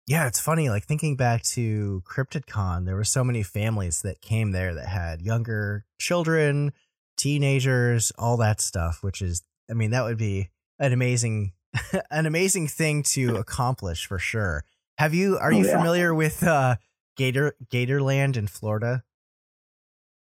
yeah, 0.08 0.28
it's 0.28 0.39
funny. 0.39 0.70
Like 0.70 0.86
thinking 0.86 1.16
back 1.16 1.43
to 1.43 2.02
CryptidCon, 2.10 2.86
there 2.86 2.95
were 2.95 3.04
so 3.04 3.24
many 3.24 3.43
families 3.43 4.02
that 4.02 4.22
came 4.22 4.52
there 4.52 4.74
that 4.74 4.88
had 4.88 5.22
younger 5.22 5.86
children, 6.00 6.72
teenagers, 7.18 8.12
all 8.18 8.38
that 8.38 8.62
stuff. 8.62 9.04
Which 9.04 9.22
is, 9.22 9.43
I 9.70 9.74
mean, 9.74 9.91
that 9.91 10.04
would 10.04 10.18
be 10.18 10.50
an 10.80 10.93
amazing, 10.93 11.52
an 12.12 12.26
amazing 12.26 12.68
thing 12.68 13.04
to 13.04 13.36
accomplish 13.36 14.08
for 14.08 14.18
sure. 14.18 14.64
Have 14.98 15.14
you? 15.14 15.38
Are 15.38 15.52
oh, 15.52 15.56
you 15.56 15.66
yeah. 15.66 15.78
familiar 15.78 16.14
with 16.14 16.43
uh, 16.43 16.78
Gator 17.16 17.56
Gatorland 17.72 18.38
in 18.38 18.48
Florida? 18.48 19.04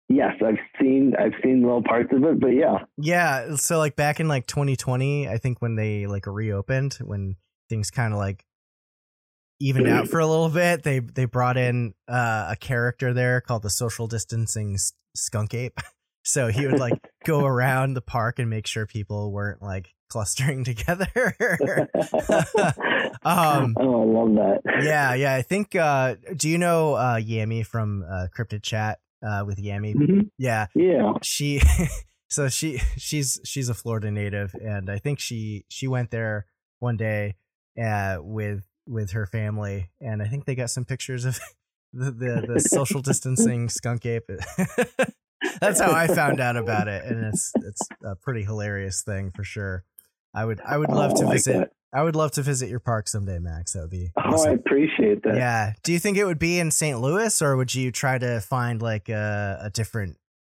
Yes, 0.07 0.33
I've 0.45 0.59
seen 0.79 1.13
I've 1.17 1.33
seen 1.43 1.61
little 1.63 1.83
parts 1.83 2.09
of 2.11 2.23
it, 2.23 2.39
but 2.39 2.49
yeah. 2.49 2.79
Yeah, 2.97 3.55
so 3.55 3.79
like 3.79 3.95
back 3.95 4.19
in 4.19 4.27
like 4.27 4.45
2020, 4.45 5.27
I 5.27 5.37
think 5.37 5.61
when 5.61 5.75
they 5.75 6.05
like 6.05 6.27
reopened, 6.27 6.97
when 7.01 7.37
things 7.69 7.89
kind 7.89 8.13
of 8.13 8.19
like 8.19 8.45
evened 9.59 9.87
out 9.87 10.07
for 10.07 10.19
a 10.19 10.27
little 10.27 10.49
bit, 10.49 10.83
they 10.83 10.99
they 10.99 11.25
brought 11.25 11.57
in 11.57 11.93
uh, 12.07 12.49
a 12.51 12.55
character 12.55 13.13
there 13.13 13.41
called 13.41 13.63
the 13.63 13.69
social 13.69 14.07
distancing 14.07 14.77
skunk 15.15 15.53
ape. 15.53 15.79
So 16.27 16.47
he 16.47 16.65
would 16.65 16.79
like 16.79 16.97
go 17.23 17.45
around 17.45 17.93
the 17.93 18.01
park 18.01 18.39
and 18.39 18.49
make 18.49 18.65
sure 18.65 18.87
people 18.87 19.31
weren't 19.31 19.61
like 19.61 19.93
clustering 20.09 20.63
together. 20.65 21.11
um, 23.23 23.75
oh, 23.79 24.01
I 24.01 24.05
love 24.05 24.35
that. 24.35 24.61
Yeah, 24.81 25.13
yeah. 25.13 25.35
I 25.35 25.41
think. 25.41 25.75
Uh, 25.75 26.15
do 26.35 26.49
you 26.49 26.57
know 26.57 26.95
uh, 26.95 27.17
Yami 27.17 27.65
from 27.65 28.03
uh, 28.09 28.27
Cryptid 28.35 28.63
Chat 28.63 28.99
uh, 29.25 29.43
with 29.45 29.57
Yami? 29.57 29.95
Mm-hmm. 29.95 30.19
Yeah, 30.37 30.67
yeah. 30.75 31.13
She. 31.23 31.61
so 32.29 32.49
she 32.49 32.81
she's 32.97 33.39
she's 33.43 33.69
a 33.69 33.73
Florida 33.73 34.11
native, 34.11 34.55
and 34.55 34.89
I 34.89 34.97
think 34.97 35.19
she 35.19 35.65
she 35.69 35.87
went 35.87 36.11
there 36.11 36.45
one 36.79 36.97
day 36.97 37.35
uh, 37.81 38.17
with 38.19 38.63
with 38.87 39.11
her 39.11 39.25
family, 39.25 39.89
and 39.99 40.21
I 40.21 40.27
think 40.27 40.45
they 40.45 40.55
got 40.55 40.69
some 40.69 40.85
pictures 40.85 41.25
of 41.25 41.39
the 41.93 42.11
the, 42.11 42.53
the 42.53 42.59
social 42.59 43.01
distancing 43.01 43.69
skunk 43.69 44.05
ape. 44.05 44.29
That's 45.61 45.79
how 45.79 45.91
I 45.91 46.07
found 46.07 46.39
out 46.39 46.57
about 46.57 46.87
it, 46.87 47.05
and 47.05 47.25
it's 47.25 47.51
it's 47.55 47.81
a 48.03 48.15
pretty 48.15 48.43
hilarious 48.43 49.03
thing 49.03 49.31
for 49.31 49.43
sure. 49.43 49.83
I 50.35 50.45
would 50.45 50.59
I 50.61 50.77
would 50.77 50.89
love 50.89 51.13
oh, 51.15 51.21
to 51.21 51.31
visit. 51.31 51.57
Like 51.57 51.69
I 51.93 52.03
would 52.03 52.15
love 52.15 52.31
to 52.31 52.41
visit 52.41 52.69
your 52.69 52.81
park 52.81 53.07
someday, 53.07 53.39
Max. 53.39 53.71
That 53.73 53.83
would 53.83 53.91
be. 53.91 54.11
Oh. 54.17 54.45
I 54.45 54.51
appreciate 54.51 55.23
that. 55.23 55.35
Yeah. 55.35 55.73
Do 55.83 55.93
you 55.93 55.99
think 55.99 56.17
it 56.17 56.25
would 56.25 56.39
be 56.39 56.59
in 56.59 56.71
St. 56.71 56.99
Louis, 56.99 57.41
or 57.41 57.55
would 57.55 57.73
you 57.73 57.91
try 57.91 58.17
to 58.17 58.41
find 58.41 58.81
like 58.81 59.07
a, 59.07 59.59
a 59.61 59.69
different 59.69 60.17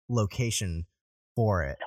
location 0.10 0.88
for 1.36 1.64
it? 1.64 1.78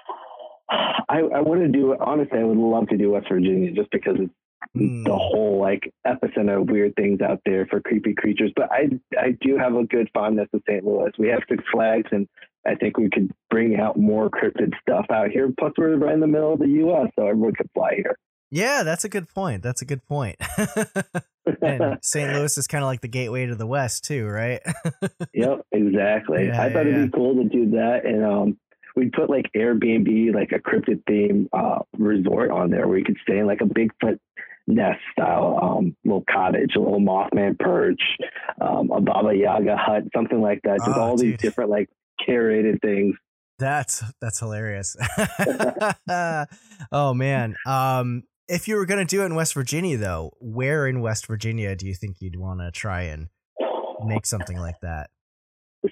I, 0.70 1.18
I 1.18 1.40
want 1.40 1.62
to 1.62 1.68
do 1.68 1.96
honestly. 2.00 2.38
I 2.38 2.44
would 2.44 2.56
love 2.56 2.86
to 2.88 2.96
do 2.96 3.10
West 3.10 3.26
Virginia 3.28 3.72
just 3.72 3.90
because 3.90 4.16
it's 4.20 4.32
mm. 4.76 5.04
the 5.04 5.16
whole 5.16 5.58
like 5.60 5.92
epicenter 6.06 6.62
of 6.62 6.70
weird 6.70 6.94
things 6.94 7.20
out 7.20 7.40
there 7.44 7.66
for 7.66 7.80
creepy 7.80 8.14
creatures. 8.14 8.52
But 8.54 8.70
I 8.70 8.88
I 9.18 9.36
do 9.40 9.58
have 9.58 9.74
a 9.74 9.84
good 9.84 10.08
fondness 10.14 10.48
of 10.52 10.62
St. 10.68 10.84
Louis. 10.84 11.10
We 11.18 11.26
have 11.28 11.40
Six 11.48 11.64
Flags, 11.72 12.08
and 12.12 12.28
I 12.66 12.74
think 12.74 12.98
we 12.98 13.08
could 13.10 13.30
bring 13.48 13.78
out 13.78 13.96
more 13.96 14.28
cryptid 14.30 14.72
stuff 14.80 15.06
out 15.10 15.30
here. 15.30 15.50
Plus, 15.58 15.72
we're 15.78 15.96
right 15.96 16.14
in 16.14 16.20
the 16.20 16.26
middle 16.26 16.52
of 16.52 16.58
the 16.58 16.68
U.S., 16.68 17.08
so 17.18 17.26
everyone 17.26 17.54
could 17.54 17.70
fly 17.74 17.94
here. 17.96 18.16
Yeah, 18.50 18.82
that's 18.82 19.04
a 19.04 19.08
good 19.08 19.28
point. 19.28 19.62
That's 19.62 19.80
a 19.80 19.84
good 19.84 20.04
point. 20.06 20.36
and 21.62 21.98
St. 22.02 22.32
Louis 22.32 22.58
is 22.58 22.66
kind 22.66 22.82
of 22.82 22.88
like 22.88 23.00
the 23.00 23.08
gateway 23.08 23.46
to 23.46 23.54
the 23.54 23.66
West, 23.66 24.04
too, 24.04 24.26
right? 24.26 24.60
yep, 25.34 25.64
exactly. 25.72 26.46
Yeah, 26.46 26.62
I 26.62 26.72
thought 26.72 26.86
yeah. 26.86 26.92
it'd 26.92 27.12
be 27.12 27.16
cool 27.16 27.36
to 27.36 27.48
do 27.48 27.70
that, 27.70 28.04
and 28.04 28.24
um, 28.24 28.58
we'd 28.96 29.12
put 29.12 29.30
like 29.30 29.46
Airbnb, 29.56 30.34
like 30.34 30.52
a 30.52 30.58
cryptid 30.58 31.02
theme 31.06 31.48
uh, 31.52 31.80
resort 31.96 32.50
on 32.50 32.70
there, 32.70 32.86
where 32.88 32.98
you 32.98 33.04
could 33.04 33.18
stay 33.22 33.38
in 33.38 33.46
like 33.46 33.60
a 33.60 33.64
Bigfoot 33.64 34.18
nest 34.66 35.00
style 35.12 35.58
um, 35.60 35.96
little 36.04 36.24
cottage, 36.30 36.72
a 36.76 36.80
little 36.80 37.00
Mothman 37.00 37.58
perch, 37.58 38.02
um, 38.60 38.90
a 38.90 39.00
Baba 39.00 39.34
Yaga 39.34 39.76
hut, 39.76 40.04
something 40.14 40.40
like 40.40 40.60
that. 40.64 40.78
Just 40.78 40.96
oh, 40.96 41.00
all 41.00 41.16
dude. 41.16 41.32
these 41.32 41.38
different 41.38 41.70
like 41.70 41.88
curated 42.28 42.80
things. 42.82 43.16
That's 43.58 44.02
that's 44.20 44.40
hilarious. 44.40 44.96
oh 46.92 47.14
man. 47.14 47.56
Um 47.66 48.24
if 48.48 48.66
you 48.66 48.76
were 48.76 48.86
going 48.86 48.98
to 48.98 49.04
do 49.04 49.22
it 49.22 49.26
in 49.26 49.34
West 49.36 49.54
Virginia 49.54 49.96
though, 49.96 50.32
where 50.40 50.86
in 50.86 51.00
West 51.00 51.26
Virginia 51.26 51.76
do 51.76 51.86
you 51.86 51.94
think 51.94 52.16
you'd 52.20 52.36
want 52.36 52.60
to 52.60 52.72
try 52.72 53.02
and 53.02 53.28
make 54.04 54.26
something 54.26 54.58
like 54.58 54.80
that? 54.82 55.10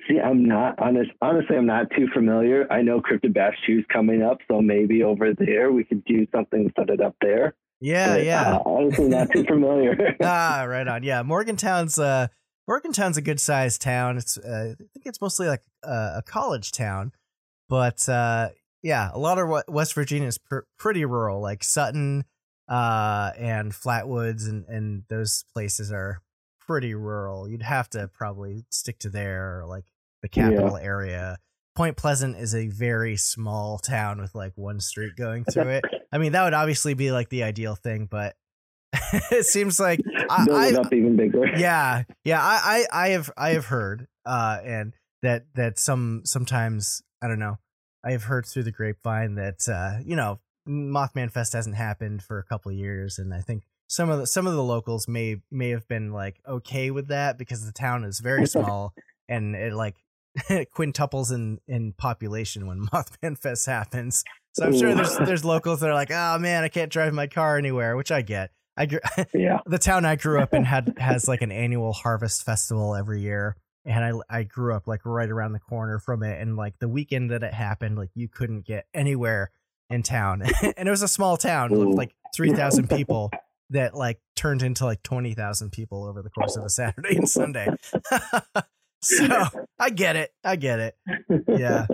See, 0.06 0.18
I'm 0.18 0.44
not 0.44 0.78
honest. 0.78 1.10
Honestly, 1.22 1.56
I'm 1.56 1.66
not 1.66 1.86
too 1.96 2.08
familiar. 2.12 2.70
I 2.70 2.82
know 2.82 3.00
Cryptid 3.00 3.32
Bash 3.32 3.54
is 3.68 3.84
coming 3.90 4.22
up, 4.22 4.38
so 4.50 4.60
maybe 4.60 5.02
over 5.02 5.32
there 5.32 5.72
we 5.72 5.84
could 5.84 6.04
do 6.04 6.26
something, 6.34 6.70
set 6.76 6.90
it 6.90 7.00
up 7.00 7.14
there. 7.22 7.54
Yeah, 7.80 8.16
but, 8.16 8.24
yeah. 8.24 8.56
Uh, 8.56 8.62
honestly, 8.66 9.08
not 9.08 9.30
too 9.32 9.44
familiar. 9.48 10.16
ah, 10.22 10.64
right 10.68 10.86
on. 10.86 11.04
Yeah, 11.04 11.22
Morgantown's 11.22 11.98
uh, 11.98 12.26
Morgantown's 12.68 13.16
a 13.16 13.22
good 13.22 13.40
sized 13.40 13.80
town. 13.80 14.18
It's 14.18 14.36
uh, 14.36 14.74
I 14.74 14.84
think 14.92 15.06
it's 15.06 15.22
mostly 15.22 15.48
like 15.48 15.62
a, 15.82 16.16
a 16.18 16.22
college 16.24 16.70
town, 16.70 17.12
but 17.68 18.06
uh, 18.08 18.50
yeah, 18.82 19.10
a 19.12 19.18
lot 19.18 19.38
of 19.38 19.64
West 19.68 19.94
Virginia 19.94 20.28
is 20.28 20.36
pr- 20.36 20.66
pretty 20.78 21.06
rural. 21.06 21.40
Like 21.40 21.64
Sutton 21.64 22.24
uh, 22.68 23.32
and 23.38 23.72
Flatwoods 23.72 24.46
and 24.46 24.66
and 24.68 25.04
those 25.08 25.44
places 25.54 25.90
are 25.90 26.20
pretty 26.60 26.94
rural. 26.94 27.48
You'd 27.48 27.62
have 27.62 27.88
to 27.90 28.08
probably 28.08 28.66
stick 28.70 28.98
to 29.00 29.08
there, 29.08 29.60
or 29.60 29.66
like 29.66 29.86
the 30.20 30.28
capital 30.28 30.78
yeah. 30.78 30.84
area. 30.84 31.38
Point 31.74 31.96
Pleasant 31.96 32.36
is 32.36 32.54
a 32.54 32.66
very 32.66 33.16
small 33.16 33.78
town 33.78 34.20
with 34.20 34.34
like 34.34 34.52
one 34.56 34.80
street 34.80 35.12
going 35.16 35.44
through 35.52 35.68
it. 35.68 35.84
I 36.12 36.18
mean, 36.18 36.32
that 36.32 36.44
would 36.44 36.54
obviously 36.54 36.92
be 36.92 37.12
like 37.12 37.30
the 37.30 37.44
ideal 37.44 37.76
thing, 37.76 38.08
but 38.10 38.34
it 39.30 39.44
seems 39.44 39.78
like 39.78 40.00
I, 40.30 40.46
I, 40.50 40.72
up 40.74 40.92
even 40.92 41.16
bigger. 41.16 41.46
Yeah, 41.56 42.04
yeah. 42.24 42.40
I, 42.42 42.86
I, 42.92 43.04
I 43.04 43.08
have, 43.10 43.30
I 43.36 43.50
have 43.50 43.66
heard, 43.66 44.06
uh, 44.24 44.58
and 44.64 44.94
that 45.22 45.46
that 45.54 45.78
some 45.78 46.22
sometimes 46.24 47.02
I 47.22 47.28
don't 47.28 47.38
know. 47.38 47.58
I 48.04 48.12
have 48.12 48.24
heard 48.24 48.46
through 48.46 48.62
the 48.62 48.72
grapevine 48.72 49.34
that 49.34 49.68
uh, 49.68 50.00
you 50.04 50.16
know 50.16 50.40
Mothman 50.68 51.30
Fest 51.30 51.52
hasn't 51.52 51.76
happened 51.76 52.22
for 52.22 52.38
a 52.38 52.44
couple 52.44 52.70
of 52.70 52.78
years, 52.78 53.18
and 53.18 53.34
I 53.34 53.40
think 53.40 53.64
some 53.88 54.10
of 54.10 54.20
the 54.20 54.26
some 54.26 54.46
of 54.46 54.54
the 54.54 54.62
locals 54.62 55.08
may 55.08 55.36
may 55.50 55.70
have 55.70 55.88
been 55.88 56.12
like 56.12 56.40
okay 56.46 56.90
with 56.90 57.08
that 57.08 57.38
because 57.38 57.64
the 57.66 57.72
town 57.72 58.04
is 58.04 58.20
very 58.20 58.46
small 58.54 58.94
and 59.28 59.54
it 59.54 59.72
like 59.72 59.96
quintuples 60.74 61.32
in 61.32 61.58
in 61.66 61.92
population 61.92 62.66
when 62.66 62.86
Mothman 62.86 63.36
Fest 63.38 63.66
happens. 63.66 64.24
So 64.52 64.66
I'm 64.66 64.76
sure 64.76 64.94
there's 64.94 65.16
there's 65.18 65.44
locals 65.44 65.80
that 65.80 65.90
are 65.90 65.94
like, 65.94 66.10
oh 66.10 66.38
man, 66.38 66.64
I 66.64 66.68
can't 66.68 66.92
drive 66.92 67.12
my 67.12 67.26
car 67.26 67.58
anywhere, 67.58 67.96
which 67.96 68.10
I 68.10 68.22
get. 68.22 68.50
I 68.78 68.86
yeah. 69.34 69.58
the 69.66 69.78
town 69.78 70.04
I 70.04 70.16
grew 70.16 70.40
up 70.40 70.54
in 70.54 70.64
had 70.64 70.94
has 70.98 71.26
like 71.26 71.42
an 71.42 71.50
annual 71.50 71.92
harvest 71.92 72.44
festival 72.44 72.94
every 72.94 73.20
year, 73.20 73.56
and 73.84 74.04
I 74.04 74.38
I 74.38 74.42
grew 74.44 74.74
up 74.74 74.86
like 74.86 75.04
right 75.04 75.28
around 75.28 75.52
the 75.52 75.58
corner 75.58 75.98
from 75.98 76.22
it, 76.22 76.40
and 76.40 76.56
like 76.56 76.78
the 76.78 76.88
weekend 76.88 77.30
that 77.32 77.42
it 77.42 77.52
happened, 77.52 77.98
like 77.98 78.10
you 78.14 78.28
couldn't 78.28 78.64
get 78.64 78.86
anywhere 78.94 79.50
in 79.90 80.02
town, 80.02 80.42
and 80.62 80.88
it 80.88 80.90
was 80.90 81.02
a 81.02 81.08
small 81.08 81.36
town 81.36 81.70
with 81.72 81.96
like 81.96 82.14
three 82.34 82.52
thousand 82.52 82.88
people 82.88 83.30
that 83.70 83.94
like 83.94 84.18
turned 84.34 84.62
into 84.62 84.86
like 84.86 85.02
20,000 85.02 85.70
people 85.70 86.04
over 86.04 86.22
the 86.22 86.30
course 86.30 86.56
of 86.56 86.64
a 86.64 86.70
Saturday 86.70 87.16
and 87.16 87.28
Sunday. 87.28 87.68
so 89.02 89.44
I 89.78 89.90
get 89.90 90.16
it. 90.16 90.32
I 90.42 90.56
get 90.56 90.78
it. 90.78 90.96
Yeah. 91.46 91.86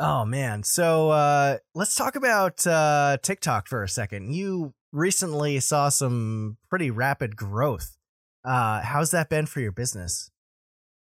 Oh 0.00 0.24
man. 0.24 0.64
So 0.64 1.10
uh 1.10 1.58
let's 1.76 1.94
talk 1.94 2.16
about 2.16 2.66
uh 2.66 3.18
TikTok 3.22 3.68
for 3.68 3.84
a 3.84 3.88
second. 3.88 4.34
You 4.34 4.74
recently 4.92 5.58
saw 5.60 5.88
some 5.88 6.58
pretty 6.68 6.90
rapid 6.90 7.36
growth. 7.36 7.96
Uh 8.44 8.82
how's 8.82 9.10
that 9.10 9.28
been 9.28 9.46
for 9.46 9.60
your 9.60 9.72
business? 9.72 10.30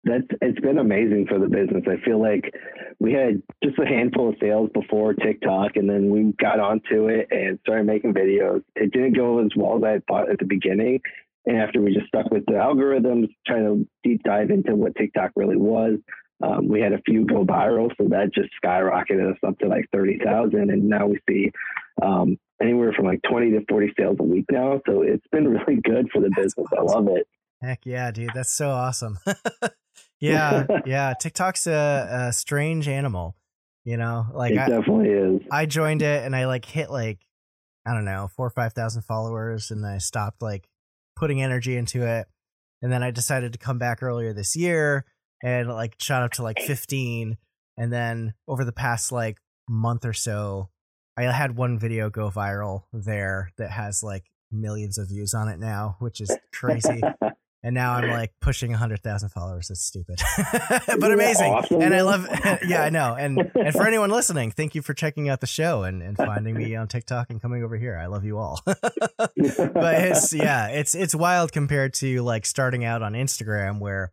That's 0.04 0.26
it's 0.42 0.60
been 0.60 0.78
amazing 0.78 1.26
for 1.28 1.38
the 1.38 1.48
business. 1.48 1.84
I 1.86 2.02
feel 2.04 2.20
like 2.20 2.52
we 3.00 3.12
had 3.12 3.42
just 3.62 3.78
a 3.78 3.86
handful 3.86 4.28
of 4.28 4.36
sales 4.40 4.70
before 4.74 5.14
TikTok, 5.14 5.76
and 5.76 5.88
then 5.88 6.10
we 6.10 6.32
got 6.38 6.60
onto 6.60 7.08
it 7.08 7.28
and 7.30 7.58
started 7.62 7.86
making 7.86 8.14
videos. 8.14 8.62
It 8.76 8.92
didn't 8.92 9.16
go 9.16 9.40
as 9.40 9.50
well 9.56 9.76
as 9.78 9.82
I 9.82 10.00
thought 10.06 10.30
at 10.30 10.38
the 10.38 10.44
beginning, 10.44 11.00
and 11.46 11.56
after 11.56 11.80
we 11.80 11.94
just 11.94 12.08
stuck 12.08 12.30
with 12.30 12.44
the 12.46 12.52
algorithms, 12.52 13.28
trying 13.46 13.64
to 13.64 13.88
deep 14.02 14.22
dive 14.24 14.50
into 14.50 14.74
what 14.74 14.94
TikTok 14.94 15.32
really 15.36 15.56
was, 15.56 15.98
um, 16.42 16.68
we 16.68 16.80
had 16.80 16.92
a 16.92 17.02
few 17.06 17.24
go 17.24 17.44
viral, 17.44 17.90
so 17.96 18.08
that 18.08 18.34
just 18.34 18.50
skyrocketed 18.62 19.30
us 19.30 19.38
up 19.46 19.58
to 19.60 19.68
like 19.68 19.86
thirty 19.92 20.18
thousand, 20.22 20.70
and 20.70 20.88
now 20.88 21.06
we 21.06 21.18
see 21.28 21.50
um, 22.02 22.36
anywhere 22.62 22.92
from 22.92 23.06
like 23.06 23.20
twenty 23.28 23.50
to 23.52 23.60
forty 23.68 23.92
sales 23.98 24.16
a 24.20 24.22
week 24.22 24.46
now. 24.50 24.80
So 24.86 25.02
it's 25.02 25.26
been 25.32 25.48
really 25.48 25.80
good 25.82 26.08
for 26.12 26.20
the 26.20 26.30
That's 26.36 26.54
business. 26.54 26.66
Awesome. 26.72 26.88
I 26.88 26.92
love 26.92 27.08
it. 27.16 27.26
Heck 27.62 27.86
yeah, 27.86 28.10
dude. 28.10 28.30
That's 28.34 28.52
so 28.52 28.70
awesome. 28.70 29.18
yeah, 30.20 30.66
yeah. 30.86 31.14
TikTok's 31.18 31.66
a, 31.66 32.26
a, 32.28 32.32
strange 32.32 32.88
animal. 32.88 33.36
You 33.84 33.96
know, 33.96 34.26
like 34.32 34.52
it 34.52 34.58
I, 34.58 34.68
definitely 34.68 35.10
is. 35.10 35.40
I 35.50 35.66
joined 35.66 36.02
it 36.02 36.24
and 36.24 36.34
I 36.34 36.46
like 36.46 36.64
hit 36.64 36.90
like 36.90 37.20
I 37.86 37.92
don't 37.92 38.04
know 38.04 38.28
four 38.34 38.46
or 38.46 38.50
five 38.50 38.72
thousand 38.72 39.02
followers, 39.02 39.70
and 39.70 39.84
I 39.86 39.98
stopped 39.98 40.42
like 40.42 40.68
putting 41.16 41.42
energy 41.42 41.76
into 41.76 42.06
it. 42.06 42.26
And 42.82 42.92
then 42.92 43.02
I 43.02 43.10
decided 43.10 43.52
to 43.52 43.58
come 43.58 43.78
back 43.78 44.02
earlier 44.02 44.32
this 44.34 44.56
year 44.56 45.06
and 45.42 45.68
like 45.68 45.94
shot 45.98 46.22
up 46.22 46.32
to 46.32 46.42
like 46.42 46.60
fifteen. 46.60 47.36
And 47.76 47.92
then 47.92 48.34
over 48.46 48.64
the 48.64 48.72
past 48.72 49.10
like 49.10 49.38
month 49.68 50.04
or 50.04 50.12
so, 50.12 50.70
I 51.16 51.22
had 51.24 51.56
one 51.56 51.78
video 51.78 52.10
go 52.10 52.30
viral 52.30 52.84
there 52.92 53.52
that 53.58 53.70
has 53.70 54.02
like 54.02 54.24
millions 54.50 54.98
of 54.98 55.08
views 55.08 55.34
on 55.34 55.48
it 55.48 55.58
now, 55.58 55.96
which 56.00 56.20
is 56.20 56.36
crazy. 56.52 57.00
and 57.64 57.74
now 57.74 57.94
I'm 57.94 58.10
like 58.10 58.32
pushing 58.40 58.70
100,000 58.70 59.30
followers. 59.30 59.70
It's 59.70 59.80
stupid, 59.80 60.20
but 60.98 61.10
amazing. 61.12 61.52
Awesome. 61.52 61.80
And 61.80 61.94
I 61.94 62.00
love, 62.02 62.28
yeah, 62.66 62.82
I 62.82 62.90
know. 62.90 63.14
And 63.14 63.50
and 63.54 63.72
for 63.72 63.86
anyone 63.86 64.10
listening, 64.10 64.50
thank 64.50 64.74
you 64.74 64.82
for 64.82 64.92
checking 64.92 65.28
out 65.28 65.40
the 65.40 65.46
show 65.46 65.82
and, 65.82 66.02
and 66.02 66.16
finding 66.16 66.54
me 66.54 66.76
on 66.76 66.88
TikTok 66.88 67.30
and 67.30 67.40
coming 67.40 67.64
over 67.64 67.76
here. 67.76 67.96
I 67.96 68.06
love 68.06 68.24
you 68.24 68.38
all. 68.38 68.60
but 68.66 68.74
it's 69.36 70.32
yeah, 70.34 70.68
it's 70.68 70.94
it's 70.94 71.14
wild 71.14 71.52
compared 71.52 71.94
to 71.94 72.22
like 72.22 72.44
starting 72.44 72.84
out 72.84 73.02
on 73.02 73.14
Instagram 73.14 73.80
where, 73.80 74.12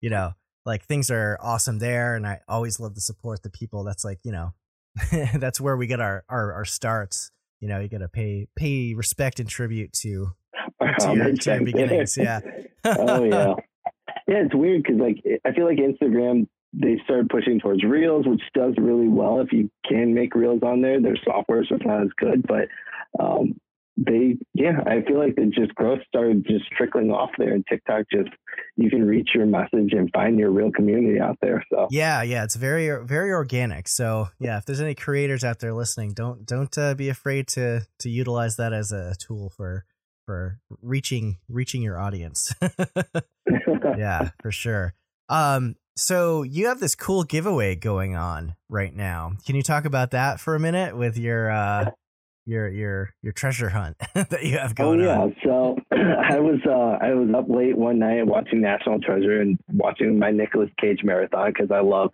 you 0.00 0.10
know, 0.10 0.32
like 0.66 0.84
things 0.84 1.10
are 1.10 1.38
awesome 1.40 1.78
there, 1.78 2.14
and 2.14 2.26
I 2.26 2.40
always 2.46 2.78
love 2.78 2.94
to 2.94 3.00
support 3.00 3.42
the 3.42 3.50
people. 3.50 3.84
That's 3.84 4.04
like 4.04 4.18
you 4.22 4.32
know, 4.32 4.52
that's 5.34 5.60
where 5.60 5.76
we 5.76 5.86
get 5.86 6.00
our 6.00 6.24
our, 6.28 6.52
our 6.52 6.64
starts. 6.64 7.30
You 7.60 7.68
know, 7.68 7.80
you 7.80 7.88
got 7.88 7.98
to 7.98 8.08
pay 8.08 8.48
pay 8.56 8.94
respect 8.94 9.40
and 9.40 9.48
tribute 9.48 9.92
to 9.94 10.32
to 11.00 11.14
your, 11.14 11.32
to 11.32 11.50
your 11.50 11.64
beginnings. 11.64 12.16
Yeah. 12.16 12.40
oh 12.84 13.24
yeah. 13.24 13.54
Yeah, 14.28 14.44
it's 14.44 14.54
weird 14.54 14.82
because 14.82 15.00
like 15.00 15.16
I 15.44 15.52
feel 15.52 15.66
like 15.66 15.78
Instagram 15.78 16.46
they 16.72 16.98
started 17.04 17.28
pushing 17.28 17.60
towards 17.60 17.84
reels, 17.84 18.26
which 18.26 18.40
does 18.54 18.74
really 18.78 19.08
well 19.08 19.40
if 19.40 19.52
you 19.52 19.70
can 19.86 20.14
make 20.14 20.34
reels 20.34 20.62
on 20.62 20.80
there. 20.80 21.00
Their 21.00 21.18
software 21.22 21.62
is 21.62 21.68
not 21.84 22.02
as 22.02 22.08
good, 22.16 22.46
but 22.46 22.68
um, 23.22 23.60
they 23.96 24.38
yeah, 24.54 24.80
I 24.86 25.02
feel 25.02 25.18
like 25.18 25.36
the 25.36 25.46
just 25.46 25.74
growth 25.74 26.00
started 26.08 26.46
just 26.46 26.70
trickling 26.72 27.10
off 27.10 27.30
there, 27.36 27.52
and 27.52 27.64
TikTok 27.68 28.06
just 28.10 28.30
you 28.76 28.88
can 28.88 29.04
reach 29.04 29.30
your 29.34 29.46
message 29.46 29.92
and 29.92 30.10
find 30.12 30.38
your 30.38 30.50
real 30.50 30.70
community 30.72 31.20
out 31.20 31.36
there. 31.42 31.64
So 31.70 31.88
yeah, 31.90 32.22
yeah, 32.22 32.44
it's 32.44 32.56
very 32.56 33.04
very 33.04 33.32
organic. 33.32 33.88
So 33.88 34.28
yeah, 34.40 34.58
if 34.58 34.64
there's 34.64 34.80
any 34.80 34.94
creators 34.94 35.44
out 35.44 35.58
there 35.58 35.74
listening, 35.74 36.14
don't 36.14 36.46
don't 36.46 36.76
uh, 36.78 36.94
be 36.94 37.10
afraid 37.10 37.48
to 37.48 37.82
to 37.98 38.08
utilize 38.08 38.56
that 38.56 38.72
as 38.72 38.92
a 38.92 39.14
tool 39.16 39.50
for 39.50 39.84
for 40.24 40.58
reaching 40.80 41.38
reaching 41.48 41.82
your 41.82 42.00
audience. 42.00 42.54
yeah, 43.98 44.30
for 44.40 44.50
sure. 44.50 44.94
Um, 45.28 45.76
so 45.96 46.42
you 46.42 46.68
have 46.68 46.80
this 46.80 46.94
cool 46.94 47.24
giveaway 47.24 47.74
going 47.74 48.16
on 48.16 48.54
right 48.70 48.94
now. 48.94 49.32
Can 49.44 49.54
you 49.54 49.62
talk 49.62 49.84
about 49.84 50.12
that 50.12 50.40
for 50.40 50.54
a 50.54 50.60
minute 50.60 50.96
with 50.96 51.18
your 51.18 51.50
uh 51.50 51.90
your 52.44 52.68
your 52.68 53.14
your 53.22 53.32
treasure 53.32 53.68
hunt 53.68 53.96
that 54.14 54.42
you 54.42 54.58
have 54.58 54.74
going 54.74 55.00
oh, 55.00 55.04
yeah. 55.04 55.18
on? 55.20 55.36
So 55.44 55.76
I 55.92 56.38
was 56.40 56.60
uh 56.66 57.04
I 57.04 57.14
was 57.14 57.28
up 57.34 57.48
late 57.48 57.76
one 57.76 57.98
night 57.98 58.26
watching 58.26 58.60
National 58.60 59.00
Treasure 59.00 59.40
and 59.40 59.58
watching 59.72 60.18
my 60.18 60.30
Nicolas 60.30 60.70
Cage 60.80 61.00
marathon 61.04 61.52
because 61.52 61.70
I 61.70 61.80
love 61.80 62.10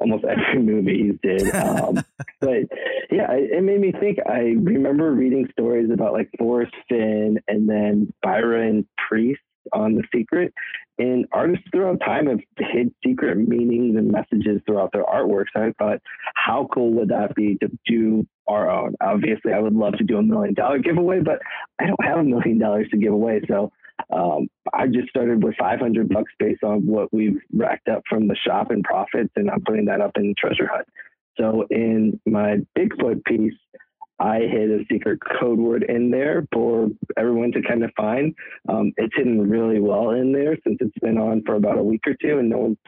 almost 0.00 0.24
every 0.28 0.62
movie 0.62 1.18
he 1.22 1.28
did. 1.28 1.54
Um, 1.54 2.02
but 2.40 2.64
yeah, 3.10 3.30
it, 3.32 3.50
it, 3.52 3.62
made 3.62 3.80
me 3.80 3.92
think. 3.92 4.18
I 4.26 4.54
remember 4.58 5.12
reading 5.12 5.48
stories 5.52 5.90
about 5.92 6.12
like 6.12 6.30
Forrest 6.38 6.74
Fenn 6.88 7.38
and 7.46 7.68
then 7.68 8.12
Byron 8.22 8.86
Preiss 8.98 9.36
on 9.72 9.94
The 9.94 10.02
Secret. 10.14 10.52
And 10.98 11.26
artists 11.30 11.64
throughout 11.70 12.00
time 12.00 12.26
have 12.26 12.40
hid 12.58 12.92
secret 13.06 13.36
meanings 13.36 13.96
and 13.96 14.10
messages 14.10 14.60
throughout 14.66 14.90
their 14.92 15.04
artworks. 15.04 15.54
I 15.54 15.72
thought, 15.78 16.00
how 16.34 16.68
cool 16.74 16.92
would 16.94 17.10
that 17.10 17.36
be 17.36 17.56
to 17.60 17.70
do 17.86 18.26
our 18.48 18.70
own? 18.70 18.94
Obviously, 19.00 19.52
I 19.52 19.60
would 19.60 19.74
love 19.74 19.94
to 19.98 20.04
do 20.04 20.18
a 20.18 20.22
million 20.22 20.54
dollar 20.54 20.78
giveaway, 20.78 21.20
but 21.20 21.40
I 21.78 21.86
don't 21.86 22.04
have 22.04 22.18
a 22.18 22.24
million 22.24 22.58
dollars 22.58 22.88
to 22.90 22.96
give 22.96 23.12
away. 23.12 23.40
So 23.48 23.70
um, 24.12 24.48
I 24.72 24.86
just 24.86 25.08
started 25.10 25.42
with 25.42 25.56
500 25.58 26.08
bucks 26.08 26.32
based 26.38 26.62
on 26.62 26.86
what 26.86 27.12
we've 27.12 27.40
racked 27.52 27.88
up 27.88 28.02
from 28.08 28.28
the 28.28 28.36
shop 28.36 28.70
and 28.70 28.82
profits, 28.82 29.30
and 29.36 29.50
I'm 29.50 29.62
putting 29.62 29.86
that 29.86 30.00
up 30.00 30.12
in 30.16 30.34
Treasure 30.38 30.68
Hunt. 30.70 30.86
So 31.38 31.66
in 31.70 32.20
my 32.26 32.58
Bigfoot 32.76 33.24
piece, 33.24 33.54
I 34.20 34.40
hid 34.40 34.70
a 34.70 34.84
secret 34.90 35.20
code 35.40 35.58
word 35.58 35.84
in 35.84 36.10
there 36.10 36.46
for 36.52 36.88
everyone 37.16 37.52
to 37.52 37.62
kind 37.62 37.84
of 37.84 37.92
find. 37.96 38.34
Um, 38.68 38.92
it's 38.96 39.14
hidden 39.16 39.48
really 39.48 39.80
well 39.80 40.10
in 40.10 40.32
there 40.32 40.56
since 40.64 40.78
it's 40.80 40.98
been 41.00 41.18
on 41.18 41.42
for 41.46 41.54
about 41.54 41.78
a 41.78 41.82
week 41.82 42.02
or 42.06 42.14
two, 42.20 42.38
and 42.38 42.50
no 42.50 42.58
one's 42.58 42.78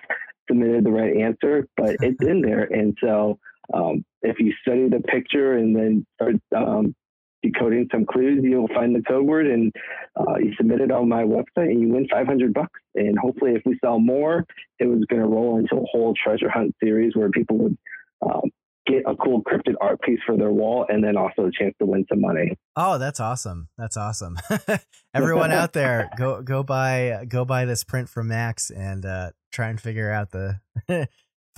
submitted 0.48 0.84
the 0.84 0.90
right 0.90 1.16
answer, 1.16 1.68
but 1.76 1.96
it's 2.00 2.20
in 2.20 2.40
there. 2.40 2.64
And 2.64 2.96
so 3.00 3.38
um, 3.72 4.04
if 4.22 4.38
you 4.38 4.52
study 4.62 4.88
the 4.88 5.00
picture 5.00 5.54
and 5.54 5.74
then 5.74 6.06
start 6.16 6.36
um, 6.56 6.94
decoding 7.42 7.88
some 7.90 8.04
clues, 8.04 8.40
you'll 8.42 8.68
find 8.68 8.94
the 8.94 9.02
code 9.02 9.26
word 9.26 9.46
and 9.46 9.72
uh, 10.18 10.36
you 10.38 10.52
submit 10.56 10.80
it 10.80 10.90
on 10.90 11.08
my 11.08 11.22
website 11.22 11.70
and 11.70 11.80
you 11.80 11.88
win 11.88 12.06
500 12.10 12.52
bucks. 12.52 12.80
And 12.94 13.18
hopefully, 13.18 13.52
if 13.52 13.62
we 13.64 13.78
sell 13.82 13.98
more, 13.98 14.44
it 14.78 14.86
was 14.86 15.04
going 15.08 15.22
to 15.22 15.28
roll 15.28 15.58
into 15.58 15.76
a 15.76 15.86
whole 15.90 16.14
treasure 16.22 16.50
hunt 16.50 16.74
series 16.82 17.14
where 17.14 17.30
people 17.30 17.56
would 17.58 17.78
um, 18.22 18.50
get 18.86 19.02
a 19.06 19.14
cool 19.16 19.42
cryptid 19.42 19.74
art 19.80 20.00
piece 20.02 20.18
for 20.26 20.36
their 20.36 20.50
wall 20.50 20.86
and 20.88 21.02
then 21.02 21.16
also 21.16 21.46
a 21.46 21.50
chance 21.52 21.74
to 21.78 21.86
win 21.86 22.04
some 22.08 22.20
money. 22.20 22.56
Oh, 22.76 22.98
that's 22.98 23.20
awesome. 23.20 23.68
That's 23.78 23.96
awesome. 23.96 24.36
Everyone 25.14 25.52
out 25.52 25.72
there, 25.72 26.10
go 26.18 26.42
go 26.42 26.62
buy 26.62 27.24
go 27.28 27.44
buy 27.44 27.64
this 27.64 27.84
print 27.84 28.08
from 28.08 28.28
Max 28.28 28.70
and 28.70 29.04
uh, 29.04 29.30
try 29.52 29.68
and 29.68 29.80
figure 29.80 30.10
out 30.10 30.30
the 30.30 30.60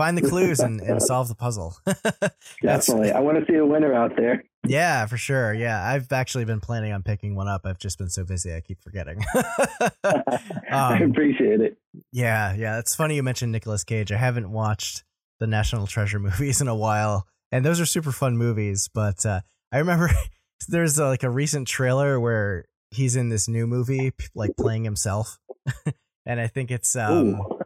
find 0.02 0.18
the 0.18 0.28
clues 0.28 0.58
and, 0.58 0.80
and 0.80 1.00
solve 1.00 1.28
the 1.28 1.34
puzzle. 1.34 1.76
Definitely. 2.62 3.12
I 3.12 3.20
want 3.20 3.38
to 3.38 3.46
see 3.46 3.56
a 3.56 3.64
winner 3.64 3.94
out 3.94 4.16
there. 4.16 4.42
Yeah, 4.66 5.06
for 5.06 5.16
sure. 5.16 5.54
Yeah. 5.54 5.80
I've 5.80 6.10
actually 6.10 6.44
been 6.44 6.58
planning 6.58 6.92
on 6.92 7.04
picking 7.04 7.36
one 7.36 7.46
up. 7.46 7.62
I've 7.64 7.78
just 7.78 7.98
been 7.98 8.08
so 8.08 8.24
busy 8.24 8.52
I 8.52 8.60
keep 8.60 8.82
forgetting. 8.82 9.20
um, 10.04 10.24
I 10.72 10.98
appreciate 10.98 11.60
it. 11.60 11.78
Yeah, 12.10 12.52
yeah. 12.54 12.80
It's 12.80 12.96
funny 12.96 13.14
you 13.14 13.22
mentioned 13.22 13.52
Nicolas 13.52 13.84
Cage. 13.84 14.10
I 14.10 14.16
haven't 14.16 14.50
watched 14.50 15.04
the 15.38 15.46
National 15.46 15.86
Treasure 15.86 16.18
movies 16.18 16.60
in 16.60 16.66
a 16.66 16.74
while, 16.74 17.28
and 17.52 17.64
those 17.64 17.80
are 17.80 17.86
super 17.86 18.10
fun 18.10 18.36
movies. 18.36 18.90
But 18.92 19.24
uh, 19.24 19.42
I 19.70 19.78
remember 19.78 20.10
there's 20.68 20.98
uh, 20.98 21.06
like 21.06 21.22
a 21.22 21.30
recent 21.30 21.68
trailer 21.68 22.18
where 22.18 22.64
he's 22.90 23.14
in 23.14 23.28
this 23.28 23.46
new 23.46 23.68
movie, 23.68 24.12
like 24.34 24.56
playing 24.56 24.82
himself, 24.82 25.38
and 26.26 26.40
I 26.40 26.48
think 26.48 26.72
it's 26.72 26.96
um, 26.96 27.40
Ooh. 27.40 27.60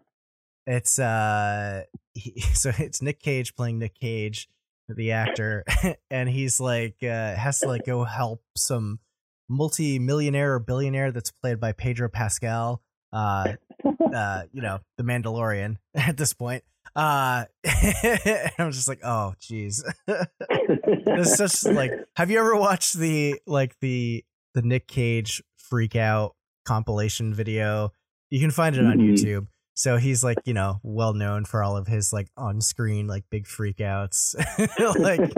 it's 0.67 0.99
uh, 0.99 1.85
he, 2.17 2.41
so 2.55 2.73
it's 2.79 3.03
Nick 3.03 3.21
Cage 3.21 3.55
playing 3.55 3.79
Nick 3.79 3.95
Cage, 3.95 4.49
the 4.89 5.13
actor, 5.13 5.65
and 6.11 6.29
he's 6.29 6.61
like 6.61 6.97
uh, 7.03 7.35
has 7.35 7.61
to 7.61 7.69
like 7.69 7.85
go 7.85 8.05
help 8.05 8.43
some 8.57 8.99
multi-millionaire 9.49 10.55
or 10.55 10.59
billionaire 10.59 11.13
that's 11.13 11.31
played 11.31 11.61
by 11.61 11.73
Pedro 11.73 12.09
Pascal. 12.09 12.83
Uh, 13.13 13.55
uh, 14.15 14.43
you 14.53 14.63
know, 14.63 14.79
the 14.99 15.05
Mandalorian 15.05 15.77
at 15.95 16.17
this 16.17 16.33
point. 16.33 16.65
Uh, 16.95 17.45
I'm 18.59 18.73
just 18.73 18.89
like, 18.89 19.01
oh, 19.05 19.35
jeez. 19.41 19.83
it's 20.09 21.37
just 21.37 21.69
like, 21.69 21.93
have 22.17 22.31
you 22.31 22.39
ever 22.39 22.57
watched 22.57 22.95
the 22.95 23.41
like 23.47 23.79
the 23.81 24.25
the 24.55 24.63
Nick 24.63 24.89
Cage 24.89 25.43
freak 25.57 25.95
out 25.95 26.35
compilation 26.65 27.35
video? 27.35 27.93
You 28.31 28.41
can 28.41 28.51
find 28.51 28.75
it 28.77 28.85
on 28.85 28.99
mm-hmm. 28.99 29.13
YouTube. 29.13 29.47
So 29.77 29.99
he's 29.99 30.25
like, 30.25 30.39
you 30.47 30.55
know, 30.55 30.81
well 30.83 31.13
known 31.13 31.45
for 31.45 31.63
all 31.63 31.77
of 31.77 31.87
his 31.87 32.11
like 32.11 32.29
on 32.35 32.63
screen 32.63 33.07
like 33.07 33.25
big 33.29 33.45
freakouts, 33.45 34.35
like 34.99 35.31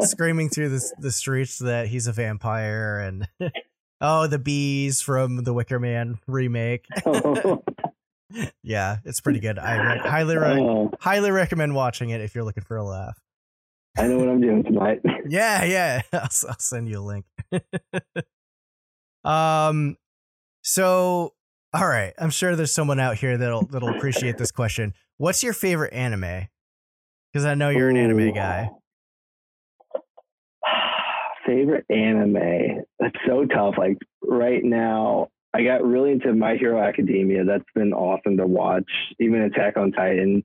screaming 0.04 0.48
through 0.48 0.70
the 0.70 0.92
the 0.98 1.12
streets 1.12 1.58
that 1.60 1.86
he's 1.86 2.08
a 2.08 2.12
vampire 2.12 2.98
and 2.98 3.28
oh 4.00 4.26
the 4.26 4.40
bees 4.40 5.00
from 5.00 5.44
the 5.44 5.54
Wicker 5.54 5.78
Man 5.78 6.18
remake. 6.26 6.86
Oh 7.06 7.62
yeah, 8.64 8.96
it's 9.04 9.20
pretty 9.20 9.38
good. 9.38 9.60
I 9.60 9.76
re- 9.76 9.98
highly 10.00 10.36
re- 10.38 10.60
oh. 10.60 10.90
highly 10.98 11.30
recommend 11.30 11.76
watching 11.76 12.10
it 12.10 12.20
if 12.20 12.34
you're 12.34 12.42
looking 12.42 12.64
for 12.64 12.76
a 12.76 12.84
laugh. 12.84 13.16
I 13.96 14.08
know 14.08 14.18
what 14.18 14.28
I'm 14.28 14.40
doing 14.40 14.64
tonight. 14.64 15.02
yeah, 15.28 15.62
yeah. 15.64 16.02
I'll, 16.12 16.28
I'll 16.48 16.58
send 16.58 16.88
you 16.88 16.98
a 16.98 17.00
link. 17.00 17.26
um, 19.24 19.96
so 20.62 21.34
all 21.74 21.86
right, 21.88 22.14
I'm 22.18 22.30
sure 22.30 22.54
there's 22.54 22.72
someone 22.72 23.00
out 23.00 23.16
here 23.16 23.36
that'll 23.36 23.66
that'll 23.66 23.96
appreciate 23.96 24.38
this 24.38 24.52
question. 24.52 24.94
What's 25.16 25.42
your 25.42 25.52
favorite 25.52 25.92
anime? 25.92 26.46
Because 27.32 27.44
I 27.44 27.54
know 27.54 27.68
you're 27.70 27.88
an 27.88 27.96
anime 27.96 28.32
guy. 28.32 28.70
favorite 31.46 31.84
anime? 31.90 32.84
That's 33.00 33.16
so 33.26 33.44
tough. 33.46 33.74
Like 33.76 33.98
right 34.22 34.62
now, 34.62 35.30
I 35.52 35.64
got 35.64 35.84
really 35.84 36.12
into 36.12 36.32
My 36.32 36.54
Hero 36.54 36.80
Academia. 36.80 37.44
That's 37.44 37.64
been 37.74 37.92
awesome 37.92 38.36
to 38.36 38.46
watch. 38.46 38.88
Even 39.18 39.42
Attack 39.42 39.76
on 39.76 39.90
Titan. 39.90 40.44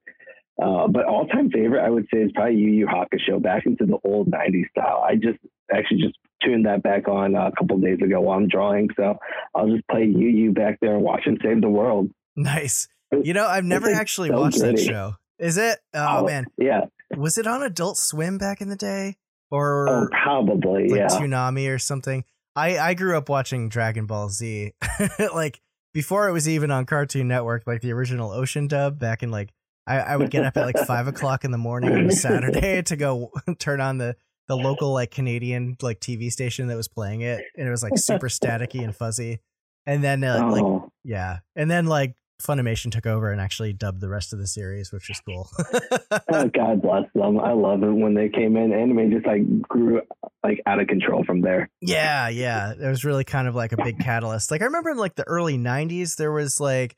Uh, 0.62 0.88
but 0.88 1.06
all 1.06 1.28
time 1.28 1.52
favorite, 1.52 1.86
I 1.86 1.90
would 1.92 2.08
say, 2.12 2.22
is 2.22 2.32
probably 2.34 2.56
Yu 2.56 2.72
Yu 2.72 2.88
Hakusho, 2.88 3.42
back 3.42 3.68
into 3.68 3.86
the 3.86 4.00
old 4.04 4.32
90s 4.32 4.70
style. 4.72 5.06
I 5.08 5.16
just 5.16 5.38
actually 5.72 6.02
just 6.02 6.18
tuned 6.44 6.66
that 6.66 6.84
back 6.84 7.08
on 7.08 7.36
a 7.36 7.52
couple 7.58 7.78
days 7.80 8.00
ago 8.04 8.22
while 8.22 8.38
I'm 8.38 8.48
drawing. 8.48 8.90
So 8.96 9.18
I'll 9.56 9.70
just 9.70 9.88
play 9.88 10.06
Yu 10.06 10.28
Yu 10.28 10.52
back 10.52 10.80
there 10.82 10.96
and 10.96 11.04
watch 11.04 11.26
him 11.26 11.38
save 11.44 11.62
the 11.62 11.70
world. 11.70 12.10
Nice. 12.36 12.88
You 13.24 13.34
know, 13.34 13.46
I've 13.46 13.66
never 13.66 13.92
actually 13.92 14.30
so 14.30 14.40
watched 14.40 14.60
that 14.60 14.80
show. 14.80 15.16
Is 15.40 15.58
it? 15.58 15.80
Oh, 15.94 16.20
oh, 16.20 16.26
man. 16.26 16.46
Yeah. 16.58 16.86
Was 17.18 17.38
it 17.38 17.48
on 17.48 17.64
Adult 17.64 17.98
Swim 17.98 18.38
back 18.38 18.62
in 18.62 18.70
the 18.70 18.76
day? 18.76 19.18
Or 19.52 19.90
oh, 19.90 20.08
probably, 20.12 20.90
like 20.90 21.00
yeah. 21.00 21.08
Toonami 21.08 21.74
or 21.74 21.80
something? 21.80 22.24
I 22.56 22.78
I 22.78 22.94
grew 22.94 23.18
up 23.18 23.30
watching 23.30 23.68
Dragon 23.68 24.06
Ball 24.06 24.30
Z, 24.30 24.74
like 25.34 25.60
before 25.94 26.30
it 26.30 26.34
was 26.34 26.48
even 26.48 26.70
on 26.70 26.86
Cartoon 26.86 27.28
Network, 27.28 27.66
like 27.66 27.82
the 27.82 27.92
original 27.92 28.32
Ocean 28.32 28.68
dub 28.68 29.00
back 29.00 29.24
in 29.24 29.32
like 29.32 29.50
I, 29.88 29.98
I 30.00 30.18
would 30.18 30.30
get 30.30 30.46
up 30.46 30.56
at 30.56 30.66
like 30.66 30.78
five 30.86 31.08
o'clock 31.08 31.44
in 31.44 31.52
the 31.52 31.58
morning 31.58 31.92
on 31.92 32.06
a 32.06 32.12
Saturday 32.16 32.82
to 32.84 32.96
go 32.96 33.32
turn 33.60 33.82
on 33.82 33.98
the 33.98 34.16
the 34.50 34.58
local 34.58 34.92
like 34.92 35.12
Canadian 35.12 35.78
like 35.82 36.02
TV 36.02 36.30
station 36.32 36.68
that 36.68 36.76
was 36.76 36.90
playing 36.90 37.22
it, 37.22 37.42
and 37.56 37.68
it 37.68 37.72
was 37.72 37.84
like 37.84 37.98
super 37.98 38.28
staticky 38.28 38.84
and 38.84 38.94
fuzzy. 38.94 39.40
And 39.86 40.04
then 40.04 40.24
uh, 40.24 40.42
oh. 40.44 40.50
like 40.50 40.92
yeah, 41.06 41.38
and 41.56 41.72
then 41.72 41.86
like 41.86 42.16
Funimation 42.42 42.92
took 42.92 43.06
over 43.06 43.32
and 43.32 43.40
actually 43.40 43.74
dubbed 43.74 44.02
the 44.02 44.10
rest 44.10 44.34
of 44.34 44.40
the 44.40 44.48
series, 44.48 44.92
which 44.92 45.10
is 45.10 45.22
cool. 45.22 45.50
oh, 46.32 46.48
God 46.48 46.82
bless 46.82 47.04
them. 47.14 47.38
I 47.38 47.52
love 47.52 47.84
it 47.84 47.92
when 47.92 48.14
they 48.14 48.30
came 48.30 48.56
in. 48.56 48.72
Anime 48.72 49.12
just 49.12 49.26
like 49.26 49.42
grew 49.62 50.02
like 50.44 50.62
out 50.66 50.80
of 50.80 50.88
control 50.88 51.24
from 51.26 51.42
there. 51.42 51.70
Yeah, 51.82 52.30
yeah. 52.30 52.72
It 52.72 52.88
was 52.88 53.04
really 53.04 53.26
kind 53.26 53.48
of 53.48 53.56
like 53.56 53.74
a 53.74 53.84
big 53.84 54.00
catalyst. 54.00 54.52
Like 54.52 54.62
I 54.62 54.66
remember 54.66 54.90
in 54.90 54.98
like 54.98 55.16
the 55.16 55.28
early 55.28 55.58
'90s, 55.58 56.16
there 56.16 56.32
was 56.32 56.60
like 56.60 56.96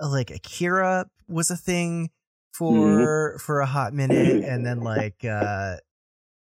like 0.00 0.30
Akira 0.30 1.06
was 1.28 1.50
a 1.50 1.56
thing 1.56 2.10
for 2.54 3.32
mm-hmm. 3.32 3.38
for 3.38 3.60
a 3.60 3.66
hot 3.66 3.92
minute, 3.92 4.44
and 4.44 4.64
then 4.64 4.80
like 4.80 5.24
uh 5.24 5.76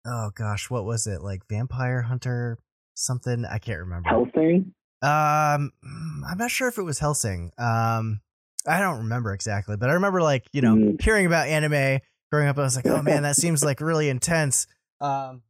oh 0.06 0.32
gosh, 0.36 0.70
what 0.70 0.86
was 0.86 1.08
it? 1.08 1.22
Like 1.22 1.42
Vampire 1.50 2.02
Hunter 2.02 2.60
something? 2.94 3.46
I 3.46 3.58
can't 3.58 3.80
remember. 3.80 4.10
Helsing? 4.10 4.74
Um, 5.02 5.72
I'm 5.84 6.38
not 6.38 6.52
sure 6.52 6.68
if 6.68 6.78
it 6.78 6.84
was 6.84 7.00
Helsing. 7.00 7.52
Um, 7.58 8.22
I 8.68 8.80
don't 8.80 9.00
remember 9.00 9.34
exactly, 9.34 9.78
but 9.78 9.90
I 9.90 9.94
remember 9.94 10.22
like 10.22 10.48
you 10.54 10.62
know 10.62 10.76
mm. 10.76 11.02
hearing 11.02 11.26
about 11.26 11.48
anime 11.48 12.00
growing 12.32 12.48
up. 12.48 12.58
I 12.58 12.62
was 12.62 12.76
like, 12.76 12.88
oh 12.88 13.02
man, 13.02 13.24
that 13.24 13.36
seems 13.36 13.64
like 13.64 13.82
really 13.82 14.10
intense. 14.10 14.68
Um, 15.02 15.42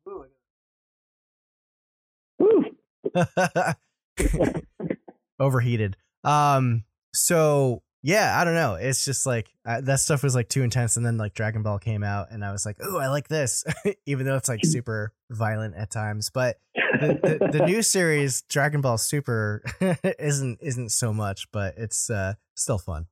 overheated. 5.40 5.98
Um, 6.24 6.84
so 7.14 7.82
yeah, 8.06 8.40
I 8.40 8.44
don't 8.44 8.54
know. 8.54 8.76
It's 8.76 9.04
just 9.04 9.26
like 9.26 9.50
uh, 9.66 9.82
that 9.82 10.00
stuff 10.00 10.22
was 10.22 10.36
like 10.36 10.48
too 10.48 10.62
intense, 10.62 10.96
and 10.96 11.04
then 11.04 11.18
like 11.18 11.34
Dragon 11.34 11.64
Ball 11.64 11.80
came 11.80 12.04
out, 12.04 12.28
and 12.30 12.46
I 12.46 12.52
was 12.52 12.64
like, 12.64 12.78
"Oh, 12.80 13.00
I 13.00 13.08
like 13.08 13.30
this," 13.30 13.64
even 14.06 14.28
though 14.28 14.36
it's 14.36 14.48
like 14.48 14.60
super 14.64 15.12
violent 15.32 15.74
at 15.76 15.90
times. 15.90 16.30
But 16.30 16.58
the, 16.76 17.40
the, 17.42 17.50
the 17.58 17.66
new 17.66 17.82
series, 17.82 18.44
Dragon 18.44 18.82
Ball 18.82 19.00
Super, 19.00 19.64
isn't 20.20 20.60
isn't 20.62 20.90
so 20.90 21.14
much, 21.14 21.52
but 21.52 21.74
it's 21.78 22.12
uh, 22.12 22.36
still 22.54 22.78
fun. 22.78 23.08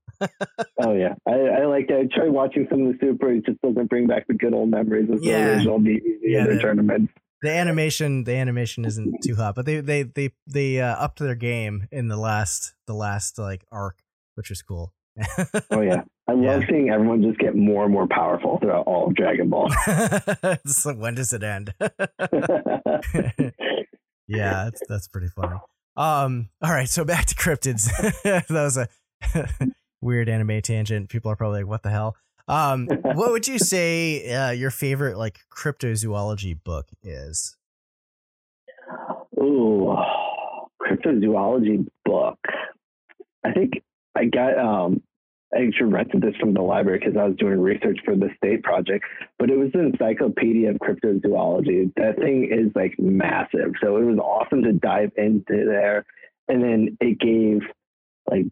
oh 0.80 0.94
yeah, 0.94 1.16
I, 1.28 1.40
I 1.40 1.66
like. 1.66 1.90
I 1.90 2.06
tried 2.16 2.30
watching 2.30 2.68
some 2.70 2.86
of 2.86 2.94
the 2.94 2.98
Super. 3.02 3.32
It 3.32 3.48
just 3.48 3.60
doesn't 3.62 3.90
bring 3.90 4.06
back 4.06 4.28
the 4.28 4.36
good 4.36 4.54
old 4.54 4.70
memories 4.70 5.10
of 5.10 5.24
yeah. 5.24 5.44
the 5.44 5.54
original 5.54 5.80
DVD 5.80 6.02
yeah, 6.22 6.46
the, 6.46 6.60
tournament. 6.60 7.10
The 7.42 7.50
animation, 7.50 8.26
the 8.26 8.36
animation 8.36 8.86
isn't 8.86 9.24
too 9.24 9.36
hot, 9.36 9.56
but 9.56 9.66
they 9.66 9.80
they 9.80 10.04
they 10.04 10.34
they 10.46 10.80
uh, 10.80 10.96
upped 10.98 11.18
their 11.18 11.34
game 11.34 11.88
in 11.92 12.10
the 12.10 12.18
last 12.18 12.76
the 12.86 12.94
last 12.94 13.40
like 13.40 13.66
arc 13.72 14.03
which 14.36 14.52
is 14.52 14.62
cool. 14.62 14.94
oh 15.72 15.82
yeah, 15.82 16.04
I 16.28 16.34
love 16.34 16.62
yeah. 16.62 16.68
seeing 16.68 16.90
everyone 16.90 17.22
just 17.22 17.38
get 17.38 17.56
more 17.56 17.84
and 17.84 17.94
more 17.94 18.08
powerful 18.08 18.58
throughout 18.60 18.88
all 18.88 19.08
of 19.08 19.16
Dragon 19.16 19.50
Ball. 19.50 19.70
so 20.66 20.94
when 20.94 21.14
does 21.16 21.34
it 21.34 21.44
end? 21.44 21.74
yeah, 24.28 24.64
that's 24.66 24.82
that's 24.88 25.08
pretty 25.08 25.28
funny. 25.28 25.58
Um, 25.96 26.50
all 26.62 26.72
right, 26.72 26.90
so 26.90 27.06
back 27.06 27.26
to 27.26 27.36
cryptids. 27.36 27.92
that 28.24 28.50
was 28.50 28.78
a 28.78 28.88
weird 30.02 30.30
anime 30.30 30.62
tangent. 30.62 31.10
People 31.10 31.30
are 31.32 31.36
probably 31.36 31.60
like, 31.60 31.70
"What 31.70 31.84
the 31.84 31.92
hell?" 31.92 32.16
Um, 32.48 32.88
what 32.88 33.32
would 33.32 33.48
you 33.48 33.60
say 33.60 34.34
uh, 34.34 34.52
your 34.52 34.72
favorite 34.72 35.18
like 35.18 35.40
cryptozoology 35.56 36.58
book 36.64 36.88
is? 37.04 37.56
Ooh, 39.40 39.96
cryptozoology 40.82 41.86
book. 42.06 42.40
I 43.46 43.52
think 43.52 43.74
I 44.16 44.26
got 44.26 44.58
um 44.58 45.02
I 45.56 45.66
actually 45.68 45.92
rented 45.92 46.22
this 46.22 46.36
from 46.40 46.54
the 46.54 46.62
library 46.62 47.00
because 47.00 47.16
I 47.16 47.26
was 47.26 47.36
doing 47.38 47.60
research 47.60 48.00
for 48.04 48.16
the 48.16 48.30
state 48.38 48.64
project, 48.64 49.06
but 49.38 49.50
it 49.50 49.58
was 49.58 49.70
an 49.74 49.82
encyclopedia 49.94 50.72
of 50.72 50.78
cryptozoology. 50.78 51.94
That 51.96 52.18
thing 52.18 52.50
is 52.52 52.72
like 52.76 52.96
massive. 52.98 53.74
So 53.82 53.98
it 53.98 54.04
was 54.04 54.18
awesome 54.18 54.64
to 54.64 54.74
dive 54.74 55.12
into 55.16 55.66
there. 55.66 56.06
And 56.48 56.64
then 56.64 56.98
it 57.00 57.20
gave 57.20 57.62
like 58.30 58.46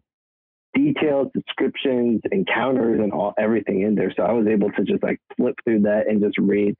details, 0.74 1.28
descriptions, 1.34 2.20
encounters, 2.30 3.00
and 3.00 3.12
all 3.12 3.34
everything 3.38 3.82
in 3.82 3.94
there. 3.94 4.12
So 4.16 4.22
I 4.22 4.32
was 4.32 4.46
able 4.46 4.70
to 4.70 4.84
just 4.84 5.02
like 5.02 5.20
flip 5.36 5.56
through 5.64 5.82
that 5.82 6.08
and 6.08 6.22
just 6.22 6.38
read 6.38 6.76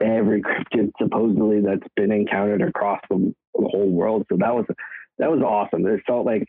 every 0.00 0.42
cryptid 0.42 0.92
supposedly 1.00 1.60
that's 1.60 1.86
been 1.96 2.12
encountered 2.12 2.62
across 2.62 3.00
the, 3.08 3.34
the 3.54 3.68
whole 3.68 3.90
world. 3.90 4.26
So 4.30 4.38
that 4.38 4.54
was 4.54 4.64
that 5.18 5.30
was 5.30 5.42
awesome. 5.42 5.86
It 5.86 6.02
felt 6.06 6.26
like 6.26 6.46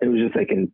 it 0.00 0.08
was 0.08 0.20
just 0.20 0.36
like 0.36 0.50
an 0.50 0.72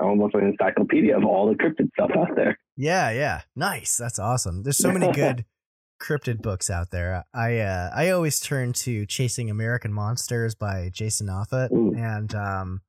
almost 0.00 0.34
an 0.34 0.46
encyclopedia 0.46 1.16
of 1.16 1.24
all 1.24 1.48
the 1.48 1.54
cryptid 1.54 1.90
stuff 1.94 2.10
out 2.16 2.34
there. 2.36 2.58
Yeah, 2.76 3.10
yeah, 3.10 3.42
nice. 3.54 3.96
That's 3.96 4.18
awesome. 4.18 4.62
There's 4.62 4.78
so 4.78 4.92
many 4.92 5.12
good 5.12 5.44
cryptid 6.02 6.42
books 6.42 6.70
out 6.70 6.90
there. 6.90 7.24
I 7.34 7.58
uh, 7.58 7.90
I 7.94 8.10
always 8.10 8.40
turn 8.40 8.72
to 8.74 9.06
Chasing 9.06 9.50
American 9.50 9.92
Monsters 9.92 10.54
by 10.54 10.90
Jason 10.92 11.28
Offutt 11.28 11.70
Ooh. 11.72 11.94
and 11.96 12.34
um, 12.34 12.80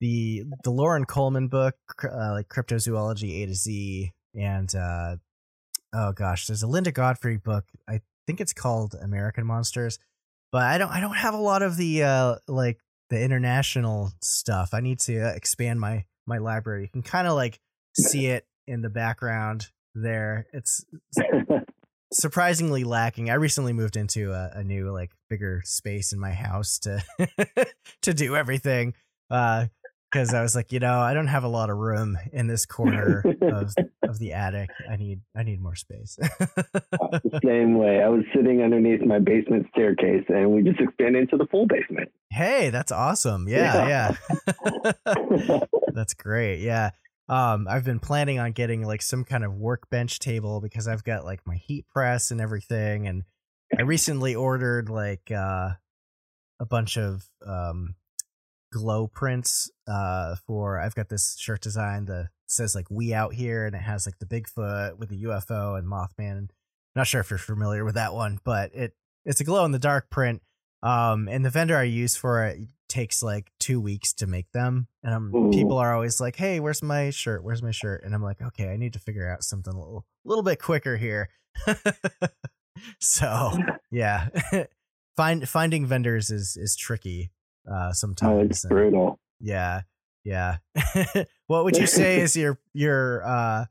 the 0.00 0.44
the 0.64 0.70
Loren 0.70 1.04
Coleman 1.04 1.48
book, 1.48 1.76
uh, 2.04 2.32
like 2.32 2.48
Cryptozoology 2.48 3.42
A 3.42 3.46
to 3.46 3.54
Z, 3.54 4.12
and 4.34 4.74
uh, 4.74 5.16
oh 5.94 6.12
gosh, 6.12 6.46
there's 6.46 6.62
a 6.62 6.66
Linda 6.66 6.92
Godfrey 6.92 7.36
book. 7.36 7.64
I 7.88 8.00
think 8.26 8.40
it's 8.40 8.52
called 8.52 8.94
American 9.00 9.46
Monsters, 9.46 9.98
but 10.50 10.62
I 10.62 10.78
don't 10.78 10.90
I 10.90 11.00
don't 11.00 11.16
have 11.16 11.34
a 11.34 11.38
lot 11.38 11.62
of 11.62 11.76
the 11.76 12.02
uh, 12.02 12.34
like 12.48 12.80
the 13.10 13.22
international 13.22 14.12
stuff. 14.22 14.70
I 14.72 14.80
need 14.80 15.00
to 15.00 15.20
uh, 15.20 15.32
expand 15.34 15.80
my 15.80 16.04
my 16.30 16.38
library. 16.38 16.82
You 16.82 16.88
can 16.88 17.02
kind 17.02 17.26
of 17.26 17.34
like 17.34 17.60
see 17.98 18.26
it 18.26 18.46
in 18.66 18.80
the 18.80 18.88
background 18.88 19.66
there. 19.94 20.46
It's 20.52 20.84
surprisingly 22.12 22.84
lacking. 22.84 23.28
I 23.28 23.34
recently 23.34 23.72
moved 23.72 23.96
into 23.96 24.32
a, 24.32 24.50
a 24.54 24.64
new 24.64 24.90
like 24.90 25.10
bigger 25.28 25.60
space 25.64 26.12
in 26.12 26.18
my 26.18 26.32
house 26.32 26.78
to 26.80 27.02
to 28.02 28.14
do 28.14 28.36
everything. 28.36 28.94
Uh 29.30 29.66
because 30.10 30.34
I 30.34 30.42
was 30.42 30.54
like, 30.54 30.72
you 30.72 30.80
know, 30.80 30.98
I 30.98 31.14
don't 31.14 31.28
have 31.28 31.44
a 31.44 31.48
lot 31.48 31.70
of 31.70 31.76
room 31.76 32.18
in 32.32 32.46
this 32.46 32.66
corner 32.66 33.22
of 33.42 33.74
of 34.02 34.18
the 34.18 34.32
attic. 34.32 34.70
I 34.90 34.96
need 34.96 35.20
I 35.36 35.42
need 35.42 35.60
more 35.60 35.76
space. 35.76 36.16
the 36.16 37.40
same 37.44 37.78
way. 37.78 38.02
I 38.02 38.08
was 38.08 38.24
sitting 38.34 38.62
underneath 38.62 39.02
my 39.02 39.18
basement 39.18 39.66
staircase 39.72 40.24
and 40.28 40.50
we 40.50 40.62
just 40.62 40.80
expanded 40.80 41.22
into 41.22 41.36
the 41.36 41.46
full 41.46 41.66
basement. 41.66 42.10
hey, 42.30 42.70
that's 42.70 42.92
awesome. 42.92 43.46
Yeah, 43.48 44.16
yeah. 45.06 45.60
that's 45.94 46.14
great. 46.14 46.60
Yeah. 46.60 46.90
Um, 47.28 47.68
I've 47.68 47.84
been 47.84 48.00
planning 48.00 48.40
on 48.40 48.50
getting 48.52 48.84
like 48.84 49.02
some 49.02 49.24
kind 49.24 49.44
of 49.44 49.54
workbench 49.54 50.18
table 50.18 50.60
because 50.60 50.88
I've 50.88 51.04
got 51.04 51.24
like 51.24 51.46
my 51.46 51.54
heat 51.56 51.86
press 51.88 52.32
and 52.32 52.40
everything, 52.40 53.06
and 53.06 53.22
I 53.78 53.82
recently 53.82 54.34
ordered 54.34 54.88
like 54.90 55.30
uh, 55.30 55.70
a 56.58 56.66
bunch 56.68 56.98
of 56.98 57.24
um, 57.46 57.94
glow 58.72 59.06
prints 59.06 59.70
uh, 59.86 60.36
for. 60.46 60.78
I've 60.78 60.94
got 60.94 61.08
this 61.08 61.36
shirt 61.38 61.60
design 61.60 62.06
that 62.06 62.28
says 62.46 62.74
like 62.74 62.90
"We 62.90 63.12
out 63.14 63.34
here" 63.34 63.66
and 63.66 63.74
it 63.74 63.82
has 63.82 64.06
like 64.06 64.18
the 64.18 64.26
Bigfoot 64.26 64.98
with 64.98 65.08
the 65.08 65.24
UFO 65.24 65.78
and 65.78 65.86
Mothman. 65.88 66.48
Not 66.94 67.06
sure 67.06 67.20
if 67.20 67.30
you're 67.30 67.38
familiar 67.38 67.84
with 67.84 67.94
that 67.94 68.14
one, 68.14 68.40
but 68.44 68.74
it 68.74 68.94
it's 69.24 69.40
a 69.40 69.44
glow 69.44 69.64
in 69.64 69.72
the 69.72 69.78
dark 69.78 70.10
print. 70.10 70.42
Um, 70.82 71.28
and 71.28 71.44
the 71.44 71.50
vendor 71.50 71.76
I 71.76 71.82
use 71.82 72.16
for 72.16 72.46
it 72.46 72.60
takes 72.88 73.22
like 73.22 73.52
two 73.58 73.80
weeks 73.80 74.12
to 74.14 74.26
make 74.26 74.50
them. 74.52 74.88
And 75.02 75.14
I'm, 75.14 75.50
people 75.50 75.78
are 75.78 75.94
always 75.94 76.20
like, 76.20 76.36
"Hey, 76.36 76.60
where's 76.60 76.82
my 76.82 77.10
shirt? 77.10 77.44
Where's 77.44 77.62
my 77.62 77.70
shirt?" 77.70 78.02
And 78.04 78.14
I'm 78.14 78.22
like, 78.22 78.40
"Okay, 78.40 78.68
I 78.68 78.76
need 78.76 78.94
to 78.94 78.98
figure 78.98 79.30
out 79.30 79.44
something 79.44 79.72
a 79.72 79.78
little, 79.78 80.06
little 80.24 80.42
bit 80.42 80.60
quicker 80.60 80.96
here." 80.96 81.28
so 83.00 83.52
yeah, 83.90 84.28
find 85.16 85.48
finding 85.48 85.86
vendors 85.86 86.30
is 86.30 86.56
is 86.56 86.76
tricky 86.76 87.30
uh, 87.70 87.88
Oh, 87.88 87.92
sometimes. 87.92 88.50
it's 88.50 88.64
and- 88.64 88.70
brutal. 88.70 89.18
yeah, 89.40 89.82
yeah. 90.24 90.56
what 91.46 91.64
would 91.64 91.76
you 91.76 91.86
say 91.86 92.20
is 92.24 92.36
your 92.36 92.58
your 92.74 93.24
uh 93.24 93.64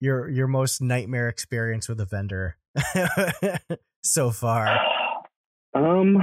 your 0.00 0.28
your 0.28 0.46
most 0.46 0.80
nightmare 0.80 1.28
experience 1.28 1.88
with 1.88 2.00
a 2.00 2.04
vendor 2.06 2.56
so 4.02 4.30
far? 4.30 4.78
Um, 5.74 6.16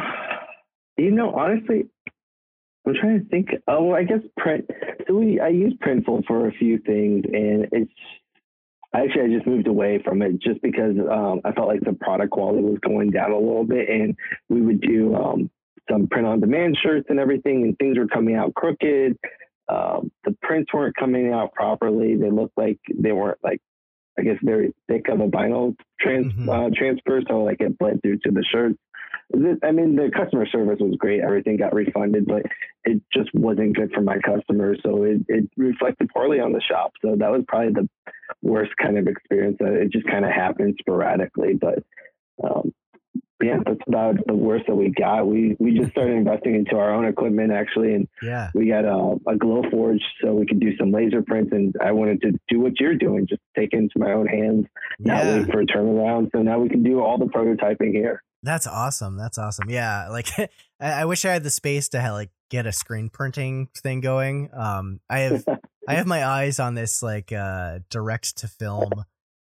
you 0.98 1.12
know, 1.12 1.34
honestly, 1.34 1.86
I'm 2.86 2.94
trying 3.00 3.20
to 3.24 3.30
think. 3.30 3.50
Oh, 3.68 3.94
I 3.94 4.04
guess 4.04 4.20
print. 4.38 4.66
So 5.08 5.16
we, 5.16 5.40
I 5.40 5.50
use 5.50 5.74
Printful 5.86 6.26
for 6.26 6.48
a 6.48 6.52
few 6.54 6.80
things, 6.80 7.24
and 7.32 7.68
it's 7.72 7.92
actually 8.96 9.22
I 9.24 9.36
just 9.36 9.48
moved 9.48 9.68
away 9.68 10.02
from 10.04 10.22
it 10.22 10.40
just 10.42 10.62
because 10.62 10.96
um, 11.12 11.42
I 11.46 11.52
felt 11.52 11.68
like 11.68 11.82
the 11.82 11.94
product 11.94 12.32
quality 12.32 12.64
was 12.64 12.80
going 12.86 13.12
down 13.12 13.32
a 13.32 13.38
little 13.38 13.64
bit, 13.64 13.90
and 13.90 14.16
we 14.50 14.62
would 14.62 14.82
do 14.82 15.16
um, 15.16 15.50
some 15.90 16.08
print-on-demand 16.08 16.78
shirts 16.82 17.08
and 17.10 17.20
everything, 17.20 17.64
and 17.64 17.78
things 17.78 17.98
were 17.98 18.08
coming 18.08 18.36
out 18.36 18.54
crooked. 18.56 19.18
Um, 19.70 20.12
the 20.24 20.36
prints 20.42 20.74
weren't 20.74 20.96
coming 20.96 21.34
out 21.34 21.54
properly. 21.54 22.16
They 22.16 22.32
looked 22.32 22.58
like 22.58 22.80
they 22.94 23.12
weren't 23.12 23.40
like 23.44 23.62
I 24.20 24.24
guess 24.24 24.38
very 24.42 24.74
thick 24.88 25.10
of 25.10 25.20
a 25.20 25.28
vinyl 25.28 25.76
trans 26.00 26.34
Mhm. 26.34 26.50
uh, 26.50 26.70
transfer, 26.76 27.22
so 27.28 27.44
like 27.44 27.62
it 27.62 27.78
bled 27.78 28.02
through 28.02 28.18
to 28.20 28.32
the 28.32 28.44
shirts. 28.44 28.80
I 29.62 29.72
mean, 29.72 29.96
the 29.98 30.10
customer 30.16 30.46
service 30.48 30.80
was 30.80 30.96
great. 30.96 31.20
Everything 31.22 31.58
got 31.58 31.74
refunded, 31.74 32.26
but 32.26 32.44
it 32.86 33.02
just 33.14 33.30
wasn't 33.34 33.76
good 33.76 33.92
for 33.94 34.00
my 34.02 34.18
customers. 34.20 34.80
So 34.84 35.04
it, 35.04 35.18
it 35.28 35.50
reflected 35.58 36.10
poorly 36.16 36.40
on 36.40 36.54
the 36.54 36.62
shop. 36.62 36.94
So 37.02 37.16
that 37.18 37.30
was 37.30 37.44
probably 37.48 37.74
the 37.74 37.90
worst 38.42 38.72
kind 38.78 38.98
of 38.98 39.08
experience. 39.08 39.58
It 39.60 39.92
just 39.92 40.08
kind 40.08 40.24
of 40.24 40.32
happened 40.32 40.78
sporadically, 40.80 41.56
but 41.56 41.84
um, 42.42 42.74
yeah, 43.42 43.58
that's 43.66 43.80
about 43.88 44.16
the 44.26 44.34
worst 44.36 44.66
that 44.68 44.76
we 44.76 44.90
got. 44.90 45.28
We 45.28 45.56
we 45.60 45.78
just 45.78 45.92
started 45.92 46.16
investing 46.18 46.56
into 46.56 46.76
our 46.76 46.94
own 46.94 47.06
equipment 47.06 47.52
actually, 47.52 47.94
and 47.94 48.08
Yeah. 48.22 48.50
we 48.56 48.68
got 48.68 48.86
a, 48.86 49.18
a 49.28 49.36
Glowforge 49.36 50.02
so 50.24 50.34
we 50.34 50.46
could 50.46 50.60
do 50.60 50.76
some 50.78 50.92
laser 50.92 51.22
prints. 51.22 51.52
And 51.52 51.76
I 51.84 51.92
wanted 51.92 52.22
to 52.22 52.32
do 52.48 52.60
what 52.60 52.80
you're 52.80 52.96
doing, 52.96 53.28
just 53.28 53.42
take 53.56 53.74
it 53.74 53.78
into 53.78 54.00
my 54.00 54.12
own 54.14 54.28
hands, 54.28 54.66
not 55.00 55.24
Yeah. 55.26 55.38
wait 55.40 55.52
for 55.52 55.62
a 55.62 55.66
turnaround. 55.66 56.30
So 56.36 56.42
now 56.42 56.60
we 56.60 56.70
can 56.70 56.84
do 56.84 57.02
all 57.02 57.18
the 57.18 57.26
prototyping 57.26 57.92
here. 57.92 58.24
That's 58.44 58.68
awesome. 58.68 59.18
That's 59.18 59.38
awesome. 59.38 59.70
Yeah, 59.70 60.10
like 60.10 60.30
I, 60.40 60.50
I 60.80 61.06
wish 61.06 61.26
I 61.26 61.34
had 61.34 61.44
the 61.44 61.50
space 61.50 61.90
to 61.90 62.12
like 62.12 62.30
get 62.50 62.66
a 62.66 62.72
screen 62.72 63.10
printing 63.10 63.68
thing 63.78 64.00
going. 64.02 64.50
Um, 64.54 65.00
I 65.10 65.20
have 65.20 65.44
I 65.88 65.96
have 65.96 66.08
my 66.08 66.26
eyes 66.26 66.60
on 66.60 66.76
this 66.76 67.02
like 67.04 67.32
uh 67.32 67.80
direct 67.90 68.38
to 68.38 68.48
film 68.48 68.90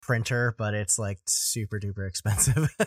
printer, 0.01 0.55
but 0.57 0.73
it's 0.73 0.97
like 0.97 1.19
super 1.27 1.79
duper 1.79 2.07
expensive. 2.07 2.69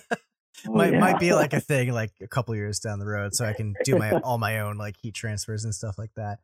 Oh, 0.66 0.72
might 0.72 0.92
yeah. 0.92 0.98
might 0.98 1.20
be 1.20 1.32
like 1.32 1.53
a 1.53 1.61
thing 1.61 1.92
like 1.92 2.12
a 2.20 2.28
couple 2.28 2.55
years 2.55 2.80
down 2.80 2.98
the 2.98 3.07
road, 3.07 3.34
so 3.34 3.44
I 3.44 3.53
can 3.53 3.74
do 3.84 3.96
my 3.96 4.12
all 4.24 4.38
my 4.38 4.61
own 4.61 4.76
like 4.76 4.96
heat 5.01 5.14
transfers 5.14 5.64
and 5.64 5.74
stuff 5.74 5.98
like 5.98 6.12
that. 6.16 6.38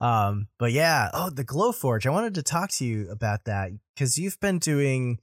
Um, 0.00 0.48
but 0.58 0.72
yeah, 0.72 1.10
oh 1.12 1.30
the 1.30 1.44
Glowforge. 1.44 2.06
I 2.06 2.10
wanted 2.10 2.34
to 2.34 2.42
talk 2.42 2.70
to 2.72 2.84
you 2.84 3.10
about 3.10 3.44
that 3.44 3.70
because 3.94 4.18
you've 4.18 4.40
been 4.40 4.58
doing 4.58 5.18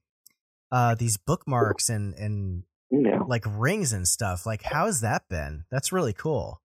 uh 0.71 0.95
these 0.95 1.17
bookmarks 1.17 1.89
and 1.89 2.13
and 2.15 2.63
yeah. 2.91 3.19
like 3.27 3.43
rings 3.47 3.93
and 3.93 4.07
stuff. 4.07 4.45
Like, 4.45 4.63
how's 4.63 5.01
that 5.01 5.23
been? 5.29 5.65
That's 5.71 5.91
really 5.91 6.13
cool. 6.13 6.61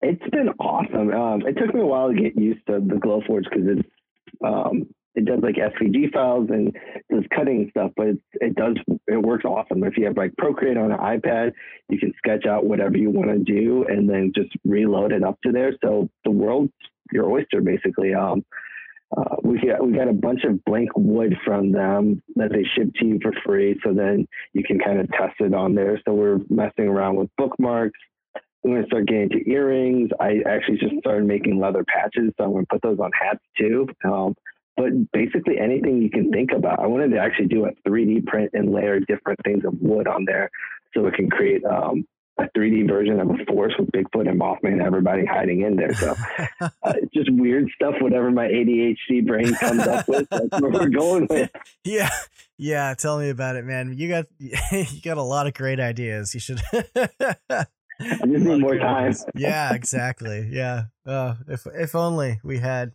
It's 0.00 0.22
been 0.30 0.48
awesome. 0.58 1.12
Um, 1.12 1.42
it 1.46 1.56
took 1.56 1.74
me 1.74 1.80
a 1.80 1.86
while 1.86 2.08
to 2.08 2.20
get 2.20 2.36
used 2.36 2.66
to 2.66 2.80
the 2.80 2.96
Glowforge 2.96 3.44
because 3.44 3.78
it's 3.78 3.88
um, 4.44 4.88
it 5.14 5.26
does 5.26 5.40
like 5.42 5.56
SVG 5.56 6.12
files 6.12 6.48
and 6.50 6.74
does 7.10 7.24
cutting 7.34 7.68
stuff, 7.70 7.90
but 7.96 8.08
it 8.34 8.54
does 8.54 8.76
it 9.06 9.22
works 9.22 9.44
awesome. 9.44 9.84
If 9.84 9.96
you 9.96 10.06
have 10.06 10.16
like 10.16 10.34
Procreate 10.36 10.76
on 10.76 10.92
an 10.92 10.98
iPad, 10.98 11.52
you 11.88 11.98
can 11.98 12.12
sketch 12.16 12.46
out 12.46 12.64
whatever 12.64 12.96
you 12.96 13.10
want 13.10 13.30
to 13.30 13.38
do 13.38 13.84
and 13.88 14.08
then 14.08 14.32
just 14.34 14.50
reload 14.64 15.12
it 15.12 15.22
up 15.22 15.38
to 15.44 15.52
there. 15.52 15.76
So 15.82 16.08
the 16.24 16.30
world's 16.30 16.72
your 17.12 17.30
oyster 17.30 17.60
basically. 17.60 18.14
Um, 18.14 18.44
uh, 19.14 19.36
we 19.42 19.60
got 19.60 19.86
we 19.86 19.92
got 19.92 20.08
a 20.08 20.14
bunch 20.14 20.44
of 20.44 20.64
blank 20.64 20.88
wood 20.96 21.36
from 21.44 21.70
them 21.70 22.22
that 22.36 22.50
they 22.50 22.64
ship 22.74 22.88
to 22.98 23.06
you 23.06 23.18
for 23.20 23.32
free, 23.44 23.78
so 23.84 23.92
then 23.92 24.26
you 24.54 24.62
can 24.64 24.78
kind 24.78 25.00
of 25.00 25.10
test 25.10 25.34
it 25.40 25.52
on 25.52 25.74
there. 25.74 26.00
So 26.06 26.14
we're 26.14 26.38
messing 26.48 26.86
around 26.86 27.16
with 27.16 27.28
bookmarks. 27.36 27.98
I'm 28.64 28.80
to 28.80 28.86
start 28.86 29.06
getting 29.08 29.24
into 29.24 29.50
earrings. 29.50 30.10
I 30.20 30.38
actually 30.46 30.78
just 30.78 30.94
started 31.00 31.26
making 31.26 31.58
leather 31.58 31.84
patches, 31.84 32.32
so 32.38 32.44
I'm 32.44 32.60
to 32.60 32.66
put 32.70 32.80
those 32.82 32.98
on 33.00 33.10
hats 33.12 33.40
too. 33.58 33.88
Um, 34.04 34.34
but 34.76 34.90
basically 35.12 35.58
anything 35.58 36.00
you 36.00 36.10
can 36.10 36.30
think 36.30 36.50
about. 36.56 36.80
I 36.80 36.86
wanted 36.86 37.10
to 37.10 37.18
actually 37.18 37.48
do 37.48 37.66
a 37.66 37.88
3D 37.88 38.26
print 38.26 38.50
and 38.54 38.72
layer 38.72 39.00
different 39.00 39.40
things 39.44 39.64
of 39.64 39.74
wood 39.80 40.06
on 40.06 40.24
there, 40.24 40.50
so 40.94 41.06
it 41.06 41.14
can 41.14 41.30
create 41.30 41.64
um, 41.64 42.04
a 42.38 42.44
3D 42.56 42.88
version 42.88 43.20
of 43.20 43.28
a 43.28 43.44
forest 43.46 43.76
with 43.78 43.90
Bigfoot 43.90 44.28
and 44.28 44.40
Mothman, 44.40 44.72
and 44.72 44.82
everybody 44.82 45.24
hiding 45.24 45.62
in 45.62 45.76
there. 45.76 45.94
So 45.94 46.14
uh, 46.60 46.68
it's 46.84 47.12
just 47.12 47.30
weird 47.32 47.68
stuff. 47.74 47.94
Whatever 48.00 48.30
my 48.30 48.46
ADHD 48.46 49.26
brain 49.26 49.54
comes 49.54 49.86
up 49.86 50.08
with, 50.08 50.28
that's 50.30 50.60
where 50.60 50.70
we're 50.70 50.88
going 50.88 51.26
with. 51.28 51.50
yeah, 51.84 52.10
yeah. 52.56 52.94
Tell 52.94 53.18
me 53.18 53.28
about 53.30 53.56
it, 53.56 53.64
man. 53.64 53.96
You 53.96 54.08
got 54.08 54.26
you 54.38 55.00
got 55.02 55.18
a 55.18 55.22
lot 55.22 55.46
of 55.46 55.54
great 55.54 55.80
ideas. 55.80 56.34
You 56.34 56.40
should. 56.40 56.62
I 56.74 57.66
just 58.00 58.44
need 58.44 58.60
more 58.60 58.78
time. 58.78 59.14
yeah, 59.34 59.74
exactly. 59.74 60.48
Yeah. 60.50 60.84
Uh, 61.06 61.34
if 61.48 61.66
if 61.66 61.94
only 61.94 62.40
we 62.42 62.58
had 62.58 62.92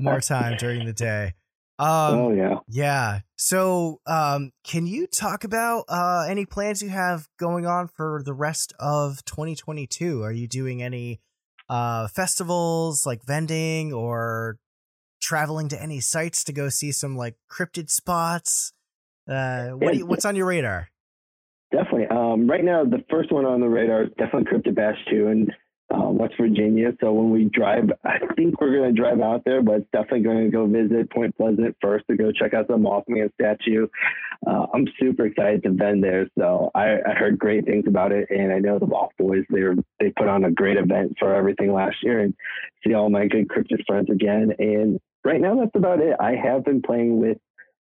more 0.00 0.20
time 0.20 0.56
during 0.58 0.86
the 0.86 0.92
day. 0.92 1.34
Um, 1.78 1.88
oh 1.88 2.32
yeah. 2.32 2.54
Yeah. 2.68 3.20
So, 3.36 4.00
um, 4.06 4.52
can 4.64 4.86
you 4.86 5.06
talk 5.06 5.44
about 5.44 5.84
uh, 5.88 6.24
any 6.26 6.46
plans 6.46 6.80
you 6.80 6.88
have 6.88 7.28
going 7.38 7.66
on 7.66 7.88
for 7.88 8.22
the 8.24 8.32
rest 8.32 8.72
of 8.80 9.22
2022? 9.26 10.22
Are 10.22 10.32
you 10.32 10.48
doing 10.48 10.82
any 10.82 11.20
uh, 11.68 12.08
festivals 12.08 13.04
like 13.04 13.22
vending 13.26 13.92
or 13.92 14.56
traveling 15.20 15.68
to 15.68 15.82
any 15.82 16.00
sites 16.00 16.44
to 16.44 16.54
go 16.54 16.70
see 16.70 16.92
some 16.92 17.14
like 17.14 17.36
cryptid 17.50 17.90
spots? 17.90 18.72
Uh, 19.28 19.68
what 19.72 19.92
do 19.92 19.98
you, 19.98 20.06
what's 20.06 20.24
on 20.24 20.34
your 20.34 20.46
radar? 20.46 20.88
Definitely. 21.72 22.06
Um, 22.06 22.48
right 22.48 22.64
now, 22.64 22.84
the 22.84 23.04
first 23.10 23.32
one 23.32 23.44
on 23.44 23.60
the 23.60 23.68
radar 23.68 24.04
is 24.04 24.10
definitely 24.16 24.44
Cryptid 24.44 24.76
Bash 24.76 24.96
2 25.10 25.26
in 25.26 25.48
uh, 25.94 26.10
West 26.10 26.34
Virginia. 26.38 26.92
So 27.00 27.12
when 27.12 27.30
we 27.30 27.44
drive, 27.44 27.90
I 28.04 28.18
think 28.34 28.60
we're 28.60 28.76
going 28.76 28.94
to 28.94 29.00
drive 29.00 29.20
out 29.20 29.42
there, 29.44 29.62
but 29.62 29.90
definitely 29.92 30.22
going 30.22 30.44
to 30.44 30.50
go 30.50 30.66
visit 30.66 31.10
Point 31.10 31.36
Pleasant 31.36 31.76
first 31.80 32.04
to 32.10 32.16
go 32.16 32.32
check 32.32 32.54
out 32.54 32.68
the 32.68 32.74
Mothman 32.74 33.32
statue. 33.34 33.86
Uh, 34.46 34.66
I'm 34.74 34.86
super 35.00 35.26
excited 35.26 35.62
to 35.62 35.70
been 35.70 36.00
there. 36.00 36.28
So 36.38 36.70
I, 36.74 36.98
I, 37.06 37.14
heard 37.16 37.38
great 37.38 37.64
things 37.64 37.84
about 37.86 38.12
it, 38.12 38.28
and 38.30 38.52
I 38.52 38.58
know 38.58 38.78
the 38.78 38.86
Loft 38.86 39.16
Boys 39.18 39.44
they 39.50 39.62
they 39.98 40.10
put 40.10 40.28
on 40.28 40.44
a 40.44 40.50
great 40.50 40.76
event 40.76 41.16
for 41.18 41.34
everything 41.34 41.72
last 41.72 41.96
year, 42.02 42.20
and 42.20 42.34
see 42.84 42.94
all 42.94 43.10
my 43.10 43.26
good 43.26 43.48
cryptid 43.48 43.84
friends 43.86 44.10
again. 44.10 44.52
And 44.58 45.00
right 45.24 45.40
now, 45.40 45.56
that's 45.56 45.74
about 45.74 46.00
it. 46.00 46.16
I 46.20 46.34
have 46.34 46.64
been 46.64 46.82
playing 46.82 47.18
with 47.18 47.38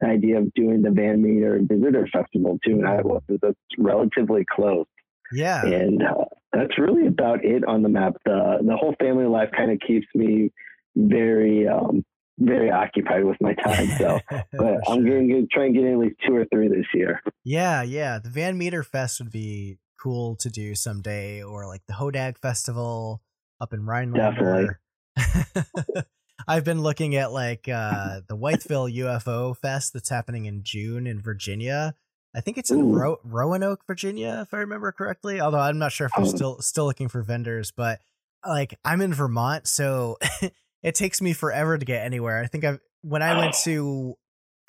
the 0.02 0.08
idea 0.08 0.38
of 0.40 0.54
doing 0.54 0.82
the 0.82 0.92
Van 0.92 1.22
Meter 1.22 1.60
Visitor 1.62 2.08
Festival 2.12 2.60
too 2.66 2.80
in 2.80 2.86
Iowa. 2.86 3.22
So 3.28 3.38
that's 3.42 3.58
relatively 3.78 4.46
close. 4.50 4.86
Yeah. 5.32 5.66
And 5.66 6.02
uh, 6.04 6.26
that's 6.54 6.78
really 6.78 7.08
about 7.08 7.44
it 7.44 7.64
on 7.66 7.82
the 7.82 7.90
map. 7.90 8.14
The 8.26 8.60
the 8.66 8.76
whole 8.76 8.96
family 9.00 9.26
life 9.26 9.50
kind 9.56 9.72
of 9.72 9.80
keeps 9.86 10.08
me 10.16 10.52
very 10.96 11.68
um, 11.68 12.04
very 12.40 12.72
occupied 12.72 13.26
with 13.26 13.38
my 13.42 13.54
time. 13.54 13.88
So, 13.98 14.20
but 14.30 14.78
I'm 14.88 15.06
going 15.06 15.30
to 15.30 15.48
try 15.52 15.66
and 15.66 15.76
get 15.76 15.86
at 15.86 15.98
least 15.98 16.16
two 16.26 16.36
or 16.36 16.46
three 16.46 16.68
this 16.68 16.86
year. 16.94 17.22
Yeah, 17.44 17.82
yeah. 17.84 18.20
The 18.20 18.30
Van 18.30 18.58
Meter 18.58 18.84
Fest 18.84 19.20
would 19.20 19.32
be 19.32 19.78
cool 20.02 20.36
to 20.38 20.50
do 20.50 20.76
someday, 20.76 21.44
or 21.44 21.68
like 21.68 21.82
the 21.88 21.94
Hodag 21.94 22.38
Festival 22.38 23.22
up 23.60 23.74
in 23.74 23.86
Rhinelander. 23.86 24.80
Definitely. 25.16 26.04
I've 26.48 26.64
been 26.64 26.82
looking 26.82 27.16
at 27.16 27.32
like 27.32 27.68
uh, 27.68 28.22
the 28.28 28.38
Wytheville 28.38 28.96
UFO 28.96 29.58
Fest 29.58 29.94
that's 29.94 30.10
happening 30.10 30.46
in 30.46 30.62
June 30.64 31.08
in 31.08 31.20
Virginia. 31.20 31.96
I 32.36 32.42
think 32.42 32.58
it's 32.58 32.72
in 32.72 32.92
Ro- 32.94 33.20
Roanoke, 33.24 33.86
Virginia, 33.88 34.40
if 34.42 34.54
I 34.54 34.58
remember 34.58 34.92
correctly. 34.92 35.40
Although 35.42 35.60
I'm 35.60 35.80
not 35.80 35.92
sure 35.92 36.08
if 36.08 36.14
they're 36.16 36.26
oh. 36.26 36.30
still 36.30 36.62
still 36.62 36.86
looking 36.86 37.08
for 37.08 37.22
vendors, 37.22 37.72
but 37.72 38.00
like 38.46 38.78
I'm 38.86 39.02
in 39.02 39.14
Vermont, 39.14 39.68
so 39.68 40.18
it 40.84 40.96
takes 40.96 41.22
me 41.22 41.34
forever 41.34 41.78
to 41.78 41.86
get 41.86 42.06
anywhere. 42.06 42.42
I 42.42 42.48
think 42.48 42.64
I've 42.64 42.80
when 43.02 43.22
I 43.22 43.38
went 43.38 43.56
to 43.64 44.16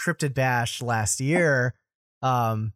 Cryptid 0.01 0.35
Bash 0.35 0.81
last 0.81 1.21
year, 1.21 1.75
um, 2.23 2.73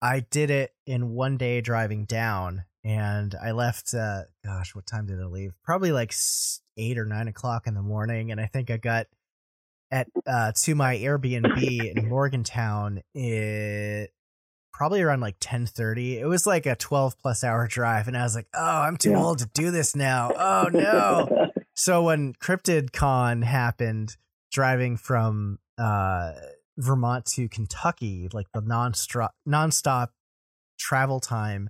I 0.00 0.20
did 0.20 0.50
it 0.50 0.72
in 0.86 1.10
one 1.10 1.36
day 1.36 1.60
driving 1.60 2.04
down, 2.04 2.64
and 2.84 3.34
I 3.42 3.52
left. 3.52 3.94
Uh, 3.94 4.22
gosh, 4.44 4.74
what 4.74 4.86
time 4.86 5.06
did 5.06 5.20
I 5.20 5.26
leave? 5.26 5.54
Probably 5.64 5.92
like 5.92 6.12
eight 6.76 6.98
or 6.98 7.04
nine 7.04 7.28
o'clock 7.28 7.66
in 7.66 7.74
the 7.74 7.82
morning, 7.82 8.32
and 8.32 8.40
I 8.40 8.46
think 8.46 8.70
I 8.70 8.76
got 8.76 9.06
at 9.92 10.08
uh, 10.26 10.52
to 10.52 10.74
my 10.74 10.96
Airbnb 10.96 11.96
in 11.96 12.08
Morgantown. 12.08 13.02
It 13.14 14.10
probably 14.72 15.02
around 15.02 15.20
like 15.20 15.38
10:30. 15.38 16.18
It 16.18 16.26
was 16.26 16.46
like 16.46 16.66
a 16.66 16.74
12 16.74 17.20
plus 17.20 17.44
hour 17.44 17.68
drive 17.68 18.08
and 18.08 18.16
I 18.16 18.22
was 18.22 18.34
like, 18.34 18.48
"Oh, 18.54 18.80
I'm 18.80 18.96
too 18.96 19.10
yeah. 19.10 19.22
old 19.22 19.38
to 19.38 19.50
do 19.54 19.70
this 19.70 19.94
now. 19.94 20.32
Oh 20.34 20.68
no." 20.72 21.50
so 21.76 22.02
when 22.02 22.32
Cryptid 22.34 22.92
Con 22.92 23.42
happened 23.42 24.16
driving 24.50 24.96
from 24.96 25.58
uh, 25.78 26.32
Vermont 26.78 27.26
to 27.26 27.48
Kentucky, 27.48 28.28
like 28.32 28.46
the 28.52 28.62
non-stop 28.62 29.34
non-stop 29.46 30.12
travel 30.78 31.20
time 31.20 31.68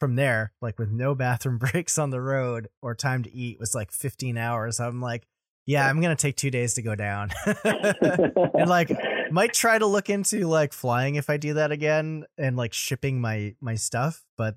from 0.00 0.16
there, 0.16 0.52
like 0.62 0.78
with 0.78 0.90
no 0.90 1.14
bathroom 1.14 1.58
breaks 1.58 1.98
on 1.98 2.10
the 2.10 2.20
road 2.20 2.68
or 2.80 2.94
time 2.94 3.22
to 3.22 3.32
eat 3.32 3.60
was 3.60 3.74
like 3.74 3.92
15 3.92 4.38
hours. 4.38 4.80
I'm 4.80 5.00
like, 5.00 5.26
yeah, 5.66 5.88
I'm 5.88 6.00
gonna 6.00 6.16
take 6.16 6.36
two 6.36 6.50
days 6.50 6.74
to 6.74 6.82
go 6.82 6.94
down, 6.94 7.30
and 7.64 8.68
like 8.68 8.90
might 9.30 9.52
try 9.52 9.78
to 9.78 9.86
look 9.86 10.08
into 10.08 10.46
like 10.46 10.72
flying 10.72 11.16
if 11.16 11.28
I 11.28 11.36
do 11.36 11.54
that 11.54 11.72
again 11.72 12.24
and 12.38 12.56
like 12.56 12.72
shipping 12.72 13.20
my 13.20 13.54
my 13.60 13.74
stuff, 13.74 14.24
but 14.38 14.56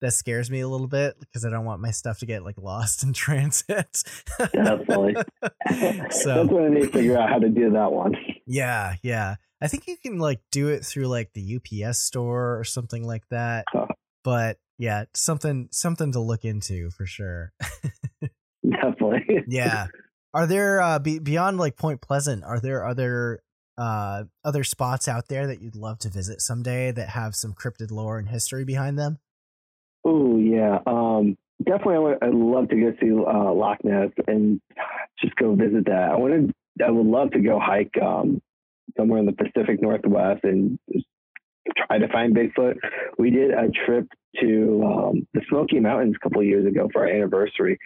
that 0.00 0.12
scares 0.12 0.50
me 0.50 0.60
a 0.60 0.68
little 0.68 0.86
bit 0.86 1.18
because 1.18 1.44
I 1.44 1.50
don't 1.50 1.64
want 1.64 1.82
my 1.82 1.90
stuff 1.90 2.20
to 2.20 2.26
get 2.26 2.44
like 2.44 2.56
lost 2.56 3.02
in 3.02 3.12
transit. 3.14 4.04
Definitely. 4.38 5.16
so 6.10 6.34
that's 6.34 6.50
what 6.50 6.64
I 6.64 6.68
need 6.68 6.82
to 6.82 6.88
figure 6.88 7.18
out 7.18 7.28
how 7.28 7.38
to 7.38 7.48
do 7.48 7.70
that 7.72 7.92
one. 7.92 8.14
Yeah, 8.46 8.94
yeah. 9.02 9.36
I 9.60 9.68
think 9.68 9.86
you 9.86 9.96
can 9.96 10.18
like 10.18 10.40
do 10.52 10.68
it 10.68 10.84
through 10.84 11.08
like 11.08 11.32
the 11.34 11.56
UPS 11.56 11.98
store 11.98 12.58
or 12.58 12.64
something 12.64 13.04
like 13.04 13.24
that. 13.30 13.64
Huh. 13.72 13.86
But 14.22 14.58
yeah, 14.78 15.04
something 15.14 15.68
something 15.72 16.12
to 16.12 16.20
look 16.20 16.44
into 16.44 16.90
for 16.90 17.04
sure. 17.04 17.52
Definitely. 18.62 19.44
yeah. 19.48 19.88
Are 20.34 20.46
there 20.46 20.80
uh, 20.80 20.98
be, 20.98 21.18
beyond 21.18 21.58
like 21.58 21.76
Point 21.76 22.00
Pleasant? 22.00 22.44
Are 22.44 22.60
there 22.60 22.86
other 22.86 23.42
uh, 23.76 24.24
other 24.44 24.64
spots 24.64 25.08
out 25.08 25.28
there 25.28 25.46
that 25.46 25.62
you'd 25.62 25.76
love 25.76 25.98
to 26.00 26.08
visit 26.08 26.40
someday 26.40 26.90
that 26.90 27.10
have 27.10 27.34
some 27.34 27.54
cryptid 27.54 27.90
lore 27.90 28.18
and 28.18 28.28
history 28.28 28.64
behind 28.64 28.98
them? 28.98 29.18
Oh 30.04 30.38
yeah, 30.38 30.78
um, 30.86 31.36
definitely. 31.64 31.94
I 31.94 31.98
would, 31.98 32.18
I'd 32.22 32.34
love 32.34 32.68
to 32.70 32.76
go 32.76 32.92
see 33.00 33.10
uh, 33.10 33.52
Loch 33.52 33.84
Ness 33.84 34.10
and 34.26 34.60
just 35.20 35.34
go 35.36 35.54
visit 35.54 35.86
that. 35.86 36.10
I 36.12 36.16
wanted. 36.16 36.52
I 36.84 36.90
would 36.90 37.06
love 37.06 37.32
to 37.32 37.40
go 37.40 37.58
hike 37.60 37.94
um, 38.00 38.40
somewhere 38.96 39.18
in 39.18 39.26
the 39.26 39.32
Pacific 39.32 39.82
Northwest 39.82 40.44
and 40.44 40.78
try 41.76 41.98
to 41.98 42.08
find 42.08 42.34
Bigfoot. 42.36 42.76
We 43.18 43.30
did 43.30 43.50
a 43.50 43.68
trip 43.86 44.06
to 44.40 44.82
um, 44.84 45.26
the 45.34 45.40
Smoky 45.48 45.80
Mountains 45.80 46.14
a 46.16 46.18
couple 46.20 46.42
years 46.42 46.66
ago 46.66 46.88
for 46.92 47.02
our 47.02 47.08
anniversary, 47.08 47.78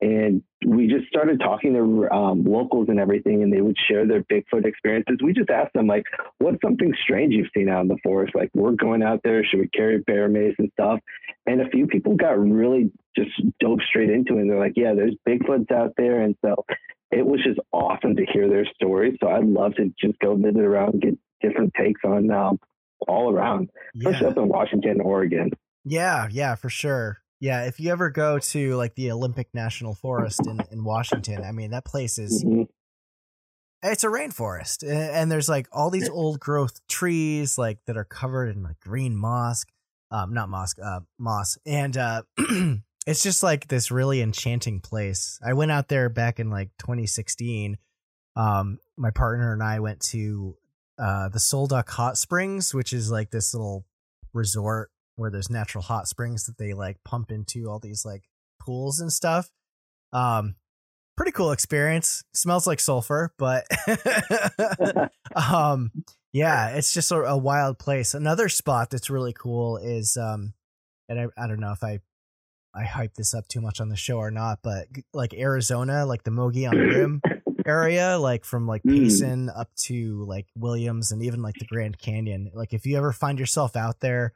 and 0.00 0.42
we 0.64 0.86
just 0.86 1.08
started 1.08 1.40
talking 1.40 1.74
to 1.74 2.14
um, 2.14 2.44
locals 2.44 2.88
and 2.88 3.00
everything, 3.00 3.42
and 3.42 3.52
they 3.52 3.60
would 3.60 3.76
share 3.88 4.06
their 4.06 4.22
Bigfoot 4.22 4.64
experiences. 4.64 5.18
We 5.22 5.32
just 5.32 5.50
asked 5.50 5.72
them, 5.72 5.86
like, 5.86 6.04
what's 6.38 6.58
something 6.64 6.92
strange 7.02 7.34
you've 7.34 7.48
seen 7.56 7.68
out 7.68 7.82
in 7.82 7.88
the 7.88 7.98
forest? 8.04 8.34
Like, 8.34 8.50
we're 8.54 8.72
going 8.72 9.02
out 9.02 9.20
there, 9.24 9.44
should 9.44 9.60
we 9.60 9.68
carry 9.68 9.98
bear 9.98 10.28
mace 10.28 10.54
and 10.58 10.70
stuff? 10.72 11.00
And 11.46 11.60
a 11.60 11.68
few 11.70 11.86
people 11.86 12.16
got 12.16 12.38
really 12.38 12.92
just 13.16 13.30
dove 13.60 13.78
straight 13.88 14.10
into 14.10 14.36
it. 14.36 14.42
And 14.42 14.50
they're 14.50 14.58
like, 14.60 14.74
yeah, 14.76 14.94
there's 14.94 15.16
Bigfoots 15.28 15.72
out 15.72 15.94
there. 15.96 16.20
And 16.22 16.36
so 16.44 16.64
it 17.10 17.26
was 17.26 17.40
just 17.42 17.58
awesome 17.72 18.16
to 18.16 18.26
hear 18.32 18.48
their 18.48 18.66
stories. 18.74 19.16
So 19.20 19.28
I'd 19.28 19.44
love 19.44 19.74
to 19.76 19.92
just 19.98 20.18
go 20.20 20.36
visit 20.36 20.60
around 20.60 20.94
and 20.94 21.02
get 21.02 21.18
different 21.40 21.72
takes 21.74 22.02
on 22.04 22.30
um, 22.30 22.60
all 23.06 23.32
around, 23.32 23.70
especially 23.96 24.26
yeah. 24.26 24.30
up 24.30 24.36
in 24.36 24.48
Washington, 24.48 25.00
Oregon. 25.00 25.50
Yeah, 25.84 26.28
yeah, 26.30 26.54
for 26.54 26.68
sure. 26.68 27.18
Yeah, 27.40 27.66
if 27.66 27.78
you 27.78 27.92
ever 27.92 28.10
go 28.10 28.38
to 28.38 28.74
like 28.74 28.94
the 28.96 29.12
Olympic 29.12 29.48
National 29.54 29.94
Forest 29.94 30.46
in, 30.46 30.60
in 30.72 30.84
Washington, 30.84 31.44
I 31.44 31.52
mean 31.52 31.70
that 31.70 31.84
place 31.84 32.18
is 32.18 32.44
mm-hmm. 32.44 32.62
it's 33.82 34.02
a 34.02 34.08
rainforest, 34.08 34.82
and 34.88 35.30
there's 35.30 35.48
like 35.48 35.68
all 35.70 35.90
these 35.90 36.08
old 36.08 36.40
growth 36.40 36.80
trees 36.88 37.56
like 37.56 37.78
that 37.86 37.96
are 37.96 38.04
covered 38.04 38.56
in 38.56 38.64
like 38.64 38.80
green 38.80 39.16
moss, 39.16 39.64
um, 40.10 40.34
not 40.34 40.48
moss, 40.48 40.74
uh, 40.82 41.00
moss, 41.18 41.58
and 41.64 41.96
uh, 41.96 42.22
it's 43.06 43.22
just 43.22 43.44
like 43.44 43.68
this 43.68 43.92
really 43.92 44.20
enchanting 44.20 44.80
place. 44.80 45.38
I 45.46 45.52
went 45.52 45.70
out 45.70 45.88
there 45.88 46.08
back 46.08 46.40
in 46.40 46.50
like 46.50 46.70
2016. 46.78 47.78
Um, 48.34 48.78
my 48.96 49.10
partner 49.10 49.52
and 49.52 49.62
I 49.62 49.78
went 49.78 50.00
to 50.10 50.56
uh 50.98 51.28
the 51.28 51.38
Sol 51.38 51.68
Duc 51.68 51.88
Hot 51.90 52.18
Springs, 52.18 52.74
which 52.74 52.92
is 52.92 53.12
like 53.12 53.30
this 53.30 53.54
little 53.54 53.86
resort 54.34 54.90
where 55.18 55.30
there's 55.30 55.50
natural 55.50 55.82
hot 55.82 56.08
springs 56.08 56.46
that 56.46 56.58
they 56.58 56.72
like 56.72 56.96
pump 57.04 57.30
into 57.30 57.68
all 57.68 57.78
these 57.78 58.04
like 58.04 58.22
pools 58.60 59.00
and 59.00 59.12
stuff. 59.12 59.50
Um, 60.12 60.54
pretty 61.16 61.32
cool 61.32 61.50
experience. 61.50 62.24
Smells 62.32 62.66
like 62.66 62.80
sulfur, 62.80 63.34
but 63.38 63.66
um, 65.34 65.90
yeah, 66.32 66.70
it's 66.70 66.94
just 66.94 67.10
a, 67.10 67.16
a, 67.16 67.36
wild 67.36 67.78
place. 67.78 68.14
Another 68.14 68.48
spot 68.48 68.90
that's 68.90 69.10
really 69.10 69.32
cool 69.32 69.76
is 69.78 70.16
um, 70.16 70.54
and 71.08 71.20
I 71.20 71.26
I 71.36 71.46
don't 71.48 71.60
know 71.60 71.72
if 71.72 71.82
I 71.82 72.00
I 72.74 72.84
hype 72.84 73.14
this 73.14 73.34
up 73.34 73.48
too 73.48 73.60
much 73.60 73.80
on 73.80 73.88
the 73.88 73.96
show 73.96 74.18
or 74.18 74.30
not, 74.30 74.60
but 74.62 74.86
like 75.12 75.34
Arizona, 75.34 76.06
like 76.06 76.22
the 76.22 76.30
Mogollon 76.30 76.78
Rim 76.78 77.22
area, 77.66 78.18
like 78.18 78.44
from 78.44 78.66
like 78.66 78.82
hmm. 78.82 78.90
Payson 78.90 79.50
up 79.50 79.74
to 79.86 80.24
like 80.26 80.46
Williams 80.56 81.10
and 81.10 81.22
even 81.22 81.42
like 81.42 81.56
the 81.58 81.66
Grand 81.66 81.98
Canyon. 81.98 82.50
Like 82.54 82.72
if 82.72 82.86
you 82.86 82.96
ever 82.96 83.12
find 83.12 83.38
yourself 83.38 83.74
out 83.74 84.00
there 84.00 84.34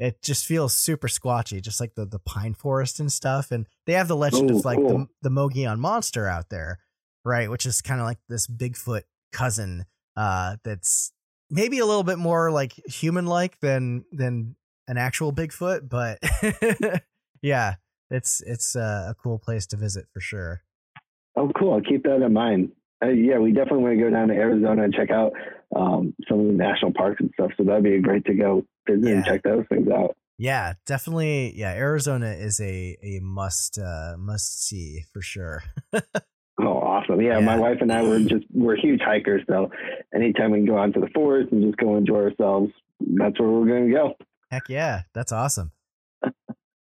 it 0.00 0.22
just 0.22 0.46
feels 0.46 0.72
super 0.72 1.08
squatchy, 1.08 1.60
just 1.60 1.78
like 1.78 1.94
the 1.94 2.06
the 2.06 2.18
pine 2.18 2.54
forest 2.54 2.98
and 2.98 3.12
stuff. 3.12 3.50
And 3.50 3.66
they 3.86 3.92
have 3.92 4.08
the 4.08 4.16
legend 4.16 4.50
Ooh, 4.50 4.56
of 4.58 4.64
like 4.64 4.78
cool. 4.78 4.88
the 4.88 5.06
the 5.22 5.30
Mogollon 5.30 5.78
monster 5.78 6.26
out 6.26 6.48
there, 6.48 6.78
right? 7.24 7.50
Which 7.50 7.66
is 7.66 7.82
kind 7.82 8.00
of 8.00 8.06
like 8.06 8.18
this 8.28 8.46
Bigfoot 8.46 9.02
cousin 9.32 9.84
uh, 10.16 10.56
that's 10.64 11.12
maybe 11.50 11.78
a 11.78 11.86
little 11.86 12.02
bit 12.02 12.18
more 12.18 12.50
like 12.50 12.72
human 12.86 13.26
like 13.26 13.60
than 13.60 14.04
than 14.10 14.56
an 14.88 14.96
actual 14.96 15.32
Bigfoot, 15.34 15.88
but 15.88 16.18
yeah, 17.42 17.74
it's 18.10 18.40
it's 18.40 18.74
uh, 18.74 19.06
a 19.10 19.14
cool 19.14 19.38
place 19.38 19.66
to 19.68 19.76
visit 19.76 20.06
for 20.12 20.20
sure. 20.20 20.62
Oh, 21.36 21.50
cool! 21.58 21.74
I'll 21.74 21.82
keep 21.82 22.04
that 22.04 22.22
in 22.22 22.32
mind. 22.32 22.72
Uh, 23.02 23.08
yeah, 23.08 23.38
we 23.38 23.52
definitely 23.52 23.82
want 23.82 23.98
to 23.98 24.04
go 24.04 24.10
down 24.10 24.28
to 24.28 24.34
Arizona 24.34 24.82
and 24.84 24.94
check 24.94 25.10
out 25.10 25.32
um, 25.74 26.14
some 26.28 26.40
of 26.40 26.46
the 26.46 26.52
national 26.52 26.92
parks 26.92 27.20
and 27.20 27.30
stuff. 27.34 27.50
So 27.56 27.64
that'd 27.64 27.82
be 27.84 27.98
great 28.00 28.24
to 28.26 28.34
go 28.34 28.64
visit 28.88 29.08
yeah. 29.08 29.14
and 29.16 29.24
check 29.24 29.42
those 29.42 29.64
things 29.68 29.88
out. 29.90 30.16
Yeah, 30.38 30.72
definitely. 30.86 31.52
Yeah, 31.54 31.72
Arizona 31.72 32.30
is 32.30 32.60
a 32.60 32.96
a 33.02 33.20
must 33.20 33.78
uh, 33.78 34.16
must 34.18 34.66
see 34.66 35.04
for 35.12 35.20
sure. 35.22 35.62
Oh, 36.62 36.76
awesome! 36.76 37.22
Yeah, 37.22 37.38
Yeah. 37.38 37.44
my 37.46 37.56
wife 37.56 37.78
and 37.80 37.90
I 37.90 38.02
were 38.02 38.18
just 38.18 38.44
we're 38.52 38.76
huge 38.76 39.00
hikers, 39.02 39.42
so 39.48 39.70
anytime 40.14 40.50
we 40.50 40.58
can 40.58 40.66
go 40.66 40.76
out 40.76 40.92
to 40.92 41.00
the 41.00 41.08
forest 41.14 41.52
and 41.52 41.62
just 41.62 41.78
go 41.78 41.96
enjoy 41.96 42.16
ourselves, 42.16 42.70
that's 43.00 43.40
where 43.40 43.48
we're 43.48 43.66
going 43.66 43.88
to 43.88 43.94
go. 43.94 44.14
Heck 44.50 44.68
yeah, 44.68 45.02
that's 45.14 45.32
awesome. 45.32 45.72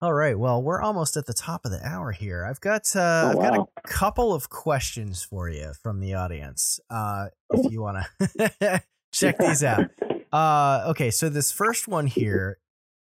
All 0.03 0.13
right, 0.13 0.39
well, 0.39 0.63
we're 0.63 0.83
almost 0.83 1.17
at 1.17 1.27
the 1.27 1.33
top 1.33 1.65
of 1.65 1.71
the 1.71 1.81
hour 1.87 2.13
here. 2.13 2.45
I've 2.45 2.61
got 2.61 2.95
uh, 2.95 3.01
Oh, 3.01 3.29
I've 3.31 3.37
got 3.37 3.59
a 3.59 3.89
couple 3.89 4.35
of 4.35 4.51
questions 4.51 5.23
for 5.23 5.49
you 5.49 5.73
from 5.83 6.01
the 6.01 6.15
audience. 6.15 6.79
Uh, 6.91 7.27
if 7.51 7.73
you 7.73 7.81
want 7.81 8.05
to 8.39 8.83
check 9.13 9.39
these 9.39 9.65
out. 9.65 9.87
Uh, 10.33 10.85
okay, 10.89 11.11
so 11.11 11.29
this 11.29 11.53
first 11.53 11.89
one 11.89 12.07
here 12.07 12.59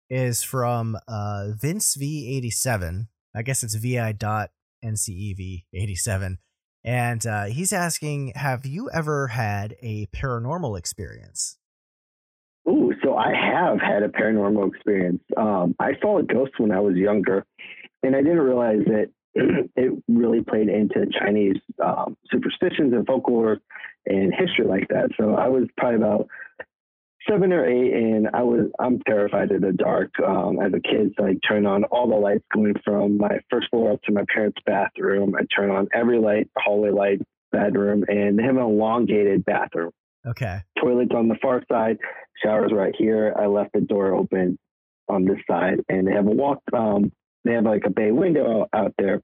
is 0.09 0.43
from 0.43 0.97
uh, 1.07 1.47
Vince 1.59 1.97
V87. 1.97 3.07
I 3.35 3.41
guess 3.41 3.63
it's 3.63 3.75
vi 3.75 4.13
dot 4.13 4.51
ncev 4.83 5.63
87 5.73 6.37
and 6.83 7.25
uh, 7.25 7.45
he's 7.45 7.73
asking 7.73 8.33
have 8.35 8.65
you 8.65 8.89
ever 8.91 9.27
had 9.27 9.75
a 9.81 10.05
paranormal 10.07 10.77
experience 10.77 11.57
Ooh, 12.67 12.93
so 13.03 13.15
I 13.15 13.31
have 13.33 13.79
had 13.79 14.03
a 14.03 14.09
paranormal 14.09 14.73
experience. 14.73 15.21
Um, 15.37 15.75
I 15.79 15.91
saw 16.01 16.17
a 16.17 16.23
ghost 16.23 16.53
when 16.57 16.71
I 16.71 16.79
was 16.79 16.95
younger, 16.95 17.45
and 18.01 18.15
I 18.15 18.21
didn't 18.21 18.39
realize 18.39 18.81
that 18.85 19.09
it 19.75 20.03
really 20.07 20.41
played 20.41 20.69
into 20.69 21.05
Chinese 21.19 21.57
um, 21.83 22.17
superstitions 22.31 22.93
and 22.93 23.05
folklore 23.05 23.59
and 24.07 24.33
history 24.33 24.65
like 24.65 24.87
that. 24.89 25.09
So 25.19 25.35
I 25.35 25.47
was 25.47 25.65
probably 25.77 25.97
about 25.97 26.27
seven 27.29 27.53
or 27.53 27.65
eight, 27.65 27.93
and 27.93 28.29
I 28.33 28.41
was 28.41 28.71
I'm 28.79 28.99
terrified 29.05 29.51
of 29.51 29.61
the 29.61 29.71
dark 29.71 30.11
um, 30.25 30.59
as 30.59 30.73
a 30.73 30.79
kid. 30.79 31.13
So 31.17 31.25
I 31.25 31.35
turn 31.47 31.67
on 31.67 31.83
all 31.85 32.09
the 32.09 32.15
lights 32.15 32.45
going 32.53 32.75
from 32.83 33.17
my 33.17 33.39
first 33.51 33.69
floor 33.69 33.91
up 33.91 34.01
to 34.03 34.11
my 34.11 34.23
parents' 34.33 34.57
bathroom. 34.65 35.35
I 35.35 35.45
turn 35.55 35.69
on 35.69 35.87
every 35.93 36.19
light, 36.19 36.49
hallway 36.57 36.91
light, 36.91 37.21
bedroom, 37.51 38.05
and 38.07 38.39
they 38.39 38.43
have 38.43 38.55
an 38.55 38.63
elongated 38.63 39.45
bathroom 39.45 39.91
okay 40.27 40.61
toilets 40.85 41.11
on 41.15 41.27
the 41.27 41.37
far 41.41 41.63
side, 41.71 41.97
showers 42.43 42.71
right 42.73 42.93
here. 42.97 43.33
I 43.37 43.47
left 43.47 43.73
the 43.73 43.81
door 43.81 44.13
open 44.13 44.57
on 45.07 45.25
this 45.25 45.39
side, 45.49 45.79
and 45.89 46.07
they 46.07 46.11
have 46.11 46.27
a 46.27 46.31
walk. 46.31 46.59
Um, 46.73 47.11
they 47.43 47.53
have 47.53 47.65
like 47.65 47.83
a 47.85 47.89
bay 47.89 48.11
window 48.11 48.67
out, 48.73 48.93
there. 48.97 49.21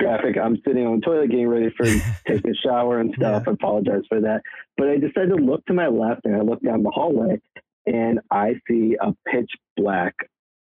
Traffic. 0.00 0.36
I'm 0.36 0.58
sitting 0.66 0.86
on 0.86 1.00
the 1.00 1.06
toilet, 1.06 1.30
getting 1.30 1.48
ready 1.48 1.70
for 1.76 1.86
taking 2.26 2.50
a 2.50 2.54
shower 2.54 3.00
and 3.00 3.14
stuff. 3.16 3.44
I 3.46 3.52
apologize 3.52 4.02
for 4.08 4.20
that, 4.20 4.42
but 4.76 4.88
I 4.88 4.98
decided 4.98 5.30
to 5.30 5.42
look 5.42 5.64
to 5.66 5.74
my 5.74 5.88
left, 5.88 6.22
and 6.24 6.36
I 6.36 6.40
look 6.40 6.60
down 6.62 6.82
the 6.82 6.90
hallway, 6.90 7.40
and 7.86 8.20
I 8.30 8.54
see 8.68 8.96
a 9.00 9.12
pitch 9.30 9.50
black 9.76 10.14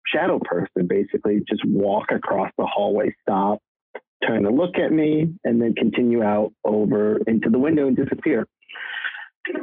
shadow 0.06 0.40
person 0.40 0.88
basically 0.88 1.42
just 1.50 1.66
walk 1.66 2.12
across 2.12 2.52
the 2.58 2.66
hallway, 2.66 3.16
stop, 3.24 3.60
turn 4.28 4.44
to 4.44 4.52
look 4.52 4.78
at 4.78 4.92
me, 4.92 5.34
and 5.44 5.60
then 5.60 5.74
continue 5.74 6.22
out 6.22 6.54
over 6.64 7.18
into 7.26 7.50
the 7.50 7.58
window 7.58 7.88
and 7.88 7.98
disappear 7.98 8.46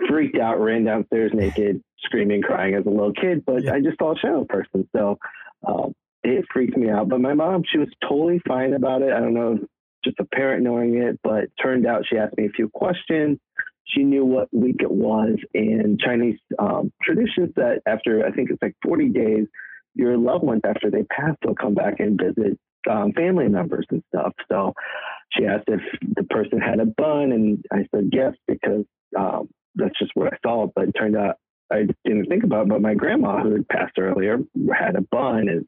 freaked 0.09 0.39
out, 0.39 0.61
ran 0.61 0.85
downstairs 0.85 1.33
naked, 1.35 1.83
screaming, 2.05 2.43
crying 2.43 2.74
as 2.74 2.87
a 2.87 2.91
little 2.91 3.12
kid. 3.12 3.45
But 3.45 3.64
Yeah. 3.64 3.74
I 3.74 3.81
just 3.81 3.99
saw 3.99 4.14
a 4.14 4.18
shadow 4.18 4.45
person, 4.45 4.89
so 4.95 5.18
um, 5.66 5.95
it 6.22 6.45
freaked 6.53 6.76
me 6.76 6.91
out. 6.91 7.09
But 7.09 7.20
my 7.20 7.35
mom, 7.35 7.62
she 7.70 7.78
was 7.78 7.89
totally 8.03 8.41
fine 8.47 8.74
about 8.74 9.03
it. 9.03 9.12
I 9.12 9.20
don't 9.20 9.35
know, 9.35 9.59
just 10.05 10.18
a 10.20 10.24
parent 10.24 10.62
knowing 10.62 10.97
it, 10.97 11.18
but 11.22 11.51
turned 11.62 11.87
out 11.87 12.05
she 12.09 12.16
asked 12.16 12.37
me 12.37 12.47
a 12.47 12.51
few 12.51 12.68
questions. 12.68 13.39
She 13.85 14.05
knew 14.05 14.24
what 14.24 14.49
week 14.53 14.76
it 14.81 14.91
was, 14.91 15.37
and 15.53 15.99
Chinese 15.99 16.39
um, 16.59 16.93
traditions 17.03 17.51
that 17.57 17.81
after 17.87 18.24
I 18.24 18.31
think 18.31 18.51
it's 18.51 18.62
like 18.62 18.76
40 18.85 19.09
days, 19.09 19.47
your 19.95 20.16
loved 20.16 20.45
ones 20.45 20.62
after 20.64 20.91
they 20.91 21.03
pass 21.05 21.35
will 21.45 21.57
come 21.57 21.74
back 21.74 21.99
and 21.99 22.20
visit 22.20 22.59
um, 22.89 23.12
family 23.12 23.49
members 23.49 23.87
and 23.91 24.03
stuff. 24.14 24.33
So 24.49 24.74
she 25.33 25.45
asked 25.45 25.68
if 25.68 25.81
the 26.14 26.22
person 26.24 26.61
had 26.61 26.78
a 26.78 26.87
bun, 26.87 27.33
and 27.33 27.64
I 27.72 27.87
said 27.95 28.11
yes 28.12 28.35
because 28.47 28.85
um, 29.18 29.49
that's 29.75 29.99
just 29.99 30.12
what 30.14 30.33
I 30.33 30.37
saw. 30.43 30.68
But 30.75 30.89
it 30.89 30.93
turned 30.93 31.16
out 31.16 31.37
I 31.73 31.87
didn't 32.05 32.27
think 32.27 32.45
about. 32.45 32.66
It, 32.66 32.68
but 32.71 32.83
my 32.83 32.95
grandma, 32.95 33.43
who 33.43 33.53
had 33.53 33.68
passed 33.68 33.99
earlier, 33.99 34.39
had 34.73 34.97
a 34.97 35.03
bun 35.11 35.49
and 35.49 35.66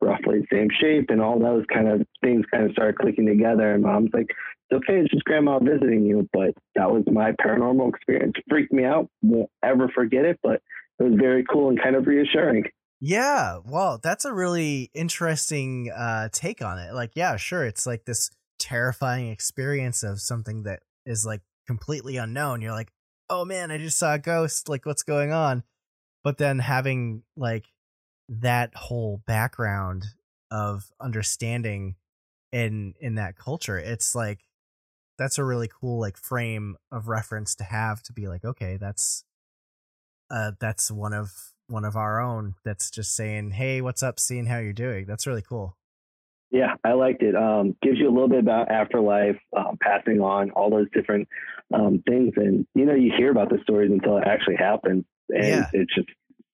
roughly 0.00 0.40
the 0.40 0.46
same 0.52 0.68
shape, 0.80 1.06
and 1.08 1.20
all 1.20 1.38
those 1.38 1.64
kind 1.72 1.88
of 1.88 2.06
things 2.22 2.44
kind 2.52 2.66
of 2.66 2.72
started 2.72 2.98
clicking 2.98 3.26
together. 3.26 3.72
And 3.72 3.82
mom's 3.82 4.10
like, 4.12 4.30
"It's 4.70 4.82
okay, 4.82 5.00
it's 5.00 5.10
just 5.10 5.24
grandma 5.24 5.58
visiting 5.58 6.04
you." 6.04 6.28
But 6.32 6.54
that 6.74 6.90
was 6.90 7.04
my 7.10 7.32
paranormal 7.32 7.88
experience. 7.94 8.34
Freaked 8.48 8.72
me 8.72 8.84
out. 8.84 9.08
Won't 9.22 9.50
ever 9.62 9.88
forget 9.94 10.24
it. 10.24 10.38
But 10.42 10.60
it 10.98 11.04
was 11.04 11.14
very 11.14 11.44
cool 11.44 11.68
and 11.68 11.80
kind 11.80 11.96
of 11.96 12.06
reassuring. 12.06 12.64
Yeah, 13.00 13.58
well, 13.64 14.00
that's 14.02 14.24
a 14.24 14.32
really 14.32 14.90
interesting 14.94 15.90
uh 15.94 16.28
take 16.32 16.62
on 16.62 16.78
it. 16.78 16.94
Like, 16.94 17.12
yeah, 17.14 17.36
sure, 17.36 17.64
it's 17.64 17.86
like 17.86 18.04
this 18.04 18.30
terrifying 18.58 19.28
experience 19.28 20.02
of 20.02 20.20
something 20.20 20.62
that 20.64 20.80
is 21.04 21.24
like 21.24 21.42
completely 21.66 22.16
unknown. 22.16 22.62
You're 22.62 22.72
like, 22.72 22.90
"Oh 23.30 23.44
man, 23.44 23.70
I 23.70 23.78
just 23.78 23.98
saw 23.98 24.14
a 24.14 24.18
ghost. 24.18 24.68
Like, 24.68 24.86
what's 24.86 25.02
going 25.02 25.32
on?" 25.32 25.64
But 26.24 26.38
then 26.38 26.58
having 26.60 27.22
like 27.36 27.66
that 28.28 28.74
whole 28.74 29.22
background 29.26 30.06
of 30.50 30.92
understanding 31.00 31.96
in 32.52 32.94
in 33.00 33.16
that 33.16 33.36
culture, 33.36 33.78
it's 33.78 34.14
like 34.14 34.40
that's 35.18 35.38
a 35.38 35.44
really 35.44 35.68
cool 35.68 36.00
like 36.00 36.16
frame 36.16 36.76
of 36.92 37.08
reference 37.08 37.54
to 37.56 37.64
have 37.64 38.02
to 38.04 38.12
be 38.12 38.28
like, 38.28 38.44
okay, 38.44 38.76
that's 38.76 39.24
uh 40.30 40.52
that's 40.60 40.90
one 40.90 41.12
of 41.12 41.52
one 41.68 41.84
of 41.84 41.96
our 41.96 42.20
own 42.20 42.54
that's 42.64 42.90
just 42.90 43.14
saying, 43.14 43.52
"Hey, 43.52 43.80
what's 43.80 44.02
up? 44.02 44.20
Seeing 44.20 44.46
how 44.46 44.58
you're 44.58 44.72
doing." 44.72 45.06
That's 45.06 45.26
really 45.26 45.42
cool. 45.42 45.76
Yeah, 46.50 46.74
I 46.84 46.92
liked 46.92 47.22
it. 47.22 47.34
Um, 47.34 47.74
gives 47.82 47.98
you 47.98 48.08
a 48.08 48.12
little 48.12 48.28
bit 48.28 48.38
about 48.38 48.70
afterlife, 48.70 49.36
um, 49.56 49.76
passing 49.80 50.20
on, 50.20 50.50
all 50.52 50.70
those 50.70 50.86
different 50.92 51.28
um, 51.74 52.02
things, 52.08 52.34
and 52.36 52.66
you 52.74 52.84
know 52.86 52.94
you 52.94 53.12
hear 53.16 53.30
about 53.30 53.48
the 53.50 53.58
stories 53.62 53.90
until 53.90 54.16
it 54.18 54.24
actually 54.26 54.56
happens, 54.56 55.04
and 55.28 55.44
Yeah. 55.44 55.70
it's 55.72 55.92
just 55.94 56.08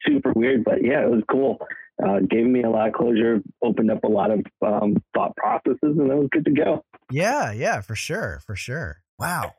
super 0.07 0.33
weird. 0.33 0.65
But 0.65 0.83
yeah, 0.83 1.03
it 1.03 1.11
was 1.11 1.23
cool. 1.31 1.59
Uh, 2.03 2.21
gave 2.21 2.47
me 2.47 2.63
a 2.63 2.71
lot 2.71 2.89
of 2.89 2.95
closure, 2.95 3.43
opened 3.63 3.91
up 3.91 4.03
a 4.03 4.09
lot 4.09 4.31
of 4.31 4.41
um, 4.67 4.97
thought 5.15 5.37
processes, 5.37 5.79
and 5.83 6.11
it 6.11 6.15
was 6.17 6.29
good 6.33 6.47
to 6.47 6.53
go. 6.53 6.85
Yeah, 7.11 7.53
yeah, 7.53 7.83
for 7.83 7.95
sure, 7.95 8.41
for 8.47 8.57
sure. 8.57 9.03
Wow. 9.19 9.53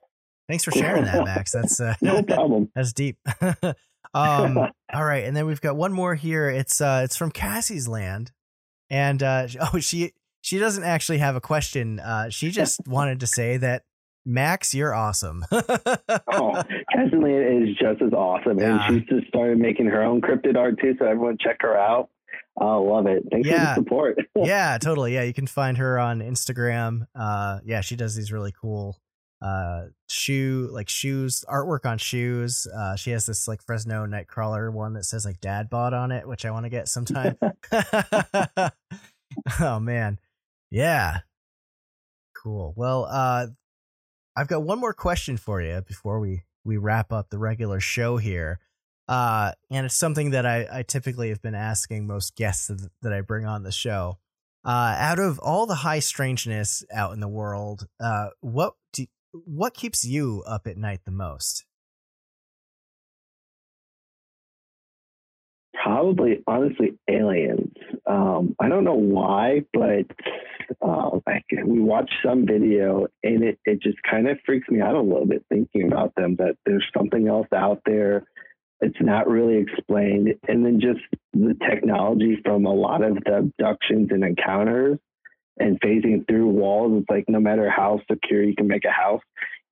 Thanks 0.49 0.63
for 0.63 0.71
sharing 0.81 1.05
that, 1.05 1.23
Max. 1.23 1.51
That's 1.51 1.79
uh, 1.79 1.93
No 2.01 2.23
problem. 2.23 2.69
that's 2.75 2.91
deep. 2.91 3.17
um, 4.13 4.57
all 4.93 5.05
right, 5.05 5.23
and 5.25 5.37
then 5.37 5.45
we've 5.45 5.61
got 5.61 5.75
one 5.75 5.93
more 5.93 6.15
here. 6.15 6.49
It's 6.49 6.81
uh, 6.81 7.01
it's 7.05 7.15
from 7.15 7.29
Cassie's 7.31 7.87
Land, 7.87 8.31
and 8.89 9.21
uh, 9.23 9.47
oh, 9.73 9.79
she 9.79 10.11
she 10.43 10.59
doesn't 10.59 10.83
actually 10.83 11.17
have 11.17 11.35
a 11.35 11.41
question. 11.41 11.99
Uh, 11.99 12.29
she 12.29 12.51
just 12.61 12.81
wanted 12.87 13.19
to 13.21 13.27
say 13.27 13.57
that 13.57 13.83
Max, 14.25 14.73
you're 14.73 14.93
awesome. 14.93 15.43
oh, 15.51 16.63
Cassidy 16.93 17.33
is 17.33 17.75
just 17.77 18.01
as 18.01 18.13
awesome, 18.13 18.57
Yeah. 18.59 18.85
and 18.87 19.01
she's 19.01 19.09
just 19.17 19.27
started 19.27 19.57
making 19.57 19.87
her 19.87 20.01
own 20.03 20.21
cryptid 20.21 20.55
art 20.57 20.79
too. 20.79 20.95
So 20.99 21.05
everyone 21.05 21.37
check 21.39 21.57
her 21.61 21.77
out. 21.77 22.09
I 22.57 22.75
love 22.75 23.07
it. 23.07 23.23
Thanks 23.31 23.49
Yeah. 23.49 23.73
for 23.73 23.81
the 23.81 23.83
support. 23.85 24.17
yeah, 24.37 24.77
totally. 24.77 25.13
Yeah, 25.15 25.23
you 25.23 25.33
can 25.33 25.47
find 25.47 25.77
her 25.77 25.97
on 25.99 26.19
Instagram. 26.19 27.07
Uh, 27.15 27.59
yeah, 27.65 27.81
she 27.81 27.95
does 27.95 28.15
these 28.15 28.31
really 28.31 28.53
cool 28.59 28.99
uh 29.41 29.87
shoe 30.09 30.69
like 30.71 30.87
shoes 30.87 31.43
artwork 31.49 31.85
on 31.85 31.97
shoes. 31.97 32.65
Uh, 32.65 32.95
she 32.95 33.11
has 33.11 33.25
this 33.25 33.45
like 33.45 33.61
Fresno 33.61 34.05
Nightcrawler 34.05 34.71
one 34.71 34.93
that 34.93 35.03
says 35.03 35.25
like 35.25 35.41
Dad 35.41 35.69
bought 35.69 35.93
on 35.93 36.13
it, 36.13 36.25
which 36.27 36.45
I 36.45 36.51
want 36.51 36.65
to 36.65 36.69
get 36.69 36.87
sometime. 36.87 37.35
oh 39.59 39.79
man, 39.79 40.17
yeah, 40.73 41.19
cool. 42.35 42.73
Well, 42.75 43.05
uh, 43.05 43.47
I've 44.35 44.47
got 44.47 44.63
one 44.63 44.79
more 44.79 44.93
question 44.93 45.37
for 45.37 45.61
you 45.61 45.81
before 45.87 46.19
we 46.19 46.43
we 46.65 46.77
wrap 46.77 47.13
up 47.13 47.29
the 47.29 47.37
regular 47.37 47.79
show 47.79 48.17
here. 48.17 48.59
Uh, 49.07 49.51
and 49.69 49.85
it's 49.85 49.95
something 49.95 50.31
that 50.31 50.45
I, 50.45 50.67
I 50.71 50.83
typically 50.83 51.29
have 51.29 51.41
been 51.41 51.55
asking 51.55 52.07
most 52.07 52.35
guests 52.35 52.67
that, 52.67 52.89
that 53.01 53.13
I 53.13 53.21
bring 53.21 53.45
on 53.45 53.63
the 53.63 53.71
show. 53.71 54.17
Uh, 54.65 54.95
out 54.97 55.19
of 55.19 55.39
all 55.39 55.65
the 55.65 55.75
high 55.75 55.99
strangeness 55.99 56.83
out 56.91 57.11
in 57.11 57.19
the 57.19 57.27
world, 57.27 57.85
uh, 57.99 58.29
what 58.39 58.73
do, 58.93 59.05
what 59.31 59.73
keeps 59.75 60.05
you 60.05 60.41
up 60.47 60.65
at 60.65 60.77
night 60.77 61.01
the 61.05 61.11
most? 61.11 61.65
Probably, 65.83 66.41
honestly, 66.47 66.97
aliens. 67.09 67.73
Um, 68.05 68.55
I 68.57 68.69
don't 68.69 68.85
know 68.85 68.93
why, 68.93 69.63
but 69.73 70.05
uh, 70.81 71.19
I, 71.27 71.41
we 71.65 71.81
watched 71.81 72.13
some 72.25 72.45
video 72.45 73.07
and 73.21 73.43
it, 73.43 73.59
it 73.65 73.81
just 73.81 73.97
kind 74.09 74.29
of 74.29 74.37
freaks 74.45 74.69
me 74.69 74.79
out 74.79 74.95
a 74.95 75.01
little 75.01 75.25
bit 75.25 75.43
thinking 75.49 75.91
about 75.91 76.15
them 76.15 76.37
that 76.37 76.55
there's 76.65 76.85
something 76.97 77.27
else 77.27 77.47
out 77.53 77.81
there. 77.85 78.23
It's 78.79 79.01
not 79.01 79.27
really 79.27 79.57
explained. 79.57 80.35
And 80.47 80.65
then 80.65 80.79
just 80.79 81.01
the 81.33 81.55
technology 81.69 82.39
from 82.45 82.65
a 82.65 82.73
lot 82.73 83.03
of 83.03 83.15
the 83.25 83.39
abductions 83.39 84.07
and 84.11 84.23
encounters 84.23 84.99
and 85.59 85.81
phasing 85.81 86.25
through 86.29 86.47
walls. 86.47 87.01
It's 87.01 87.09
like 87.09 87.25
no 87.27 87.41
matter 87.41 87.69
how 87.69 87.99
secure 88.09 88.41
you 88.41 88.55
can 88.55 88.67
make 88.67 88.85
a 88.85 88.91
house, 88.91 89.21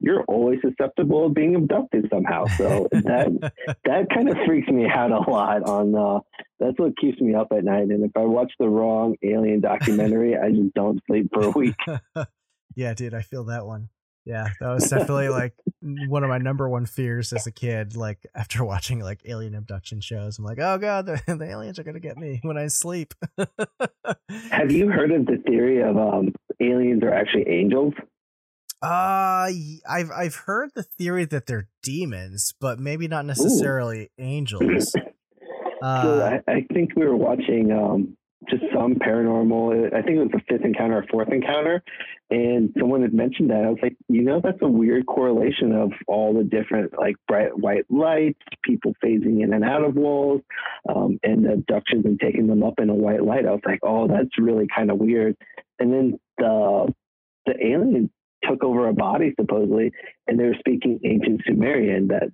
you're 0.01 0.23
always 0.23 0.59
susceptible 0.61 1.27
of 1.27 1.33
being 1.33 1.55
abducted 1.55 2.07
somehow. 2.11 2.45
So 2.57 2.87
that 2.91 3.51
that 3.85 4.07
kind 4.13 4.29
of 4.29 4.37
freaks 4.45 4.67
me 4.67 4.87
out 4.87 5.11
a 5.11 5.29
lot 5.29 5.63
on 5.63 5.95
uh 5.95 6.19
that's 6.59 6.77
what 6.77 6.97
keeps 6.97 7.19
me 7.19 7.33
up 7.33 7.47
at 7.51 7.63
night 7.63 7.87
and 7.87 8.03
if 8.03 8.11
i 8.15 8.19
watch 8.19 8.51
the 8.59 8.67
wrong 8.67 9.15
alien 9.23 9.61
documentary 9.61 10.37
i 10.37 10.49
just 10.51 10.73
don't 10.75 11.01
sleep 11.07 11.27
for 11.33 11.45
a 11.45 11.49
week 11.49 11.75
yeah, 12.75 12.93
dude, 12.93 13.13
I 13.13 13.21
feel 13.21 13.45
that 13.45 13.65
one. 13.65 13.89
Yeah, 14.23 14.49
that 14.59 14.69
was 14.69 14.87
definitely 14.87 15.29
like 15.29 15.55
one 15.81 16.23
of 16.23 16.29
my 16.29 16.37
number 16.37 16.69
one 16.69 16.85
fears 16.85 17.33
as 17.33 17.47
a 17.47 17.51
kid. 17.51 17.95
Like 17.95 18.19
after 18.35 18.63
watching 18.65 18.99
like 18.99 19.21
alien 19.25 19.55
abduction 19.55 19.99
shows, 19.99 20.37
I'm 20.37 20.45
like, 20.45 20.59
oh 20.59 20.77
god, 20.77 21.07
the, 21.07 21.21
the 21.27 21.49
aliens 21.49 21.79
are 21.79 21.83
gonna 21.83 21.99
get 21.99 22.17
me 22.17 22.39
when 22.43 22.57
I 22.57 22.67
sleep. 22.67 23.15
Have 24.51 24.71
you 24.71 24.89
heard 24.89 25.11
of 25.11 25.25
the 25.25 25.37
theory 25.47 25.81
of 25.81 25.97
um, 25.97 26.33
aliens 26.59 27.01
are 27.03 27.13
actually 27.13 27.49
angels? 27.49 27.93
Uh, 28.81 29.49
I've 29.87 30.09
I've 30.15 30.35
heard 30.35 30.71
the 30.73 30.83
theory 30.83 31.25
that 31.25 31.45
they're 31.45 31.67
demons, 31.83 32.53
but 32.59 32.79
maybe 32.79 33.07
not 33.07 33.25
necessarily 33.25 34.03
Ooh. 34.03 34.23
angels. 34.23 34.95
Uh, 35.81 36.03
so 36.03 36.41
I, 36.47 36.51
I, 36.51 36.67
think 36.71 36.91
we 36.95 37.07
were 37.07 37.15
watching 37.15 37.71
um, 37.71 38.15
just 38.47 38.61
some 38.71 38.95
paranormal. 38.95 39.87
I 39.95 40.03
think 40.03 40.17
it 40.17 40.19
was 40.19 40.31
the 40.31 40.41
fifth 40.47 40.63
encounter 40.63 40.97
or 40.97 41.05
fourth 41.09 41.29
encounter, 41.31 41.81
and 42.29 42.71
someone 42.79 43.01
had 43.01 43.15
mentioned 43.15 43.49
that. 43.49 43.65
I 43.65 43.69
was 43.69 43.79
like, 43.81 43.95
you 44.07 44.21
know, 44.21 44.41
that's 44.43 44.61
a 44.61 44.67
weird 44.67 45.07
correlation 45.07 45.73
of 45.73 45.91
all 46.07 46.35
the 46.35 46.43
different 46.43 46.91
like 46.99 47.15
bright 47.27 47.57
white 47.57 47.85
lights, 47.89 48.39
people 48.63 48.93
phasing 49.03 49.41
in 49.41 49.53
and 49.53 49.63
out 49.63 49.83
of 49.83 49.95
walls, 49.95 50.41
um, 50.87 51.19
and 51.23 51.47
abductions 51.47 52.05
and 52.05 52.19
taking 52.19 52.45
them 52.45 52.61
up 52.61 52.75
in 52.77 52.89
a 52.89 52.95
white 52.95 53.23
light. 53.23 53.47
I 53.47 53.51
was 53.51 53.61
like, 53.65 53.79
oh, 53.81 54.07
that's 54.07 54.37
really 54.37 54.67
kind 54.75 54.91
of 54.91 54.99
weird. 54.99 55.35
And 55.79 55.91
then 55.91 56.19
the 56.37 56.93
the 57.47 57.53
alien 57.59 58.11
took 58.43 58.63
over 58.63 58.87
a 58.87 58.93
body 58.93 59.33
supposedly, 59.39 59.91
and 60.27 60.39
they 60.39 60.45
were 60.45 60.55
speaking 60.59 60.99
ancient 61.03 61.41
Sumerian 61.45 62.07
that 62.07 62.29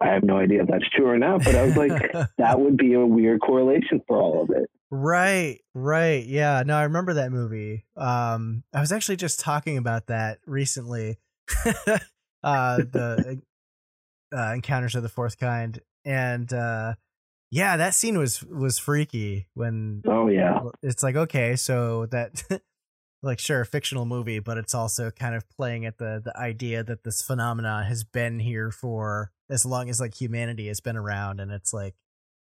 I 0.00 0.08
have 0.08 0.22
no 0.22 0.38
idea 0.38 0.62
if 0.62 0.68
that's 0.68 0.88
true 0.94 1.08
or 1.08 1.18
not, 1.18 1.44
but 1.44 1.54
I 1.54 1.62
was 1.62 1.76
like, 1.76 2.12
that 2.38 2.60
would 2.60 2.76
be 2.76 2.94
a 2.94 3.04
weird 3.04 3.40
correlation 3.40 4.02
for 4.06 4.20
all 4.20 4.42
of 4.42 4.50
it. 4.50 4.70
Right, 4.90 5.60
right. 5.74 6.24
Yeah. 6.24 6.62
No, 6.64 6.76
I 6.76 6.84
remember 6.84 7.14
that 7.14 7.30
movie. 7.30 7.84
Um, 7.96 8.64
I 8.72 8.80
was 8.80 8.92
actually 8.92 9.16
just 9.16 9.40
talking 9.40 9.76
about 9.76 10.06
that 10.06 10.38
recently. 10.46 11.18
uh, 12.42 12.76
the 12.78 13.40
uh, 14.36 14.52
Encounters 14.54 14.94
of 14.94 15.02
the 15.02 15.08
Fourth 15.08 15.38
Kind, 15.38 15.80
and 16.04 16.52
uh, 16.52 16.94
yeah, 17.50 17.76
that 17.76 17.94
scene 17.94 18.18
was 18.18 18.42
was 18.44 18.78
freaky. 18.78 19.46
When 19.54 20.02
oh 20.06 20.28
yeah, 20.28 20.60
it's 20.82 21.02
like 21.02 21.16
okay, 21.16 21.56
so 21.56 22.06
that 22.06 22.44
like 23.22 23.38
sure 23.38 23.60
a 23.60 23.66
fictional 23.66 24.06
movie, 24.06 24.38
but 24.38 24.58
it's 24.58 24.74
also 24.74 25.10
kind 25.10 25.34
of 25.34 25.48
playing 25.50 25.84
at 25.86 25.98
the 25.98 26.20
the 26.24 26.36
idea 26.38 26.84
that 26.84 27.04
this 27.04 27.22
phenomenon 27.22 27.84
has 27.84 28.04
been 28.04 28.38
here 28.38 28.70
for 28.70 29.32
as 29.50 29.64
long 29.64 29.88
as 29.88 30.00
like 30.00 30.20
humanity 30.20 30.68
has 30.68 30.80
been 30.80 30.96
around, 30.96 31.40
and 31.40 31.50
it's 31.50 31.72
like 31.72 31.94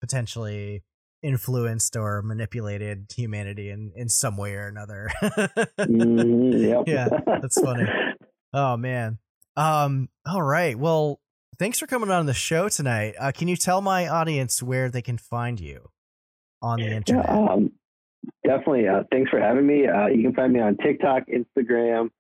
potentially 0.00 0.82
influenced 1.22 1.96
or 1.96 2.22
manipulated 2.22 3.06
humanity 3.14 3.70
in 3.70 3.92
in 3.94 4.08
some 4.08 4.36
way 4.36 4.54
or 4.54 4.66
another. 4.66 5.10
mm. 5.22 6.86
Yeah, 6.86 7.08
that's 7.26 7.60
funny. 7.60 7.84
Oh 8.54 8.78
man. 8.78 9.18
Um. 9.58 10.08
All 10.24 10.40
right. 10.40 10.74
Well, 10.74 11.20
thanks 11.58 11.78
for 11.78 11.86
coming 11.86 12.10
on 12.10 12.24
the 12.24 12.32
show 12.32 12.70
tonight. 12.70 13.14
Uh, 13.18 13.30
can 13.30 13.46
you 13.46 13.56
tell 13.56 13.82
my 13.82 14.08
audience 14.08 14.62
where 14.62 14.90
they 14.90 15.02
can 15.02 15.18
find 15.18 15.60
you 15.60 15.90
on 16.62 16.80
the 16.80 16.86
internet? 16.86 17.28
Um, 17.28 17.72
definitely. 18.48 18.88
Uh, 18.88 19.02
thanks 19.12 19.30
for 19.30 19.38
having 19.38 19.66
me. 19.66 19.86
Uh, 19.86 20.06
you 20.06 20.22
can 20.22 20.34
find 20.34 20.52
me 20.52 20.60
on 20.60 20.76
TikTok, 20.78 21.24
Instagram, 21.28 22.10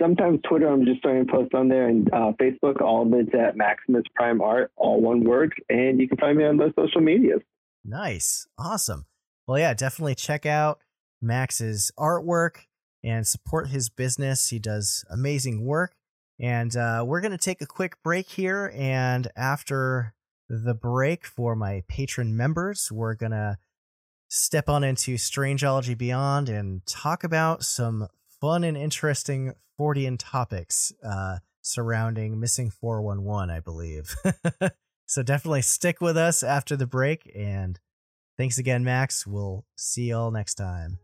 sometimes 0.00 0.40
Twitter. 0.48 0.68
I'm 0.68 0.84
just 0.86 1.00
starting 1.00 1.26
to 1.26 1.32
post 1.32 1.54
on 1.54 1.68
there, 1.68 1.88
and 1.88 2.08
uh, 2.12 2.32
Facebook. 2.40 2.80
All 2.80 3.06
of 3.06 3.12
it's 3.12 3.34
at 3.34 3.56
Maximus 3.56 4.04
Prime 4.14 4.40
Art, 4.40 4.72
all 4.76 5.00
one 5.00 5.22
word. 5.24 5.52
And 5.68 6.00
you 6.00 6.08
can 6.08 6.16
find 6.16 6.38
me 6.38 6.44
on 6.44 6.56
those 6.56 6.72
social 6.76 7.02
medias. 7.02 7.40
Nice. 7.84 8.46
Awesome. 8.58 9.06
Well, 9.46 9.58
yeah, 9.58 9.74
definitely 9.74 10.14
check 10.14 10.46
out 10.46 10.80
Max's 11.20 11.92
artwork 11.98 12.66
and 13.04 13.26
support 13.26 13.68
his 13.68 13.88
business. 13.88 14.48
He 14.48 14.58
does 14.58 15.04
amazing 15.10 15.64
work. 15.64 15.92
And 16.40 16.74
uh, 16.76 17.04
we're 17.06 17.20
going 17.20 17.32
to 17.32 17.38
take 17.38 17.60
a 17.60 17.66
quick 17.66 18.02
break 18.02 18.28
here. 18.28 18.72
And 18.74 19.28
after 19.36 20.14
the 20.48 20.74
break 20.74 21.26
for 21.26 21.54
my 21.54 21.82
patron 21.88 22.36
members, 22.36 22.90
we're 22.90 23.14
going 23.14 23.32
to 23.32 23.58
step 24.28 24.68
on 24.68 24.84
into 24.84 25.14
Strangeology 25.14 25.96
Beyond 25.96 26.48
and 26.48 26.84
talk 26.86 27.24
about 27.24 27.62
some 27.62 28.08
fun 28.40 28.64
and 28.64 28.76
interesting 28.76 29.54
Fortean 29.78 30.16
topics 30.18 30.92
uh, 31.04 31.38
surrounding 31.62 32.40
Missing 32.40 32.70
411, 32.70 33.50
I 33.50 33.60
believe. 33.60 34.14
So 35.06 35.22
definitely 35.22 35.62
stick 35.62 36.00
with 36.00 36.16
us 36.16 36.42
after 36.42 36.76
the 36.76 36.86
break. 36.86 37.30
And 37.34 37.78
thanks 38.36 38.58
again, 38.58 38.84
Max. 38.84 39.26
We'll 39.26 39.64
see 39.76 40.10
y'all 40.10 40.32
next 40.32 40.56
time. 40.56 40.98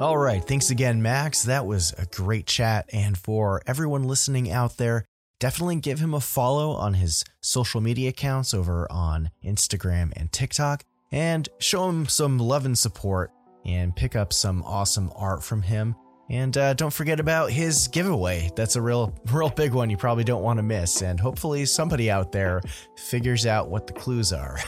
All 0.00 0.18
right. 0.18 0.44
Thanks 0.44 0.70
again, 0.70 1.00
Max. 1.02 1.44
That 1.44 1.66
was 1.66 1.94
a 1.96 2.06
great 2.06 2.46
chat. 2.46 2.90
And 2.92 3.16
for 3.16 3.62
everyone 3.64 4.02
listening 4.02 4.50
out 4.50 4.76
there, 4.76 5.06
definitely 5.38 5.76
give 5.76 6.00
him 6.00 6.14
a 6.14 6.20
follow 6.20 6.72
on 6.72 6.94
his 6.94 7.24
social 7.40 7.80
media 7.80 8.08
accounts 8.08 8.52
over 8.52 8.90
on 8.90 9.30
Instagram 9.44 10.12
and 10.16 10.32
TikTok 10.32 10.84
and 11.12 11.48
show 11.60 11.88
him 11.88 12.06
some 12.06 12.40
love 12.40 12.66
and 12.66 12.76
support 12.76 13.30
and 13.64 13.94
pick 13.94 14.16
up 14.16 14.32
some 14.32 14.64
awesome 14.64 15.12
art 15.14 15.44
from 15.44 15.62
him. 15.62 15.94
And 16.28 16.56
uh, 16.56 16.74
don't 16.74 16.92
forget 16.92 17.20
about 17.20 17.50
his 17.50 17.86
giveaway. 17.86 18.50
That's 18.56 18.74
a 18.74 18.82
real, 18.82 19.14
real 19.32 19.48
big 19.50 19.74
one 19.74 19.90
you 19.90 19.96
probably 19.96 20.24
don't 20.24 20.42
want 20.42 20.58
to 20.58 20.64
miss. 20.64 21.02
And 21.02 21.20
hopefully, 21.20 21.66
somebody 21.66 22.10
out 22.10 22.32
there 22.32 22.62
figures 22.96 23.46
out 23.46 23.70
what 23.70 23.86
the 23.86 23.92
clues 23.92 24.32
are. 24.32 24.58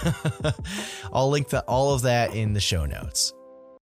I'll 1.12 1.30
link 1.30 1.48
the, 1.48 1.62
all 1.62 1.94
of 1.94 2.02
that 2.02 2.34
in 2.34 2.52
the 2.52 2.60
show 2.60 2.86
notes. 2.86 3.32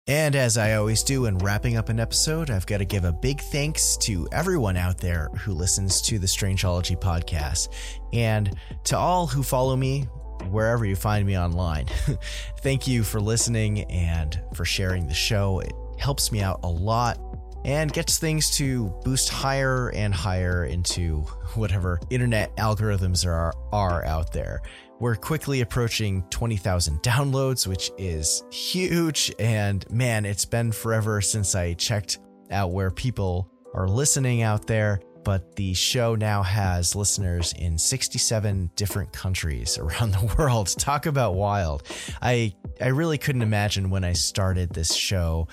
And 0.09 0.35
as 0.35 0.57
I 0.57 0.73
always 0.75 1.03
do 1.03 1.27
in 1.27 1.37
wrapping 1.37 1.77
up 1.77 1.91
an 1.91 2.01
episode, 2.01 2.51
I've 2.51 2.65
got 2.65 2.79
to 2.79 2.87
give 2.87 3.05
a 3.05 3.13
big 3.13 3.43
thanks 3.43 3.95
to 3.99 4.27
everyone 4.33 4.79
out 4.79 4.97
there 4.97 5.29
who 5.41 5.53
listens 5.53 6.01
to 6.03 6.19
the 6.19 6.27
Strangeology 6.27 6.99
podcast. 6.99 7.69
And 8.15 8.57
to 8.85 8.97
all 8.97 9.27
who 9.27 9.43
follow 9.43 9.77
me 9.77 10.09
wherever 10.51 10.87
you 10.87 10.97
find 10.97 11.27
me 11.27 11.39
online. 11.39 11.87
Thank 12.61 12.89
you 12.89 13.03
for 13.03 13.21
listening 13.21 13.83
and 13.91 14.41
for 14.55 14.65
sharing 14.65 15.07
the 15.07 15.15
show. 15.15 15.61
It 15.61 15.73
helps 15.99 16.33
me 16.33 16.41
out 16.41 16.61
a 16.63 16.71
lot 16.71 17.19
and 17.67 17.93
gets 17.93 18.19
things 18.19 18.51
to 18.57 18.89
boost 19.05 19.29
higher 19.29 19.91
and 19.91 20.15
higher 20.15 20.65
into 20.65 21.21
whatever 21.55 22.01
internet 22.09 22.57
algorithms 22.57 23.27
are, 23.27 23.53
are 23.73 24.07
out 24.07 24.33
there. 24.33 24.63
We're 25.01 25.17
quickly 25.17 25.61
approaching 25.61 26.25
20,000 26.31 26.99
downloads, 27.03 27.67
which 27.67 27.91
is 27.99 28.43
huge. 28.51 29.33
And 29.39 29.89
man, 29.91 30.25
it's 30.25 30.45
been 30.45 30.73
forever 30.73 31.21
since 31.21 31.55
I 31.55 31.75
checked 31.75 32.19
out 32.51 32.73
where 32.73 32.91
people 32.91 33.51
are 33.75 33.87
listening 33.87 34.43
out 34.43 34.67
there 34.67 35.01
but 35.29 35.57
the 35.57 35.75
show 35.75 36.15
now 36.15 36.43
has 36.43 36.97
listeners 36.97 37.53
in 37.59 37.77
67 37.77 38.71
different 38.77 39.13
countries 39.13 39.77
around 39.79 40.13
the 40.13 40.35
world. 40.39 40.75
Talk 40.79 41.05
about 41.05 41.35
wild. 41.35 41.83
I 42.23 42.55
I 42.81 42.87
really 42.89 43.19
couldn't 43.19 43.43
imagine 43.43 43.91
when 43.91 44.05
I 44.05 44.15
started 44.15 44.71
this 44.71 44.95
show, 44.95 45.49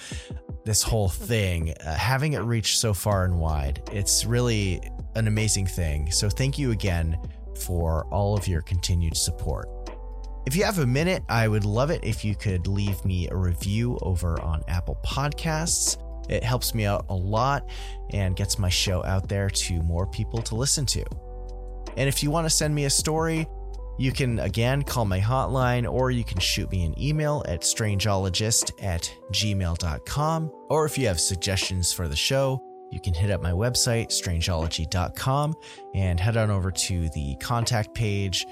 this 0.63 0.81
whole 0.81 1.09
thing, 1.09 1.73
uh, 1.85 1.93
having 1.93 2.33
it 2.33 2.39
reach 2.39 2.77
so 2.77 2.93
far 2.93 3.25
and 3.25 3.37
wide. 3.37 3.81
It's 3.91 4.23
really 4.23 4.81
an 5.15 5.27
amazing 5.27 5.67
thing. 5.67 6.09
So 6.09 6.29
thank 6.29 6.57
you 6.57 6.71
again 6.71 7.17
for 7.57 8.05
all 8.11 8.37
of 8.37 8.47
your 8.47 8.61
continued 8.61 9.17
support. 9.17 9.67
If 10.45 10.55
you 10.55 10.63
have 10.63 10.79
a 10.79 10.85
minute, 10.85 11.23
I 11.27 11.47
would 11.47 11.65
love 11.65 11.89
it 11.89 12.03
if 12.03 12.23
you 12.23 12.35
could 12.35 12.67
leave 12.67 13.03
me 13.03 13.27
a 13.29 13.35
review 13.35 13.97
over 14.01 14.39
on 14.41 14.63
Apple 14.67 14.97
Podcasts. 15.03 15.97
It 16.29 16.43
helps 16.43 16.75
me 16.75 16.85
out 16.85 17.05
a 17.09 17.15
lot 17.15 17.69
and 18.11 18.35
gets 18.35 18.59
my 18.59 18.69
show 18.69 19.03
out 19.05 19.27
there 19.27 19.49
to 19.49 19.81
more 19.81 20.05
people 20.05 20.41
to 20.43 20.55
listen 20.55 20.85
to. 20.87 21.03
And 21.97 22.07
if 22.07 22.21
you 22.21 22.29
want 22.29 22.45
to 22.45 22.49
send 22.49 22.75
me 22.75 22.85
a 22.85 22.89
story, 22.89 23.47
you 23.97 24.11
can 24.11 24.39
again 24.39 24.83
call 24.83 25.05
my 25.05 25.19
hotline 25.19 25.89
or 25.89 26.11
you 26.11 26.23
can 26.23 26.39
shoot 26.39 26.69
me 26.71 26.83
an 26.85 26.99
email 27.01 27.43
at 27.47 27.61
strangeologist 27.61 28.71
at 28.83 29.11
gmail.com. 29.31 30.51
Or 30.69 30.85
if 30.85 30.97
you 30.97 31.07
have 31.07 31.19
suggestions 31.19 31.93
for 31.93 32.07
the 32.07 32.15
show, 32.15 32.61
you 32.95 33.01
can 33.01 33.13
hit 33.13 33.29
up 33.29 33.43
my 33.43 33.51
website, 33.51 34.07
strangeology.com, 34.07 35.53
and 35.93 36.19
head 36.19 36.37
on 36.37 36.49
over 36.49 36.71
to 36.71 37.09
the 37.09 37.35
contact 37.41 37.93
page 37.93 38.47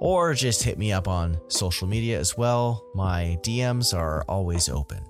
or 0.00 0.34
just 0.34 0.62
hit 0.62 0.78
me 0.78 0.92
up 0.92 1.08
on 1.08 1.38
social 1.48 1.88
media 1.88 2.20
as 2.20 2.36
well. 2.36 2.84
My 2.94 3.38
DMs 3.42 3.96
are 3.96 4.22
always 4.28 4.68
open. 4.68 5.00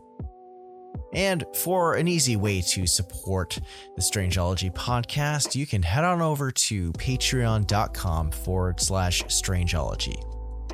And 1.12 1.44
for 1.55 1.94
an 1.94 2.06
easy 2.06 2.36
way 2.36 2.60
to 2.60 2.86
support 2.86 3.59
the 3.96 4.02
Strangeology 4.02 4.72
podcast, 4.72 5.55
you 5.55 5.66
can 5.66 5.82
head 5.82 6.05
on 6.05 6.20
over 6.20 6.50
to 6.50 6.92
patreon.com 6.92 8.30
forward 8.30 8.80
slash 8.80 9.24
strangeology. 9.24 10.22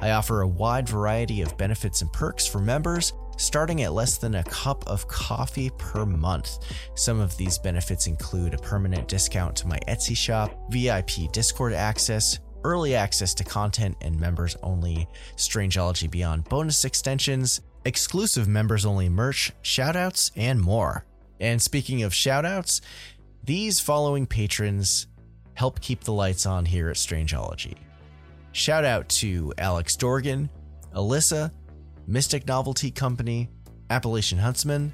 I 0.03 0.11
offer 0.11 0.43
a 0.43 0.49
wide 0.49 0.89
variety 0.89 1.41
of 1.41 1.57
benefits 1.57 2.03
and 2.03 2.13
perks 2.13 2.47
for 2.47 2.59
members, 2.59 3.13
starting 3.37 3.83
at 3.83 3.93
less 3.93 4.19
than 4.19 4.37
a 4.37 4.45
cup 4.45 4.87
of 4.87 5.09
coffee 5.09 5.71
per 5.79 6.05
month. 6.05 6.59
Some 6.95 7.21
of 7.21 7.37
these 7.37 7.59
benefits 7.59 8.07
include 8.07 8.55
a 8.55 8.59
permanent 8.59 9.09
discount 9.09 9.57
to 9.57 9.69
my 9.69 9.79
Etsy 9.89 10.17
shop, 10.17 10.57
VIP 10.71 11.33
Discord 11.33 11.73
access, 11.73 12.39
early 12.65 12.95
access 12.95 13.35
to 13.35 13.45
content 13.45 13.97
and 14.01 14.19
members 14.19 14.57
only 14.63 15.07
Strangeology 15.37 16.11
Beyond 16.11 16.45
bonus 16.45 16.85
extensions, 16.85 17.61
exclusive 17.85 18.49
members 18.49 18.87
only 18.87 19.09
merch, 19.09 19.53
shoutouts, 19.63 20.31
and 20.37 20.61
more. 20.61 21.05
And 21.41 21.61
speaking 21.61 22.03
of 22.03 22.13
shoutouts, 22.13 22.81
these 23.43 23.81
following 23.81 24.27
patrons 24.27 25.07
help 25.55 25.81
keep 25.81 26.03
the 26.05 26.13
lights 26.13 26.47
on 26.47 26.65
here 26.65 26.89
at 26.89 26.97
Strangeology. 26.97 27.77
Shout 28.53 28.85
out 28.85 29.09
to 29.11 29.53
Alex 29.59 29.97
Dorgan, 29.97 30.49
Alyssa, 30.95 31.51
Mystic 32.07 32.47
Novelty 32.47 32.91
Company, 32.91 33.49
Appalachian 33.91 34.39
Huntsman, 34.39 34.93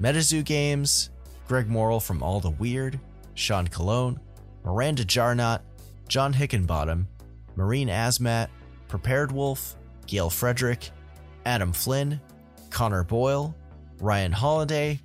MetaZoo 0.00 0.44
Games, 0.44 1.10
Greg 1.48 1.68
Morrill 1.68 2.00
from 2.00 2.22
All 2.22 2.40
the 2.40 2.50
Weird, 2.50 2.98
Sean 3.34 3.66
Cologne, 3.66 4.20
Miranda 4.64 5.04
Jarnot, 5.04 5.60
John 6.08 6.32
Hickenbottom, 6.32 7.06
Marine 7.56 7.88
Asmat, 7.88 8.48
Prepared 8.88 9.32
Wolf, 9.32 9.76
Gail 10.06 10.30
Frederick, 10.30 10.90
Adam 11.46 11.72
Flynn, 11.72 12.20
Connor 12.70 13.04
Boyle, 13.04 13.54
Ryan 14.00 14.32
Holiday, 14.32 15.00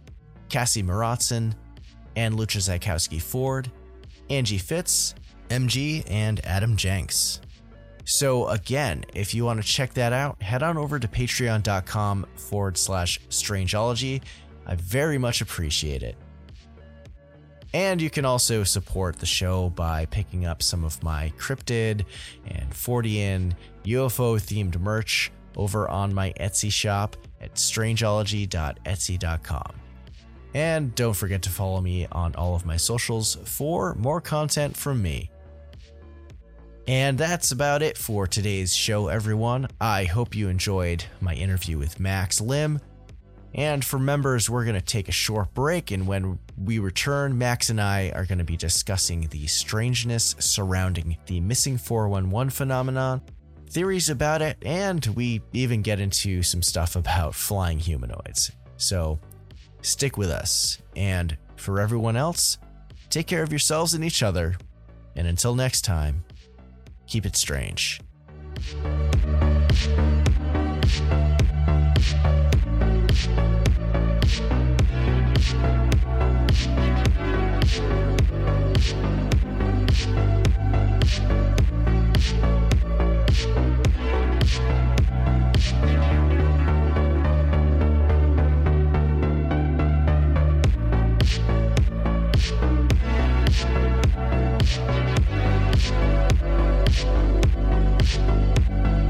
Cassie 0.50 0.84
Maratson, 0.84 1.54
and 2.16 2.36
Lucha 2.36 3.22
Ford, 3.22 3.72
Angie 4.30 4.58
Fitz, 4.58 5.14
MG, 5.50 6.04
and 6.08 6.44
Adam 6.46 6.76
Jenks. 6.76 7.42
So, 8.10 8.48
again, 8.48 9.04
if 9.14 9.36
you 9.36 9.44
want 9.44 9.62
to 9.62 9.68
check 9.68 9.94
that 9.96 10.14
out, 10.14 10.42
head 10.42 10.64
on 10.64 10.78
over 10.78 10.98
to 10.98 11.10
patreon.com 11.10 12.26
forward 12.38 12.78
slash 12.78 13.20
strangeology. 13.28 14.22
I 14.66 14.76
very 14.76 15.18
much 15.18 15.42
appreciate 15.42 16.04
it. 16.04 16.16
And 17.74 18.02
you 18.02 18.10
can 18.10 18.24
also 18.24 18.64
support 18.64 19.18
the 19.18 19.26
show 19.26 19.72
by 19.72 20.06
picking 20.06 20.46
up 20.46 20.64
some 20.64 20.86
of 20.86 21.04
my 21.04 21.34
cryptid 21.38 22.06
and 22.46 22.72
Fortean 22.72 23.52
UFO 23.84 24.40
themed 24.40 24.80
merch 24.80 25.30
over 25.58 25.90
on 25.90 26.14
my 26.14 26.32
Etsy 26.40 26.72
shop 26.72 27.18
at 27.42 27.56
strangeology.etsy.com. 27.56 29.76
And 30.54 30.96
don't 30.96 31.14
forget 31.14 31.42
to 31.42 31.50
follow 31.50 31.82
me 31.82 32.08
on 32.14 32.34
all 32.36 32.56
of 32.56 32.66
my 32.66 32.78
socials 32.78 33.38
for 33.44 33.96
more 33.96 34.22
content 34.22 34.78
from 34.78 35.02
me. 35.02 35.30
And 36.88 37.18
that's 37.18 37.52
about 37.52 37.82
it 37.82 37.98
for 37.98 38.28
today's 38.28 38.74
show, 38.74 39.10
everyone. 39.10 39.68
I 39.82 40.06
hope 40.06 40.34
you 40.34 40.48
enjoyed 40.48 41.04
my 41.20 41.34
interview 41.34 41.78
with 41.78 42.00
Max 42.00 42.40
Lim. 42.40 42.80
And 43.54 43.84
for 43.84 44.00
members, 44.00 44.50
we're 44.50 44.64
going 44.64 44.80
to 44.80 44.82
take 44.82 45.10
a 45.10 45.12
short 45.14 45.54
break. 45.54 45.92
And 45.92 46.08
when 46.08 46.40
we 46.58 46.80
return, 46.80 47.38
Max 47.38 47.70
and 47.70 47.82
I 47.82 48.12
are 48.16 48.26
going 48.26 48.38
to 48.38 48.46
be 48.46 48.56
discussing 48.56 49.28
the 49.28 49.48
strangeness 49.48 50.36
surrounding 50.40 51.18
the 51.26 51.42
missing 51.42 51.78
411 51.78 52.52
phenomenon, 52.52 53.22
theories 53.70 54.10
about 54.10 54.42
it, 54.42 54.58
and 54.62 55.06
we 55.08 55.42
even 55.52 55.82
get 55.82 56.00
into 56.00 56.42
some 56.42 56.62
stuff 56.62 56.96
about 56.96 57.36
flying 57.36 57.80
humanoids. 57.80 58.52
So 58.78 59.20
stick 59.82 60.18
with 60.18 60.30
us. 60.30 60.78
And 60.96 61.38
for 61.58 61.82
everyone 61.82 62.16
else, 62.16 62.60
take 63.10 63.28
care 63.28 63.44
of 63.44 63.52
yourselves 63.52 63.94
and 63.94 64.06
each 64.06 64.24
other. 64.24 64.56
And 65.18 65.28
until 65.28 65.54
next 65.54 65.82
time, 65.82 66.24
keep 67.08 67.26
it 67.26 67.36
strange. 67.36 68.02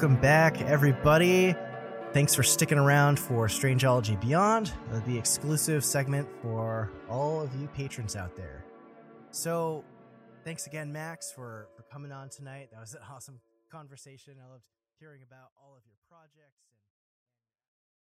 welcome 0.00 0.18
back, 0.22 0.62
everybody. 0.62 1.54
Thanks 2.14 2.34
for 2.34 2.42
sticking 2.42 2.78
around 2.78 3.18
for 3.18 3.48
Strangeology 3.48 4.18
Beyond, 4.18 4.72
uh, 4.94 5.00
the 5.00 5.18
exclusive 5.18 5.84
segment 5.84 6.26
for 6.40 6.90
all 7.06 7.42
of 7.42 7.54
you 7.60 7.68
patrons 7.74 8.16
out 8.16 8.34
there. 8.34 8.64
So, 9.30 9.84
thanks 10.42 10.66
again, 10.66 10.90
Max, 10.90 11.30
for, 11.30 11.68
for 11.76 11.82
coming 11.92 12.12
on 12.12 12.30
tonight. 12.30 12.70
That 12.72 12.80
was 12.80 12.94
an 12.94 13.00
awesome 13.14 13.40
conversation. 13.70 14.36
I 14.42 14.50
loved 14.50 14.64
hearing 14.98 15.20
about 15.20 15.50
all 15.62 15.76
of. 15.76 15.79